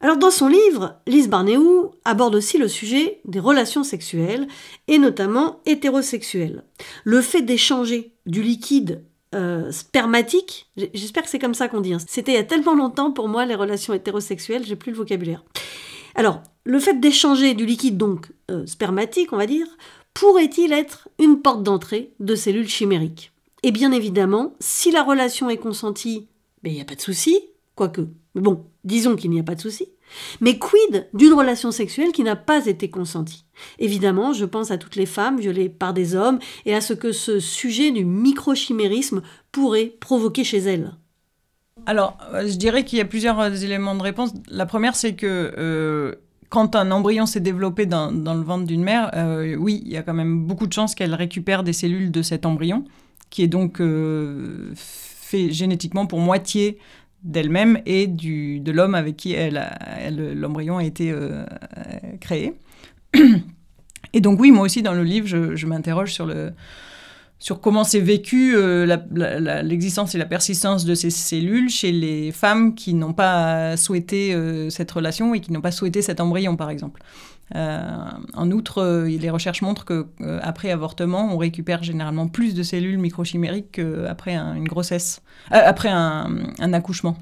Alors 0.00 0.18
dans 0.18 0.30
son 0.30 0.48
livre, 0.48 1.00
Lise 1.06 1.28
Barnéou 1.28 1.92
aborde 2.04 2.34
aussi 2.34 2.58
le 2.58 2.68
sujet 2.68 3.20
des 3.24 3.40
relations 3.40 3.82
sexuelles, 3.82 4.46
et 4.88 4.98
notamment 4.98 5.60
hétérosexuelles. 5.64 6.64
Le 7.04 7.22
fait 7.22 7.42
d'échanger 7.42 8.12
du 8.26 8.42
liquide 8.42 9.02
euh, 9.34 9.72
spermatique, 9.72 10.70
j'espère 10.94 11.22
que 11.22 11.30
c'est 11.30 11.38
comme 11.38 11.54
ça 11.54 11.68
qu'on 11.68 11.80
dit, 11.80 11.94
hein. 11.94 11.98
c'était 12.06 12.32
il 12.32 12.36
y 12.36 12.38
a 12.38 12.44
tellement 12.44 12.74
longtemps 12.74 13.10
pour 13.10 13.28
moi 13.28 13.46
les 13.46 13.54
relations 13.54 13.94
hétérosexuelles, 13.94 14.64
j'ai 14.64 14.76
plus 14.76 14.92
le 14.92 14.98
vocabulaire. 14.98 15.42
Alors, 16.16 16.42
le 16.64 16.80
fait 16.80 16.98
d'échanger 16.98 17.52
du 17.52 17.66
liquide 17.66 17.98
donc 17.98 18.32
euh, 18.50 18.64
spermatique, 18.64 19.34
on 19.34 19.36
va 19.36 19.46
dire, 19.46 19.66
pourrait-il 20.14 20.72
être 20.72 21.10
une 21.20 21.42
porte 21.42 21.62
d'entrée 21.62 22.14
de 22.20 22.34
cellules 22.34 22.70
chimériques? 22.70 23.32
Et 23.62 23.70
bien 23.70 23.92
évidemment, 23.92 24.54
si 24.58 24.90
la 24.90 25.02
relation 25.02 25.50
est 25.50 25.58
consentie, 25.58 26.26
ben, 26.62 26.72
il 26.72 26.76
n'y 26.76 26.80
a 26.80 26.86
pas 26.86 26.94
de 26.94 27.02
souci, 27.02 27.38
quoique. 27.74 28.08
Bon, 28.34 28.64
disons 28.82 29.14
qu'il 29.14 29.30
n'y 29.30 29.40
a 29.40 29.44
pas 29.44 29.56
de 29.56 29.60
souci. 29.60 29.88
Mais 30.40 30.58
quid 30.58 31.06
d'une 31.12 31.34
relation 31.34 31.70
sexuelle 31.70 32.12
qui 32.12 32.22
n'a 32.22 32.36
pas 32.36 32.66
été 32.66 32.88
consentie? 32.88 33.44
Évidemment, 33.78 34.32
je 34.32 34.46
pense 34.46 34.70
à 34.70 34.78
toutes 34.78 34.96
les 34.96 35.04
femmes 35.04 35.38
violées 35.38 35.68
par 35.68 35.92
des 35.92 36.14
hommes 36.14 36.38
et 36.64 36.74
à 36.74 36.80
ce 36.80 36.94
que 36.94 37.12
ce 37.12 37.40
sujet 37.40 37.90
du 37.90 38.06
microchimérisme 38.06 39.20
pourrait 39.52 39.94
provoquer 40.00 40.44
chez 40.44 40.58
elles. 40.58 40.94
Alors, 41.86 42.18
euh, 42.34 42.46
je 42.48 42.56
dirais 42.56 42.84
qu'il 42.84 42.98
y 42.98 43.00
a 43.00 43.04
plusieurs 43.04 43.38
euh, 43.40 43.50
éléments 43.50 43.94
de 43.94 44.02
réponse. 44.02 44.34
La 44.50 44.66
première, 44.66 44.96
c'est 44.96 45.14
que 45.14 45.54
euh, 45.56 46.16
quand 46.50 46.74
un 46.74 46.90
embryon 46.90 47.26
s'est 47.26 47.40
développé 47.40 47.86
dans, 47.86 48.10
le 48.10 48.42
ventre 48.42 48.66
d'une 48.66 48.82
mère, 48.82 49.10
oui, 49.58 49.82
il 49.84 49.92
y 49.92 49.96
a 49.96 50.02
quand 50.02 50.14
même 50.14 50.46
beaucoup 50.46 50.68
de 50.68 50.72
chances 50.72 50.94
qu'elle 50.94 51.14
récupère 51.14 51.64
des 51.64 51.72
cellules 51.72 52.12
de 52.12 52.22
cet 52.22 52.46
embryon, 52.46 52.84
qui 53.30 53.42
est 53.42 53.48
donc 53.48 53.82
fait 54.76 55.50
génétiquement 55.50 56.06
pour 56.06 56.20
moitié 56.20 56.78
d'elle-même 57.24 57.80
et 57.84 58.06
du, 58.06 58.60
de 58.60 58.70
l'homme 58.70 58.94
avec 58.94 59.16
qui 59.16 59.34
l'embryon 60.36 60.78
a 60.78 60.84
été 60.84 61.12
créé. 62.20 62.54
Et 64.12 64.20
donc 64.20 64.38
oui, 64.38 64.52
moi 64.52 64.64
aussi 64.64 64.82
dans 64.82 64.94
le 64.94 65.02
livre, 65.02 65.26
je 65.26 65.66
m'interroge 65.66 66.12
sur 66.12 66.26
le, 66.26 66.52
sur 67.38 67.60
comment 67.60 67.84
c'est 67.84 68.00
vécu 68.00 68.54
euh, 68.56 68.86
l'existence 69.62 70.14
et 70.14 70.18
la 70.18 70.24
persistance 70.24 70.84
de 70.84 70.94
ces 70.94 71.10
cellules 71.10 71.68
chez 71.68 71.92
les 71.92 72.32
femmes 72.32 72.74
qui 72.74 72.94
n'ont 72.94 73.12
pas 73.12 73.76
souhaité 73.76 74.34
euh, 74.34 74.70
cette 74.70 74.90
relation 74.90 75.34
et 75.34 75.40
qui 75.40 75.52
n'ont 75.52 75.60
pas 75.60 75.70
souhaité 75.70 76.00
cet 76.00 76.20
embryon, 76.20 76.56
par 76.56 76.70
exemple. 76.70 77.02
Euh, 77.54 77.88
en 78.34 78.50
outre, 78.50 79.04
les 79.06 79.30
recherches 79.30 79.62
montrent 79.62 79.84
qu'après 79.84 80.70
avortement, 80.70 81.32
on 81.32 81.36
récupère 81.36 81.82
généralement 81.82 82.26
plus 82.26 82.54
de 82.54 82.62
cellules 82.62 82.98
microchimériques 82.98 83.72
qu'après 83.72 84.34
une 84.34 84.66
grossesse, 84.66 85.22
après 85.50 85.90
un, 85.90 86.72
accouchement. 86.72 87.16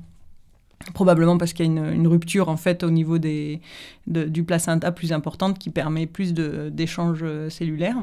Probablement 0.94 1.38
parce 1.38 1.52
qu'il 1.52 1.66
y 1.66 1.68
a 1.68 1.72
une, 1.72 2.06
rupture 2.06 2.48
en 2.48 2.56
fait 2.56 2.84
au 2.84 2.90
niveau 2.90 3.18
du 3.18 4.44
placenta 4.46 4.92
plus 4.92 5.12
importante 5.12 5.58
qui 5.58 5.68
permet 5.68 6.06
plus 6.06 6.32
d'échanges 6.32 7.24
cellulaires. 7.50 7.98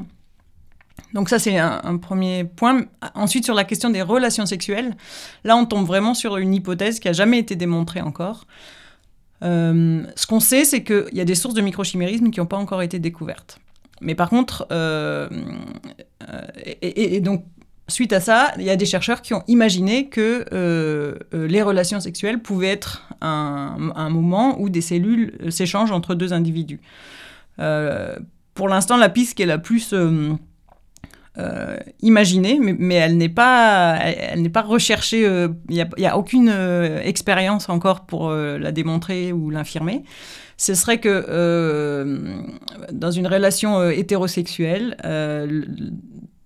Donc 1.14 1.28
ça, 1.28 1.38
c'est 1.38 1.58
un, 1.58 1.96
premier 1.98 2.44
point. 2.44 2.86
Ensuite, 3.14 3.44
sur 3.44 3.54
la 3.54 3.64
question 3.64 3.90
des 3.90 4.02
relations 4.02 4.46
sexuelles, 4.46 4.96
là, 5.44 5.56
on 5.56 5.66
tombe 5.66 5.86
vraiment 5.86 6.14
sur 6.14 6.36
une 6.36 6.54
hypothèse 6.54 7.00
qui 7.00 7.08
n'a 7.08 7.12
jamais 7.12 7.38
été 7.38 7.54
démontrée 7.54 8.00
encore. 8.00 8.46
Euh, 9.42 10.04
ce 10.16 10.26
qu'on 10.26 10.40
sait, 10.40 10.64
c'est 10.64 10.82
qu'il 10.84 11.10
y 11.12 11.20
a 11.20 11.24
des 11.24 11.34
sources 11.34 11.54
de 11.54 11.60
microchimérisme 11.60 12.30
qui 12.30 12.40
n'ont 12.40 12.46
pas 12.46 12.56
encore 12.56 12.82
été 12.82 12.98
découvertes. 12.98 13.58
Mais 14.00 14.14
par 14.14 14.30
contre, 14.30 14.66
euh, 14.72 15.28
euh, 16.28 16.40
et, 16.80 17.20
donc, 17.20 17.44
suite 17.88 18.12
à 18.12 18.20
ça, 18.20 18.52
il 18.58 18.64
y 18.64 18.70
a 18.70 18.76
des 18.76 18.86
chercheurs 18.86 19.20
qui 19.20 19.34
ont 19.34 19.42
imaginé 19.48 20.08
que 20.08 20.46
les 21.32 21.62
relations 21.62 22.00
sexuelles 22.00 22.40
pouvaient 22.40 22.68
être 22.68 23.06
un, 23.20 24.08
moment 24.08 24.60
où 24.60 24.70
des 24.70 24.80
cellules 24.80 25.36
s'échangent 25.50 25.92
entre 25.92 26.14
deux 26.14 26.32
individus. 26.32 26.80
pour 27.56 28.68
l'instant, 28.68 28.96
la 28.96 29.08
piste 29.08 29.34
qui 29.36 29.42
est 29.42 29.46
la 29.46 29.58
plus 29.58 29.94
imaginée, 32.00 32.58
mais, 32.60 32.94
elle 32.96 33.16
n'est 33.16 33.28
pas, 33.28 33.96
elle, 33.96 34.42
n'est 34.42 34.48
pas 34.48 34.62
recherchée. 34.62 35.22
Il 35.70 35.86
n'y 35.98 36.06
a, 36.06 36.18
aucune 36.18 36.50
expérience 37.02 37.68
encore 37.68 38.06
pour 38.06 38.30
la 38.30 38.72
démontrer 38.72 39.32
ou 39.32 39.50
l'infirmer. 39.50 40.02
Ce 40.58 40.74
serait 40.74 40.98
que 40.98 42.14
dans 42.92 43.10
une 43.10 43.26
relation 43.26 43.90
hétérosexuelle, 43.90 44.96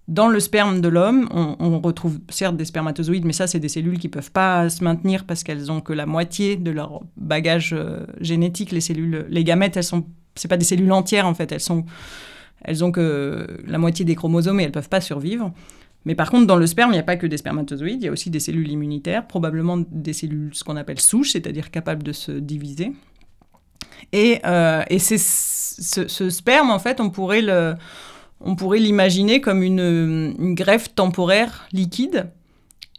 dans 0.08 0.28
le 0.28 0.38
sperme 0.38 0.80
de 0.80 0.88
l'homme, 0.88 1.28
on, 1.32 1.80
retrouve 1.80 2.20
certes 2.28 2.56
des 2.56 2.64
spermatozoïdes, 2.64 3.24
mais 3.24 3.32
ça, 3.32 3.46
c'est 3.46 3.58
des 3.58 3.68
cellules 3.68 3.98
qui 3.98 4.06
ne 4.06 4.12
peuvent 4.12 4.30
pas 4.30 4.68
se 4.68 4.84
maintenir 4.84 5.24
parce 5.24 5.42
qu'elles 5.42 5.72
ont 5.72 5.80
que 5.80 5.92
la 5.92 6.06
moitié 6.06 6.56
de 6.56 6.70
leur 6.70 7.02
bagage 7.16 7.74
euh, 7.76 8.06
génétique. 8.20 8.70
Les 8.70 8.80
cellules, 8.80 9.26
les 9.28 9.42
gamètes, 9.42 9.76
elles 9.76 9.84
sont, 9.84 10.04
pas 10.48 10.56
des 10.56 10.64
cellules 10.64 10.92
entières 10.92 11.26
en 11.26 11.34
fait. 11.34 11.50
Elles 11.50 11.60
sont, 11.60 11.84
elles 12.66 12.84
ont 12.84 12.92
que 12.92 13.46
la 13.66 13.78
moitié 13.78 14.04
des 14.04 14.14
chromosomes 14.14 14.60
et 14.60 14.64
elles 14.64 14.72
peuvent 14.72 14.88
pas 14.88 15.00
survivre. 15.00 15.52
Mais 16.04 16.14
par 16.14 16.30
contre, 16.30 16.46
dans 16.46 16.56
le 16.56 16.66
sperme, 16.66 16.90
il 16.90 16.94
n'y 16.94 17.00
a 17.00 17.04
pas 17.04 17.16
que 17.16 17.26
des 17.26 17.36
spermatozoïdes, 17.36 18.02
il 18.02 18.06
y 18.06 18.08
a 18.08 18.12
aussi 18.12 18.30
des 18.30 18.38
cellules 18.38 18.70
immunitaires, 18.70 19.26
probablement 19.26 19.78
des 19.90 20.12
cellules, 20.12 20.50
ce 20.52 20.62
qu'on 20.62 20.76
appelle 20.76 21.00
souches, 21.00 21.32
c'est-à-dire 21.32 21.70
capables 21.70 22.02
de 22.02 22.12
se 22.12 22.32
diviser. 22.32 22.92
Et, 24.12 24.40
euh, 24.44 24.82
et 24.88 24.98
ce, 24.98 25.16
ce, 25.16 26.30
sperme, 26.30 26.70
en 26.70 26.78
fait, 26.78 27.00
on 27.00 27.10
pourrait 27.10 27.42
l'imaginer 28.78 29.40
comme 29.40 29.62
une, 29.62 30.54
greffe 30.54 30.94
temporaire 30.94 31.66
liquide. 31.72 32.30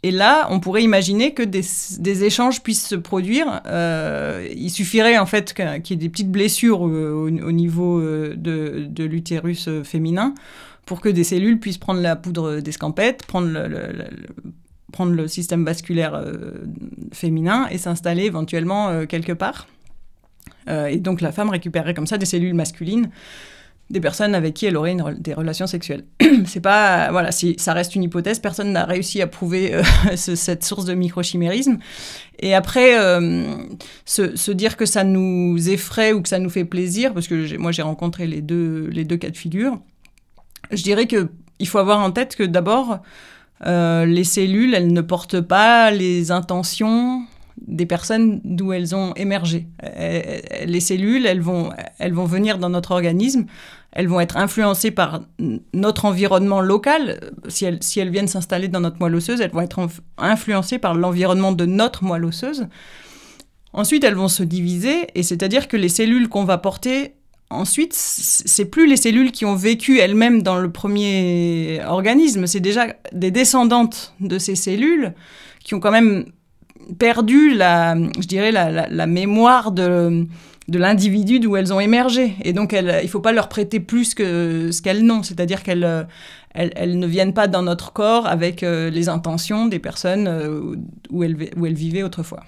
Et 0.03 0.11
là, 0.11 0.47
on 0.51 0.59
pourrait 0.59 0.83
imaginer 0.83 1.33
que 1.33 1.41
des, 1.41 2.23
échanges 2.23 2.61
puissent 2.61 2.87
se 2.87 2.95
produire. 2.95 3.61
Euh, 3.65 4.47
il 4.55 4.69
suffirait 4.69 5.17
en 5.17 5.25
fait 5.25 5.53
qu'il 5.53 5.65
y 5.65 5.93
ait 5.93 5.95
des 5.95 6.09
petites 6.09 6.31
blessures 6.31 6.81
au, 6.81 7.29
niveau 7.29 7.99
euh, 7.99 8.35
de, 8.37 9.03
l'utérus 9.03 9.67
euh, 9.67 9.83
féminin 9.83 10.35
pour 10.85 11.01
que 11.01 11.09
des 11.09 11.23
cellules 11.23 11.59
puissent 11.59 11.79
prendre 11.79 11.99
la 11.99 12.15
poudre 12.15 12.59
d'escampette, 12.59 13.25
prendre 13.25 13.49
le, 15.09 15.27
système 15.27 15.65
vasculaire 15.65 16.23
féminin 17.11 17.67
et 17.69 17.77
s'installer 17.77 18.23
éventuellement 18.23 19.05
quelque 19.05 19.33
part. 19.33 19.67
et 20.69 20.97
donc 20.97 21.19
la 21.19 21.33
femme 21.33 21.49
récupérerait 21.49 21.93
comme 21.93 22.07
ça 22.07 22.17
des 22.17 22.25
cellules 22.25 22.53
masculines 22.53 23.09
des 23.89 24.01
personnes 24.01 24.35
avec 24.35 24.53
qui 24.53 24.65
elle 24.65 24.75
aurait 24.75 24.95
des 25.17 25.33
relations 25.33 25.67
sexuelles. 25.67 26.03
c'est 26.45 26.59
pas 26.59 27.09
voilà, 27.11 27.31
si 27.31 27.55
ça 27.57 27.73
reste 27.73 27.95
une 27.95 28.03
hypothèse, 28.03 28.39
personne 28.39 28.71
n'a 28.71 28.85
réussi 28.85 29.21
à 29.21 29.27
prouver 29.27 29.73
euh, 29.73 29.83
cette 30.15 30.63
source 30.63 30.85
de 30.85 30.93
microchimérisme. 30.93 31.77
Et 32.39 32.53
après, 32.53 32.99
euh, 32.99 33.55
se, 34.05 34.51
dire 34.51 34.77
que 34.77 34.85
ça 34.85 35.03
nous 35.03 35.69
effraie 35.69 36.13
ou 36.13 36.21
que 36.21 36.29
ça 36.29 36.39
nous 36.39 36.49
fait 36.49 36.65
plaisir, 36.65 37.13
parce 37.13 37.27
que 37.27 37.57
moi 37.57 37.71
j'ai 37.71 37.81
rencontré 37.81 38.27
les 38.27 38.41
deux 38.41 38.87
les 38.91 39.05
deux 39.05 39.17
cas 39.17 39.29
de 39.29 39.37
figure, 39.37 39.79
je 40.71 40.83
dirais 40.83 41.07
que 41.07 41.29
il 41.59 41.67
faut 41.67 41.79
avoir 41.79 41.99
en 41.99 42.11
tête 42.11 42.35
que 42.35 42.43
d'abord 42.43 42.99
euh, 43.65 44.05
les 44.05 44.23
cellules, 44.23 44.75
elles 44.75 44.93
ne 44.93 45.01
portent 45.01 45.41
pas 45.41 45.91
les 45.91 46.31
intentions 46.31 47.23
des 47.65 47.85
personnes 47.85 48.41
d'où 48.43 48.73
elles 48.73 48.95
ont 48.95 49.13
émergé. 49.15 49.67
Les 50.65 50.79
cellules, 50.79 51.25
elles 51.25 51.41
vont, 51.41 51.71
elles 51.99 52.13
vont 52.13 52.25
venir 52.25 52.57
dans 52.57 52.69
notre 52.69 52.91
organisme, 52.91 53.45
elles 53.91 54.07
vont 54.07 54.19
être 54.19 54.37
influencées 54.37 54.91
par 54.91 55.21
notre 55.73 56.05
environnement 56.05 56.61
local. 56.61 57.31
Si 57.47 57.65
elles, 57.65 57.79
si 57.81 57.99
elles 57.99 58.11
viennent 58.11 58.27
s'installer 58.27 58.67
dans 58.67 58.81
notre 58.81 58.99
moelle 58.99 59.15
osseuse, 59.15 59.41
elles 59.41 59.51
vont 59.51 59.61
être 59.61 59.87
influencées 60.17 60.77
par 60.77 60.93
l'environnement 60.93 61.51
de 61.51 61.65
notre 61.65 62.03
moelle 62.03 62.25
osseuse. 62.25 62.67
Ensuite, 63.73 64.03
elles 64.03 64.15
vont 64.15 64.27
se 64.27 64.43
diviser, 64.43 65.07
et 65.15 65.23
c'est-à-dire 65.23 65.67
que 65.67 65.77
les 65.77 65.89
cellules 65.89 66.29
qu'on 66.29 66.45
va 66.45 66.57
porter 66.57 67.13
ensuite, 67.49 67.93
c'est 67.93 68.65
plus 68.65 68.87
les 68.87 68.97
cellules 68.97 69.31
qui 69.31 69.45
ont 69.45 69.55
vécu 69.55 69.99
elles-mêmes 69.99 70.41
dans 70.41 70.57
le 70.57 70.71
premier 70.71 71.81
organisme, 71.85 72.45
c'est 72.45 72.59
déjà 72.59 72.87
des 73.13 73.31
descendantes 73.31 74.13
de 74.19 74.37
ces 74.37 74.55
cellules 74.55 75.13
qui 75.63 75.73
ont 75.73 75.79
quand 75.79 75.91
même 75.91 76.25
perdu 76.99 77.53
la, 77.53 77.95
je 78.19 78.27
dirais, 78.27 78.51
la, 78.51 79.07
mémoire 79.07 79.71
de, 79.71 80.25
de 80.67 80.77
l'individu 80.79 81.39
d'où 81.39 81.55
elles 81.55 81.73
ont 81.73 81.79
émergé. 81.79 82.35
Et 82.43 82.53
donc, 82.53 82.73
il 82.73 82.85
ne 82.85 83.07
faut 83.07 83.21
pas 83.21 83.31
leur 83.31 83.49
prêter 83.49 83.79
plus 83.79 84.13
que 84.13 84.71
ce 84.71 84.81
qu'elles 84.81 85.03
n'ont. 85.03 85.23
C'est-à-dire 85.23 85.63
qu'elles 85.63 86.07
elles, 86.57 86.97
ne 86.97 87.07
viennent 87.07 87.33
pas 87.33 87.47
dans 87.47 87.61
notre 87.61 87.93
corps 87.93 88.27
avec 88.27 88.63
euh, 88.63 88.89
les 88.89 89.09
intentions 89.09 89.67
des 89.67 89.79
personnes 89.79 90.27
euh, 90.27 90.75
où, 91.11 91.23
elles, 91.23 91.51
où 91.55 91.65
elles 91.65 91.73
vivaient 91.73 92.03
autrefois. 92.03 92.43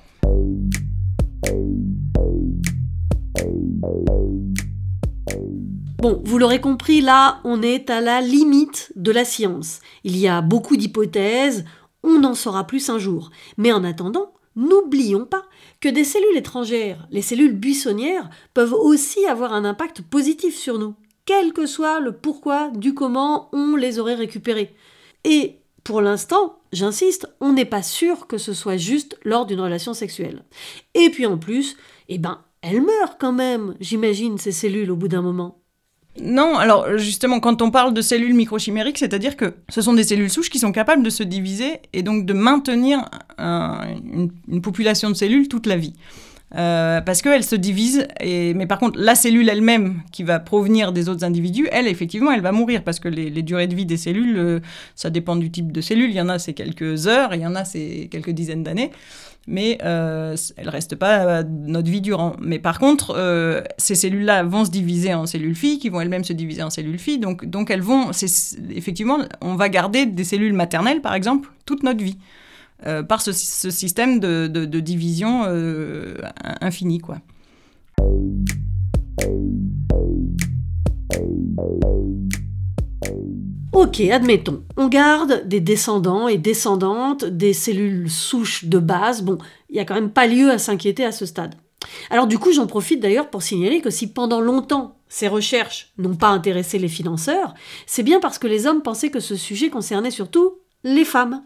Bon, 5.97 6.21
vous 6.23 6.37
l'aurez 6.37 6.61
compris, 6.61 7.01
là, 7.01 7.39
on 7.43 7.61
est 7.61 7.89
à 7.89 7.99
la 7.99 8.21
limite 8.21 8.93
de 8.95 9.11
la 9.11 9.25
science. 9.25 9.81
Il 10.05 10.15
y 10.15 10.27
a 10.27 10.41
beaucoup 10.41 10.77
d'hypothèses, 10.77 11.65
on 12.03 12.23
en 12.23 12.33
saura 12.33 12.65
plus 12.65 12.89
un 12.89 12.99
jour. 12.99 13.31
Mais 13.57 13.71
en 13.71 13.83
attendant, 13.83 14.33
n'oublions 14.55 15.25
pas 15.25 15.45
que 15.79 15.89
des 15.89 16.03
cellules 16.03 16.37
étrangères, 16.37 17.07
les 17.11 17.21
cellules 17.21 17.55
buissonnières, 17.55 18.29
peuvent 18.53 18.73
aussi 18.73 19.25
avoir 19.25 19.53
un 19.53 19.65
impact 19.65 20.01
positif 20.01 20.55
sur 20.55 20.79
nous, 20.79 20.95
quel 21.25 21.53
que 21.53 21.65
soit 21.65 21.99
le 21.99 22.11
pourquoi 22.11 22.69
du 22.69 22.93
comment 22.93 23.49
on 23.53 23.75
les 23.75 23.99
aurait 23.99 24.15
récupérées. 24.15 24.75
Et 25.23 25.57
pour 25.83 26.01
l'instant, 26.01 26.59
j'insiste, 26.73 27.27
on 27.39 27.53
n'est 27.53 27.65
pas 27.65 27.83
sûr 27.83 28.27
que 28.27 28.37
ce 28.37 28.53
soit 28.53 28.77
juste 28.77 29.17
lors 29.23 29.45
d'une 29.45 29.61
relation 29.61 29.93
sexuelle. 29.93 30.43
Et 30.93 31.09
puis 31.09 31.25
en 31.25 31.37
plus, 31.37 31.77
eh 32.09 32.17
ben, 32.17 32.41
elles 32.61 32.81
meurent 32.81 33.17
quand 33.17 33.31
même, 33.31 33.75
j'imagine, 33.79 34.37
ces 34.37 34.51
cellules 34.51 34.91
au 34.91 34.95
bout 34.95 35.07
d'un 35.07 35.21
moment. 35.21 35.58
Non, 36.21 36.57
alors 36.57 36.97
justement, 36.97 37.39
quand 37.39 37.61
on 37.61 37.71
parle 37.71 37.93
de 37.93 38.01
cellules 38.01 38.33
microchimériques, 38.33 38.97
c'est-à-dire 38.97 39.37
que 39.37 39.53
ce 39.69 39.81
sont 39.81 39.93
des 39.93 40.03
cellules 40.03 40.29
souches 40.29 40.49
qui 40.49 40.59
sont 40.59 40.71
capables 40.71 41.03
de 41.03 41.09
se 41.09 41.23
diviser 41.23 41.79
et 41.93 42.03
donc 42.03 42.25
de 42.25 42.33
maintenir 42.33 43.09
une, 43.37 44.61
population 44.61 45.09
de 45.09 45.15
cellules 45.15 45.47
toute 45.47 45.65
la 45.65 45.77
vie. 45.77 45.93
Euh, 46.55 46.99
parce 47.01 47.21
qu'elles 47.21 47.43
se 47.43 47.55
divisent, 47.55 48.07
mais 48.21 48.65
par 48.65 48.79
contre, 48.79 48.99
la 48.99 49.15
cellule 49.15 49.47
elle-même 49.49 50.01
qui 50.11 50.23
va 50.23 50.39
provenir 50.39 50.91
des 50.91 51.07
autres 51.07 51.23
individus, 51.23 51.67
elle, 51.71 51.87
effectivement, 51.87 52.31
elle 52.31 52.41
va 52.41 52.51
mourir 52.51 52.83
parce 52.83 52.99
que 52.99 53.07
les, 53.07 53.43
durées 53.43 53.67
de 53.67 53.75
vie 53.75 53.85
des 53.85 53.97
cellules, 53.97 54.37
euh, 54.37 54.59
ça 54.95 55.09
dépend 55.09 55.35
du 55.35 55.51
type 55.51 55.71
de 55.71 55.81
cellule. 55.81 56.09
Il 56.09 56.15
y 56.15 56.21
en 56.21 56.29
a, 56.29 56.39
c'est 56.39 56.53
quelques 56.53 57.07
heures, 57.07 57.35
il 57.35 57.41
y 57.41 57.45
en 57.45 57.55
a, 57.55 57.65
c'est 57.65 58.07
quelques 58.11 58.31
dizaines 58.31 58.63
d'années 58.63 58.91
mais 59.47 59.79
euh, 59.83 60.35
elles 60.57 60.69
restent 60.69 60.97
pas 60.97 61.25
euh, 61.25 61.43
notre 61.43 61.89
vie 61.89 62.01
durant. 62.01 62.35
Mais 62.39 62.59
par 62.59 62.77
contre, 62.77 63.15
ces 63.79 63.95
cellules-là 63.95 64.43
vont 64.43 64.63
se 64.63 64.69
diviser 64.69 65.15
en 65.15 65.25
cellules 65.25 65.55
filles, 65.55 65.79
qui 65.79 65.89
vont 65.89 66.01
elles-mêmes 66.01 66.23
se 66.23 66.33
diviser 66.33 66.61
en 66.61 66.69
cellules 66.69 66.99
filles. 66.99 67.17
Donc, 67.17 67.45
donc 67.45 67.71
elles 67.71 67.81
vont, 67.81 68.11
effectivement, 68.69 69.17
on 69.41 69.55
va 69.55 69.69
garder 69.69 70.05
des 70.05 70.23
cellules 70.23 70.53
maternelles, 70.53 71.01
par 71.01 71.15
exemple, 71.15 71.49
toute 71.65 71.81
notre 71.81 72.03
vie, 72.03 72.17
par 73.07 73.21
ce, 73.21 73.31
système 73.31 74.19
de, 74.19 74.79
division 74.79 75.43
infinie, 76.61 76.99
quoi. 76.99 77.17
Ok, 83.71 84.01
admettons, 84.01 84.63
on 84.77 84.87
garde 84.87 85.47
des 85.47 85.61
descendants 85.61 86.27
et 86.27 86.37
descendantes, 86.37 87.23
des 87.23 87.53
cellules 87.53 88.09
souches 88.09 88.65
de 88.65 88.79
base. 88.79 89.21
Bon, 89.21 89.37
il 89.69 89.73
n'y 89.73 89.79
a 89.79 89.85
quand 89.85 89.93
même 89.93 90.11
pas 90.11 90.27
lieu 90.27 90.49
à 90.49 90.57
s'inquiéter 90.57 91.05
à 91.05 91.11
ce 91.11 91.25
stade. 91.25 91.55
Alors 92.09 92.27
du 92.27 92.39
coup, 92.39 92.51
j'en 92.51 92.67
profite 92.67 92.99
d'ailleurs 92.99 93.29
pour 93.29 93.41
signaler 93.41 93.79
que 93.81 93.89
si 93.89 94.11
pendant 94.11 94.41
longtemps 94.41 94.97
ces 95.07 95.27
recherches 95.27 95.93
n'ont 95.97 96.15
pas 96.15 96.27
intéressé 96.27 96.77
les 96.77 96.87
financeurs, 96.87 97.53
c'est 97.85 98.03
bien 98.03 98.19
parce 98.19 98.37
que 98.37 98.47
les 98.47 98.67
hommes 98.67 98.81
pensaient 98.81 99.11
que 99.11 99.19
ce 99.19 99.35
sujet 99.35 99.69
concernait 99.69 100.11
surtout 100.11 100.55
les 100.83 101.05
femmes. 101.05 101.43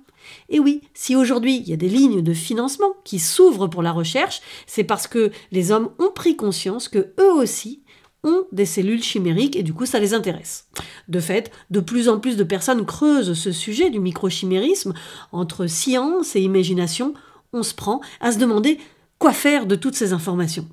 Et 0.50 0.60
oui, 0.60 0.82
si 0.94 1.16
aujourd'hui 1.16 1.58
il 1.58 1.70
y 1.70 1.74
a 1.74 1.78
des 1.78 1.90
lignes 1.90 2.22
de 2.22 2.34
financement 2.34 2.94
qui 3.04 3.20
s'ouvrent 3.20 3.68
pour 3.68 3.82
la 3.82 3.92
recherche, 3.92 4.42
c'est 4.68 4.84
parce 4.84 5.08
que 5.08 5.32
les 5.52 5.72
hommes 5.72 5.90
ont 6.00 6.12
pris 6.12 6.36
conscience 6.36 6.88
que 6.88 7.14
eux 7.20 7.32
aussi 7.34 7.84
ont 8.24 8.46
des 8.52 8.66
cellules 8.66 9.04
chimériques 9.04 9.56
et 9.56 9.64
du 9.64 9.74
coup 9.74 9.86
ça 9.86 10.00
les 10.00 10.14
intéresse. 10.14 10.68
De 11.08 11.20
fait, 11.20 11.52
de 11.70 11.80
plus 11.80 12.10
en 12.10 12.20
plus 12.20 12.38
de 12.38 12.44
personnes 12.44 12.86
creusent 12.86 13.34
ce 13.34 13.52
sujet 13.52 13.90
du 13.90 14.00
microchimérisme. 14.00 14.94
Entre 15.32 15.68
science 15.68 16.36
et 16.36 16.42
imagination, 16.42 17.14
on 17.52 17.64
se 17.64 17.74
prend 17.74 18.02
à 18.22 18.32
se 18.32 18.40
demander 18.40 18.80
quoi 19.20 19.34
faire 19.34 19.66
de 19.66 19.76
toutes 19.76 19.96
ces 19.96 20.14
informations. 20.14 20.68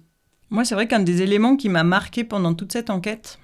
Moi, 0.51 0.65
c'est 0.65 0.75
vrai 0.75 0.89
qu'un 0.89 1.01
des 1.01 1.23
éléments 1.23 1.57
qui 1.57 1.69
m'a 1.69 1.85
marqué 1.85 2.25
pendant 2.25 2.55
toute 2.55 2.73
cette 2.73 2.91
enquête, 2.91 3.39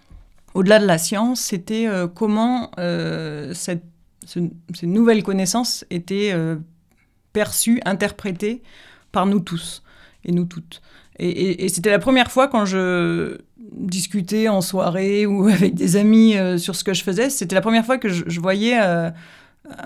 au-delà 0.54 0.78
de 0.78 0.86
la 0.86 0.98
science, 0.98 1.40
c'était 1.40 1.86
euh, 1.86 2.08
comment 2.08 2.70
euh, 2.78 3.52
cette, 3.54 3.84
ces 4.26 4.86
nouvelles 4.86 5.22
connaissances 5.22 5.84
étaient 5.90 6.30
euh, 6.32 6.56
perçues, 7.32 7.80
interprétées 7.84 8.62
par 9.12 9.26
nous 9.26 9.40
tous 9.40 9.82
et 10.24 10.32
nous 10.32 10.44
toutes. 10.44 10.82
Et, 11.18 11.68
c'était 11.70 11.90
la 11.90 11.98
première 11.98 12.30
fois 12.30 12.48
quand 12.48 12.66
je 12.66 13.38
discutais 13.72 14.48
en 14.48 14.60
soirée 14.60 15.24
ou 15.24 15.48
avec 15.48 15.74
des 15.74 15.96
amis 15.96 16.36
euh, 16.36 16.58
sur 16.58 16.76
ce 16.76 16.84
que 16.84 16.92
je 16.92 17.02
faisais, 17.02 17.30
c'était 17.30 17.54
la 17.54 17.60
première 17.60 17.86
fois 17.86 17.98
que 17.98 18.08
je, 18.08 18.40
voyais 18.40 18.78
euh, 18.78 19.10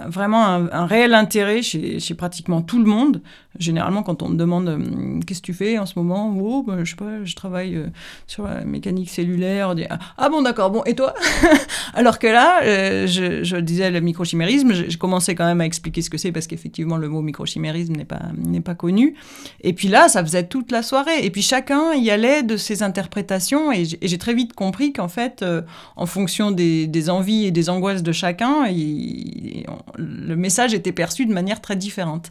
vraiment 0.07 0.45
un, 0.45 0.87
réel 0.87 1.15
intérêt 1.15 1.63
chez, 1.63 2.15
pratiquement 2.17 2.63
tout 2.63 2.79
le 2.79 2.87
monde. 2.87 3.23
Généralement, 3.59 4.05
quand 4.05 4.23
on 4.23 4.29
me 4.29 4.37
demande 4.37 4.69
hum, 4.69 5.25
qu'est-ce 5.25 5.41
que 5.41 5.47
tu 5.47 5.55
fais 5.55 5.77
en 5.79 5.87
ce 5.87 5.99
moment, 5.99 6.33
oh, 6.41 6.63
ben, 6.63 6.85
je 6.85 6.91
sais 6.91 6.97
pas, 6.97 7.25
je 7.25 7.35
travaille 7.35 7.75
euh, 7.75 7.87
sur 8.29 8.45
la 8.45 8.65
mécanique 8.65 9.11
cellulaire. 9.11 9.75
Dit, 9.75 9.87
ah 9.91 10.29
bon, 10.29 10.43
d'accord, 10.43 10.71
bon, 10.71 10.85
et 10.85 10.95
toi? 10.95 11.15
Alors 11.95 12.21
que 12.21 12.29
là, 12.29 12.63
euh, 12.63 13.09
je, 13.09 13.57
disais 13.57 13.91
le 13.91 14.01
microchimérisme, 14.01 14.73
je, 14.73 14.97
commençais 14.97 15.35
quand 15.35 15.47
même 15.47 15.61
à 15.61 15.67
expliquer 15.67 16.01
ce 16.01 16.11
que 16.11 16.17
c'est 16.17 16.31
parce 16.31 16.47
qu'effectivement, 16.47 16.97
le 16.97 17.09
mot 17.09 17.23
microchimérisme 17.23 17.95
n'est 17.95 18.61
pas, 18.61 18.75
connu. 18.75 19.17
Et 19.63 19.73
puis 19.73 19.89
là, 19.89 20.09
ça 20.09 20.23
faisait 20.23 20.47
toute 20.47 20.71
la 20.71 20.85
soirée. 20.85 21.25
Et 21.25 21.31
puis 21.31 21.43
chacun 21.43 21.93
y 21.95 22.09
allait 22.11 22.45
de 22.45 22.57
ses 22.57 22.85
interprétations. 22.85 23.73
Et 23.73 23.85
j'ai 23.85 24.19
très 24.19 24.33
vite 24.33 24.53
compris 24.53 24.93
qu'en 24.93 25.09
fait, 25.09 25.43
euh, 25.43 25.63
en 25.97 26.07
fonction 26.07 26.53
des, 26.53 27.11
envies 27.11 27.47
et 27.47 27.51
des 27.51 27.69
angoisses 27.69 28.05
de 28.05 28.13
chacun, 28.13 28.67
le 28.69 30.37
message 30.37 30.73
était 30.73 30.93
perçu 30.93 31.27
de 31.27 31.33
manière 31.33 31.61
très 31.61 31.75
différente. 31.75 32.31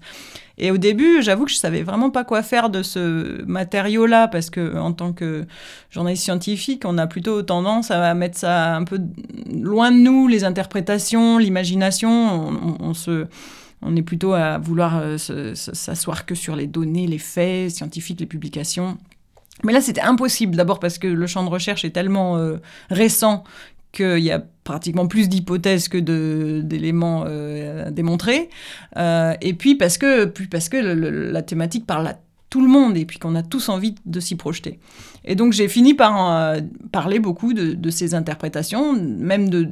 Et 0.60 0.72
au 0.72 0.78
début, 0.78 1.22
j'avoue 1.22 1.46
que 1.46 1.52
je 1.52 1.58
savais 1.58 1.84
vraiment 1.84 2.10
pas 2.10 2.26
quoi 2.26 2.44
faire 2.44 2.70
de 2.70 2.84
ce 2.84 3.42
matériau-là, 3.46 4.28
parce 4.28 4.50
que 4.50 4.78
en 4.78 4.92
tant 4.92 5.14
que 5.14 5.46
journaliste 5.90 6.24
scientifique, 6.24 6.84
on 6.86 6.98
a 6.98 7.08
plutôt 7.08 7.42
tendance 7.44 7.92
à 7.92 8.14
mettre 8.14 8.38
ça 8.38 8.76
un 8.76 8.84
peu 8.84 9.00
loin 9.50 9.92
de 9.92 9.98
nous, 9.98 10.28
les 10.28 10.44
interprétations, 10.44 11.38
l'imagination. 11.38 12.78
On, 12.82 12.94
se, 12.94 13.28
on 13.82 13.96
est 13.96 14.02
plutôt 14.02 14.34
à 14.34 14.58
vouloir 14.58 14.98
euh, 14.98 15.18
s'asseoir 15.18 16.26
que 16.26 16.36
sur 16.36 16.58
les 16.58 16.68
données, 16.68 17.08
les 17.08 17.20
faits 17.20 17.72
scientifiques, 17.72 18.20
les 18.20 18.26
publications. 18.26 18.98
Mais 19.64 19.74
là, 19.74 19.82
c'était 19.82 20.02
impossible. 20.02 20.56
D'abord 20.56 20.80
parce 20.80 20.98
que 20.98 21.08
le 21.08 21.28
champ 21.28 21.44
de 21.44 21.50
recherche 21.50 21.84
est 21.84 21.90
tellement 21.90 22.38
euh, 22.38 22.58
récent 22.90 23.44
qu'il 23.92 24.20
y 24.20 24.32
a 24.32 24.44
pratiquement 24.64 25.08
plus 25.08 25.30
d'hypothèses 25.30 25.88
que 25.88 25.98
d'éléments 25.98 27.24
euh, 27.28 27.90
démontrés. 27.90 28.50
Euh, 28.98 29.34
et 29.42 29.54
puis 29.54 29.76
parce 29.76 29.98
que, 29.98 30.26
parce 30.26 30.70
que 30.70 30.78
la 30.78 31.42
thématique 31.42 31.88
parle 31.88 32.08
à 32.08 32.20
tout 32.52 32.62
le 32.62 32.68
monde 32.68 32.98
et 32.98 33.06
puis 33.06 33.20
qu'on 33.20 33.36
a 33.36 33.44
tous 33.44 33.70
envie 33.70 33.96
de 34.06 34.20
s'y 34.20 34.36
projeter. 34.36 34.80
Et 35.26 35.36
donc 35.36 35.54
j'ai 35.54 35.68
fini 35.68 35.94
par 35.94 36.36
euh, 36.36 36.62
parler 36.92 37.20
beaucoup 37.20 37.54
de, 37.54 37.90
ces 37.90 38.16
interprétations, 38.16 38.94
même 38.94 39.50
de, 39.50 39.64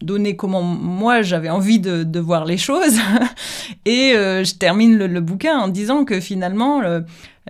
donner 0.00 0.36
comment 0.36 0.62
moi 0.62 1.22
j'avais 1.22 1.50
envie 1.50 1.80
de, 1.80 2.20
voir 2.20 2.44
les 2.44 2.56
choses. 2.56 2.98
et 3.84 4.12
je 4.14 4.54
termine 4.54 4.96
le, 4.96 5.20
bouquin 5.20 5.58
en 5.58 5.68
disant 5.68 6.04
que 6.04 6.20
finalement 6.20 6.82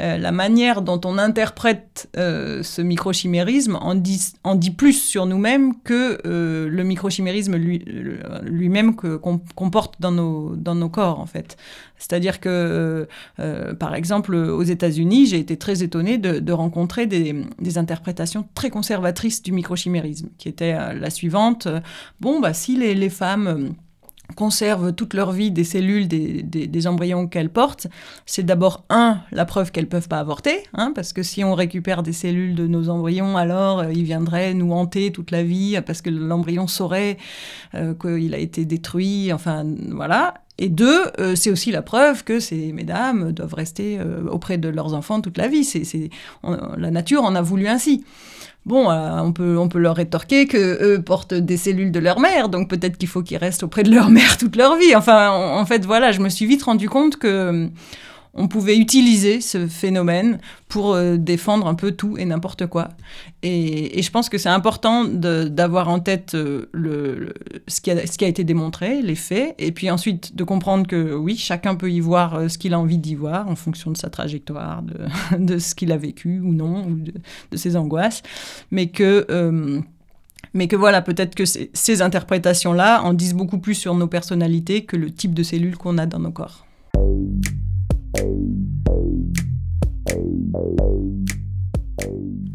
euh, 0.01 0.19
la 0.19 0.33
manière 0.33 0.83
dont 0.83 1.01
on 1.05 1.19
interprète 1.19 2.09
euh, 2.17 2.65
ce 2.65 2.83
microchimérisme 2.83 3.77
en 3.77 3.95
dit, 3.95 4.33
en 4.43 4.57
dit 4.57 4.73
plus 4.73 5.01
sur 5.01 5.27
nous-mêmes 5.27 5.81
que 5.83 6.19
euh, 6.27 6.69
le 6.69 6.83
microchimérisme 6.83 7.57
lui, 7.57 7.85
lui-même 8.43 8.97
qu'on 8.97 9.41
comporte 9.55 10.01
dans 10.01 10.11
nos, 10.11 10.57
dans 10.57 10.75
nos 10.75 10.89
corps, 10.89 11.21
en 11.21 11.27
fait. 11.27 11.57
C'est-à-dire 11.97 12.41
que, 12.41 13.09
par 13.79 13.95
exemple, 13.95 14.35
aux 14.35 14.63
États-Unis, 14.63 15.27
j'ai 15.27 15.39
été 15.39 15.57
très 15.57 15.83
étonnée 15.83 16.19
de, 16.19 16.53
rencontrer 16.53 17.07
des, 17.07 17.45
des, 17.61 17.79
interprétations 17.79 18.47
très 18.55 18.69
conservatrices 18.69 19.43
du 19.43 19.53
microchimérisme, 19.53 20.29
qui 20.37 20.49
étaient 20.49 20.75
la 20.75 21.11
suivante. 21.11 21.69
Bon, 22.21 22.41
bah, 22.41 22.53
si 22.53 22.77
les, 22.77 22.95
les 22.95 23.09
femmes 23.09 23.75
conservent 24.37 24.93
toute 24.93 25.15
leur 25.15 25.33
vie 25.33 25.51
des 25.51 25.65
cellules 25.65 26.09
des, 26.09 26.87
embryons 26.87 27.27
qu'elles 27.29 27.51
portent, 27.51 27.87
c'est 28.27 28.43
d'abord, 28.43 28.85
un, 28.91 29.21
la 29.33 29.45
preuve 29.45 29.71
qu'elles 29.71 29.89
peuvent 29.89 30.09
pas 30.09 30.19
avorter, 30.19 30.65
hein, 30.75 30.93
parce 30.95 31.13
que 31.13 31.23
si 31.23 31.45
on 31.45 31.55
récupère 31.55 32.03
des 32.03 32.13
cellules 32.13 32.55
de 32.55 32.67
nos 32.67 32.89
embryons, 32.89 33.37
alors 33.37 33.81
euh, 33.81 33.93
ils 33.93 34.05
viendraient 34.05 34.53
nous 34.55 34.73
hanter 34.73 35.13
toute 35.13 35.31
la 35.31 35.43
vie, 35.43 35.79
parce 35.87 36.03
que 36.03 36.11
l'embryon 36.11 36.67
saurait 36.67 37.17
euh, 37.75 37.95
qu'il 37.95 38.35
a 38.35 38.39
été 38.39 38.65
détruit, 38.65 39.33
enfin 39.33 39.65
voilà. 39.91 40.35
Et 40.59 40.69
deux, 40.69 41.03
euh, 41.19 41.35
c'est 41.35 41.51
aussi 41.51 41.73
la 41.73 41.83
preuve 41.83 42.23
que 42.23 42.39
ces 42.39 42.73
mesdames 42.73 43.33
doivent 43.33 43.55
rester 43.55 43.99
auprès 44.31 44.57
de 44.57 44.69
leurs 44.69 44.95
enfants 44.95 45.21
toute 45.21 45.39
la 45.39 45.49
vie. 45.49 45.65
C'est, 45.65 46.11
la 46.43 46.91
nature 46.91 47.25
en 47.25 47.35
a 47.35 47.43
voulu 47.43 47.67
ainsi. 47.67 48.05
Bon, 48.67 48.91
euh, 48.91 49.19
on, 49.21 49.33
peut, 49.33 49.59
on 49.59 49.69
peut 49.69 49.79
leur 49.79 49.97
rétorquer 49.97 50.47
que 50.47 50.57
eux 50.83 51.03
portent 51.03 51.35
des 51.35 51.59
cellules 51.59 51.93
de 51.93 52.01
leur 52.01 52.19
mère, 52.19 52.49
donc 52.49 52.71
peut-être 52.71 52.97
qu'il 52.97 53.09
faut 53.09 53.23
qu'ils 53.23 53.37
restent 53.37 53.63
auprès 53.63 53.83
de 53.83 53.95
leur 53.95 54.09
mère 54.11 54.39
toute 54.39 54.57
leur 54.57 54.77
vie. 54.77 54.95
Enfin, 54.97 55.31
en 55.31 55.67
fait, 55.67 55.85
voilà, 55.85 56.13
je 56.13 56.21
me 56.21 56.31
suis 56.31 56.47
vite 56.47 56.63
rendu 56.63 56.89
compte 56.89 57.17
que 57.17 57.69
on 58.35 58.49
pouvait 58.49 58.77
utiliser 58.77 59.41
ce 59.41 59.67
phénomène 59.69 60.39
pour 60.69 60.95
euh, 60.95 61.17
défendre 61.17 61.67
un 61.67 61.75
peu 61.75 61.93
tout 61.93 62.19
et 62.19 62.25
n'importe 62.25 62.67
quoi. 62.67 62.89
Et, 63.43 64.03
je 64.03 64.11
pense 64.11 64.29
que 64.29 64.39
c'est 64.39 64.49
important 64.49 65.05
d'avoir 65.05 65.89
en 65.89 66.01
tête 66.01 66.35
euh, 66.35 66.67
ce, 67.69 67.81
qui 67.81 67.91
a, 67.91 68.29
été 68.29 68.45
démontré, 68.45 69.03
les 69.03 69.15
faits, 69.15 69.55
et 69.59 69.73
puis 69.73 69.91
ensuite 69.91 70.35
de 70.35 70.45
comprendre 70.45 70.87
que 70.87 71.15
oui, 71.15 71.37
chacun 71.37 71.77
peut 71.77 71.91
y 71.91 72.01
voir 72.01 72.35
euh, 72.35 72.49
ce 72.49 72.59
qu'il 72.59 72.75
a 72.75 72.81
envie 72.81 72.99
d'y 72.99 73.15
voir 73.15 73.49
en 73.49 73.57
fonction 73.57 73.91
de 73.91 73.97
sa 73.97 74.11
trajectoire, 74.11 74.83
de, 74.83 75.39
de 75.39 75.59
ce 75.59 75.75
qu'il 75.75 75.93
a 75.93 75.97
vécu 75.97 76.41
ou 76.41 76.53
non, 76.53 76.87
ou 76.87 76.97
de, 76.97 77.57
ses 77.57 77.77
angoisses, 77.77 78.23
mais 78.71 78.89
que... 78.89 79.27
mais 80.55 80.69
que 80.69 80.77
voilà, 80.77 81.03
peut-être 81.03 81.35
que 81.35 81.45
ces 81.45 82.03
interprétations-là 82.03 83.03
en 83.03 83.13
disent 83.13 83.35
beaucoup 83.35 83.59
plus 83.59 83.75
sur 83.75 83.95
nos 83.95 84.09
personnalités 84.09 84.85
que 84.85 84.97
le 84.97 85.11
type 85.11 85.35
de 85.35 85.43
cellules 85.43 85.77
qu'on 85.77 85.99
a 85.99 86.07
dans 86.07 86.19
nos 86.19 86.33
corps. 86.33 86.67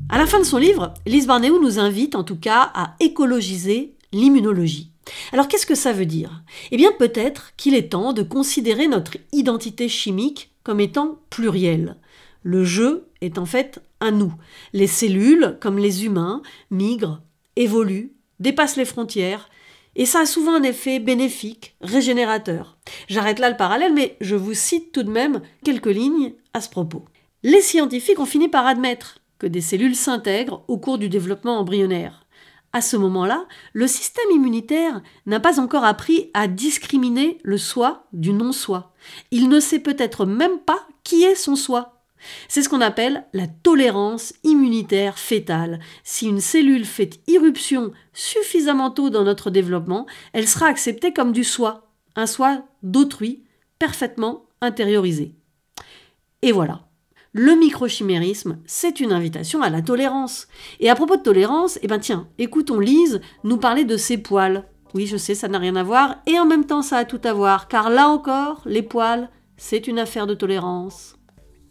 À 0.09 0.17
la 0.17 0.25
fin 0.25 0.39
de 0.39 0.43
son 0.43 0.57
livre, 0.57 0.93
Lise 1.05 1.27
Barnéou 1.27 1.61
nous 1.61 1.79
invite 1.79 2.15
en 2.15 2.23
tout 2.23 2.35
cas 2.35 2.71
à 2.73 2.95
écologiser 2.99 3.93
l'immunologie. 4.11 4.91
Alors 5.31 5.47
qu'est-ce 5.47 5.65
que 5.65 5.75
ça 5.75 5.93
veut 5.93 6.05
dire? 6.05 6.43
Eh 6.71 6.77
bien 6.77 6.91
peut-être 6.97 7.53
qu'il 7.57 7.75
est 7.75 7.89
temps 7.89 8.13
de 8.13 8.23
considérer 8.23 8.87
notre 8.87 9.17
identité 9.31 9.89
chimique 9.89 10.51
comme 10.63 10.79
étant 10.79 11.19
plurielle. 11.29 11.97
Le 12.43 12.63
jeu 12.63 13.07
est 13.21 13.37
en 13.37 13.45
fait 13.45 13.81
un 14.01 14.11
nous. 14.11 14.33
Les 14.73 14.87
cellules, 14.87 15.57
comme 15.59 15.77
les 15.77 16.05
humains, 16.05 16.41
migrent, 16.71 17.21
évoluent, 17.55 18.13
dépassent 18.39 18.77
les 18.77 18.85
frontières, 18.85 19.49
et 19.99 20.05
ça 20.05 20.21
a 20.21 20.25
souvent 20.25 20.55
un 20.55 20.63
effet 20.63 20.99
bénéfique, 20.99 21.75
régénérateur. 21.81 22.77
J'arrête 23.09 23.37
là 23.37 23.49
le 23.49 23.57
parallèle, 23.57 23.93
mais 23.93 24.15
je 24.21 24.35
vous 24.35 24.53
cite 24.53 24.93
tout 24.93 25.03
de 25.03 25.11
même 25.11 25.41
quelques 25.65 25.87
lignes 25.87 26.33
à 26.53 26.61
ce 26.61 26.69
propos. 26.69 27.03
Les 27.43 27.59
scientifiques 27.59 28.19
ont 28.19 28.25
fini 28.25 28.47
par 28.47 28.65
admettre 28.65 29.19
que 29.39 29.45
des 29.45 29.59
cellules 29.59 29.97
s'intègrent 29.97 30.63
au 30.69 30.77
cours 30.77 30.99
du 30.99 31.09
développement 31.09 31.59
embryonnaire. 31.59 32.25
À 32.71 32.79
ce 32.79 32.95
moment-là, 32.95 33.45
le 33.73 33.87
système 33.87 34.31
immunitaire 34.31 35.01
n'a 35.25 35.41
pas 35.41 35.59
encore 35.59 35.83
appris 35.83 36.31
à 36.33 36.47
discriminer 36.47 37.37
le 37.43 37.57
soi 37.57 38.07
du 38.13 38.31
non-soi. 38.31 38.93
Il 39.31 39.49
ne 39.49 39.59
sait 39.59 39.79
peut-être 39.79 40.25
même 40.25 40.59
pas 40.59 40.87
qui 41.03 41.23
est 41.23 41.35
son 41.35 41.57
soi. 41.57 41.98
C'est 42.47 42.61
ce 42.61 42.69
qu'on 42.69 42.81
appelle 42.81 43.25
la 43.33 43.47
tolérance 43.47 44.33
immunitaire 44.43 45.17
fétale. 45.17 45.79
Si 46.03 46.27
une 46.27 46.41
cellule 46.41 46.85
fait 46.85 47.19
irruption 47.27 47.91
suffisamment 48.13 48.91
tôt 48.91 49.09
dans 49.09 49.23
notre 49.23 49.49
développement, 49.49 50.05
elle 50.33 50.47
sera 50.47 50.67
acceptée 50.67 51.13
comme 51.13 51.31
du 51.31 51.43
soi, 51.43 51.91
un 52.15 52.25
soi 52.25 52.63
d'autrui, 52.83 53.43
parfaitement 53.79 54.45
intériorisé. 54.61 55.35
Et 56.41 56.51
voilà. 56.51 56.85
Le 57.31 57.53
microchimérisme, 57.53 58.57
c'est 58.65 58.99
une 58.99 59.11
invitation 59.11 59.61
à 59.61 59.69
la 59.69 59.83
tolérance. 59.83 60.47
Et 60.79 60.89
à 60.89 60.95
propos 60.95 61.15
de 61.15 61.21
tolérance, 61.21 61.77
eh 61.83 61.87
ben 61.87 61.99
tiens, 61.99 62.27
écoutons 62.39 62.79
Lise 62.79 63.21
nous 63.43 63.57
parler 63.57 63.85
de 63.85 63.97
ses 63.97 64.17
poils. 64.17 64.65
Oui, 64.95 65.05
je 65.05 65.17
sais, 65.17 65.35
ça 65.35 65.47
n'a 65.47 65.59
rien 65.59 65.75
à 65.75 65.83
voir, 65.83 66.15
et 66.25 66.39
en 66.39 66.47
même 66.47 66.65
temps 66.65 66.81
ça 66.81 66.97
a 66.97 67.05
tout 67.05 67.21
à 67.23 67.33
voir, 67.33 67.67
car 67.67 67.91
là 67.91 68.07
encore, 68.07 68.63
les 68.65 68.81
poils, 68.81 69.29
c'est 69.57 69.87
une 69.87 69.99
affaire 69.99 70.25
de 70.25 70.33
tolérance. 70.33 71.18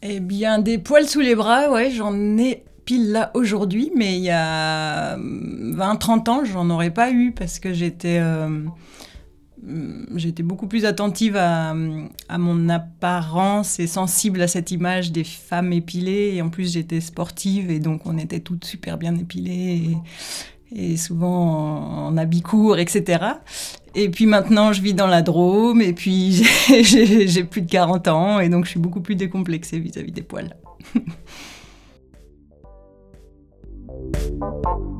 Eh 0.02 0.20
bien, 0.20 0.58
des 0.60 0.78
poils 0.78 1.08
sous 1.08 1.20
les 1.20 1.34
bras, 1.34 1.70
ouais, 1.70 1.90
j'en 1.90 2.14
ai 2.38 2.64
pile 2.84 3.10
là 3.10 3.30
aujourd'hui, 3.34 3.90
mais 3.96 4.16
il 4.16 4.22
y 4.22 4.30
a 4.30 5.16
20-30 5.18 6.30
ans, 6.30 6.44
j'en 6.44 6.70
aurais 6.70 6.92
pas 6.92 7.10
eu 7.10 7.32
parce 7.32 7.58
que 7.58 7.72
j'étais 7.72 8.18
euh, 8.20 8.64
j'étais 10.14 10.42
beaucoup 10.42 10.68
plus 10.68 10.84
attentive 10.84 11.36
à, 11.36 11.74
mon 11.74 12.68
apparence 12.68 13.80
et 13.80 13.86
sensible 13.86 14.40
à 14.40 14.48
cette 14.48 14.70
image 14.70 15.12
des 15.12 15.24
femmes 15.24 15.72
épilées. 15.72 16.32
Et 16.34 16.42
en 16.42 16.48
plus, 16.48 16.72
j'étais 16.72 17.00
sportive 17.00 17.70
et 17.70 17.80
donc 17.80 18.06
on 18.06 18.18
était 18.18 18.40
toutes 18.40 18.64
super 18.64 18.98
bien 18.98 19.16
épilées 19.16 19.96
souvent 20.96 22.06
en, 22.06 22.16
habits 22.16 22.42
courts, 22.42 22.78
etc. 22.78 23.24
Et 23.94 24.08
puis 24.08 24.26
maintenant, 24.26 24.72
je 24.72 24.82
vis 24.82 24.94
dans 24.94 25.06
la 25.06 25.22
Drôme, 25.22 25.80
et 25.80 25.92
puis 25.92 26.32
j'ai 26.82 27.44
plus 27.44 27.62
de 27.62 27.70
40 27.70 28.08
ans, 28.08 28.40
et 28.40 28.48
donc 28.48 28.64
je 28.64 28.70
suis 28.70 28.80
beaucoup 28.80 29.00
plus 29.00 29.16
décomplexée 29.16 29.78
vis-à-vis 29.78 30.12
des 30.12 30.22
poils. 30.22 30.56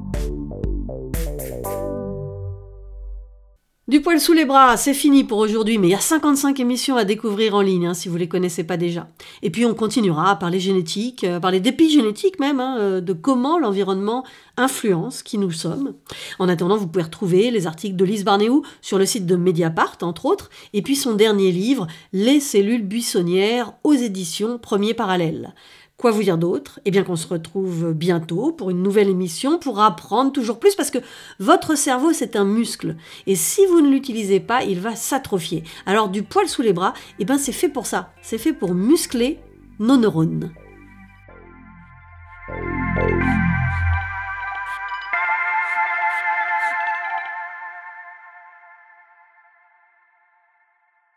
Du 3.89 4.03
poil 4.03 4.20
sous 4.20 4.34
les 4.34 4.45
bras, 4.45 4.76
c'est 4.76 4.93
fini 4.93 5.24
pour 5.24 5.39
aujourd'hui, 5.39 5.78
mais 5.78 5.86
il 5.89 5.93
y 5.93 5.95
a 5.95 5.99
55 5.99 6.61
émissions 6.61 6.99
à 6.99 7.07
découvrir 7.07 7.55
en 7.55 7.62
ligne 7.62 7.86
hein, 7.86 7.95
si 7.95 8.11
vous 8.11 8.16
ne 8.16 8.20
les 8.20 8.28
connaissez 8.28 8.62
pas 8.62 8.76
déjà. 8.76 9.09
Et 9.41 9.49
puis 9.49 9.64
on 9.64 9.72
continuera 9.72 10.30
à 10.30 10.36
parler 10.36 10.61
génétique, 10.61 11.24
à 11.24 11.41
parler 11.41 11.59
d'épigénétique 11.59 12.39
même, 12.39 12.61
hein, 12.61 12.76
euh, 12.78 13.01
de 13.01 13.14
comment 13.14 13.59
l'environnement 13.59 14.26
influence 14.59 15.22
qui 15.22 15.39
nous 15.39 15.53
sommes. 15.53 15.95
En 16.39 16.51
attendant, 16.51 16.76
vous 16.76 16.86
pouvez 16.86 17.05
retrouver 17.05 17.51
les 17.51 17.66
articles 17.66 17.97
de 17.97 18.05
Lise 18.05 18.24
Barnéou 18.24 18.62
sur 18.82 18.99
le 18.99 19.07
site 19.07 19.24
de 19.24 19.36
Mediapart, 19.36 19.97
entre 20.03 20.26
autres, 20.26 20.51
et 20.74 20.82
puis 20.82 20.95
son 20.95 21.14
dernier 21.14 21.51
livre, 21.51 21.86
Les 22.12 22.41
cellules 22.41 22.86
buissonnières, 22.86 23.72
aux 23.84 23.95
éditions 23.95 24.59
Premier 24.59 24.93
Parallèle. 24.93 25.55
Quoi 25.99 26.12
vous 26.12 26.22
dire 26.22 26.38
d'autre? 26.38 26.78
Eh 26.84 26.92
bien 26.92 27.03
qu'on 27.03 27.16
se 27.16 27.26
retrouve 27.26 27.92
bientôt 27.92 28.53
pour 28.53 28.70
une 28.70 28.84
nouvelle 28.84 29.09
émission, 29.09 29.59
pour 29.59 29.80
apprendre 29.80 30.30
toujours 30.30 30.61
plus, 30.61 30.76
parce 30.76 30.92
que 30.92 30.99
votre 31.40 31.76
cerveau, 31.76 32.12
c'est 32.12 32.36
un 32.36 32.44
muscle. 32.44 32.94
Et 33.26 33.34
si 33.34 33.66
vous 33.66 33.80
ne 33.80 33.90
l'utilisez 33.90 34.38
pas, 34.38 34.62
il 34.62 34.78
va 34.78 34.94
s'atrophier. 34.94 35.64
Alors 35.86 36.09
du 36.09 36.22
poil 36.22 36.49
sous 36.49 36.62
les 36.62 36.72
bras, 36.72 36.94
eh 37.18 37.24
bien 37.24 37.36
c'est 37.36 37.51
fait 37.51 37.68
pour 37.68 37.86
ça. 37.86 38.12
C'est 38.22 38.38
fait 38.38 38.53
pour 38.53 38.74
muscler 38.74 39.40
nos 39.80 39.96
neurones. 39.96 40.53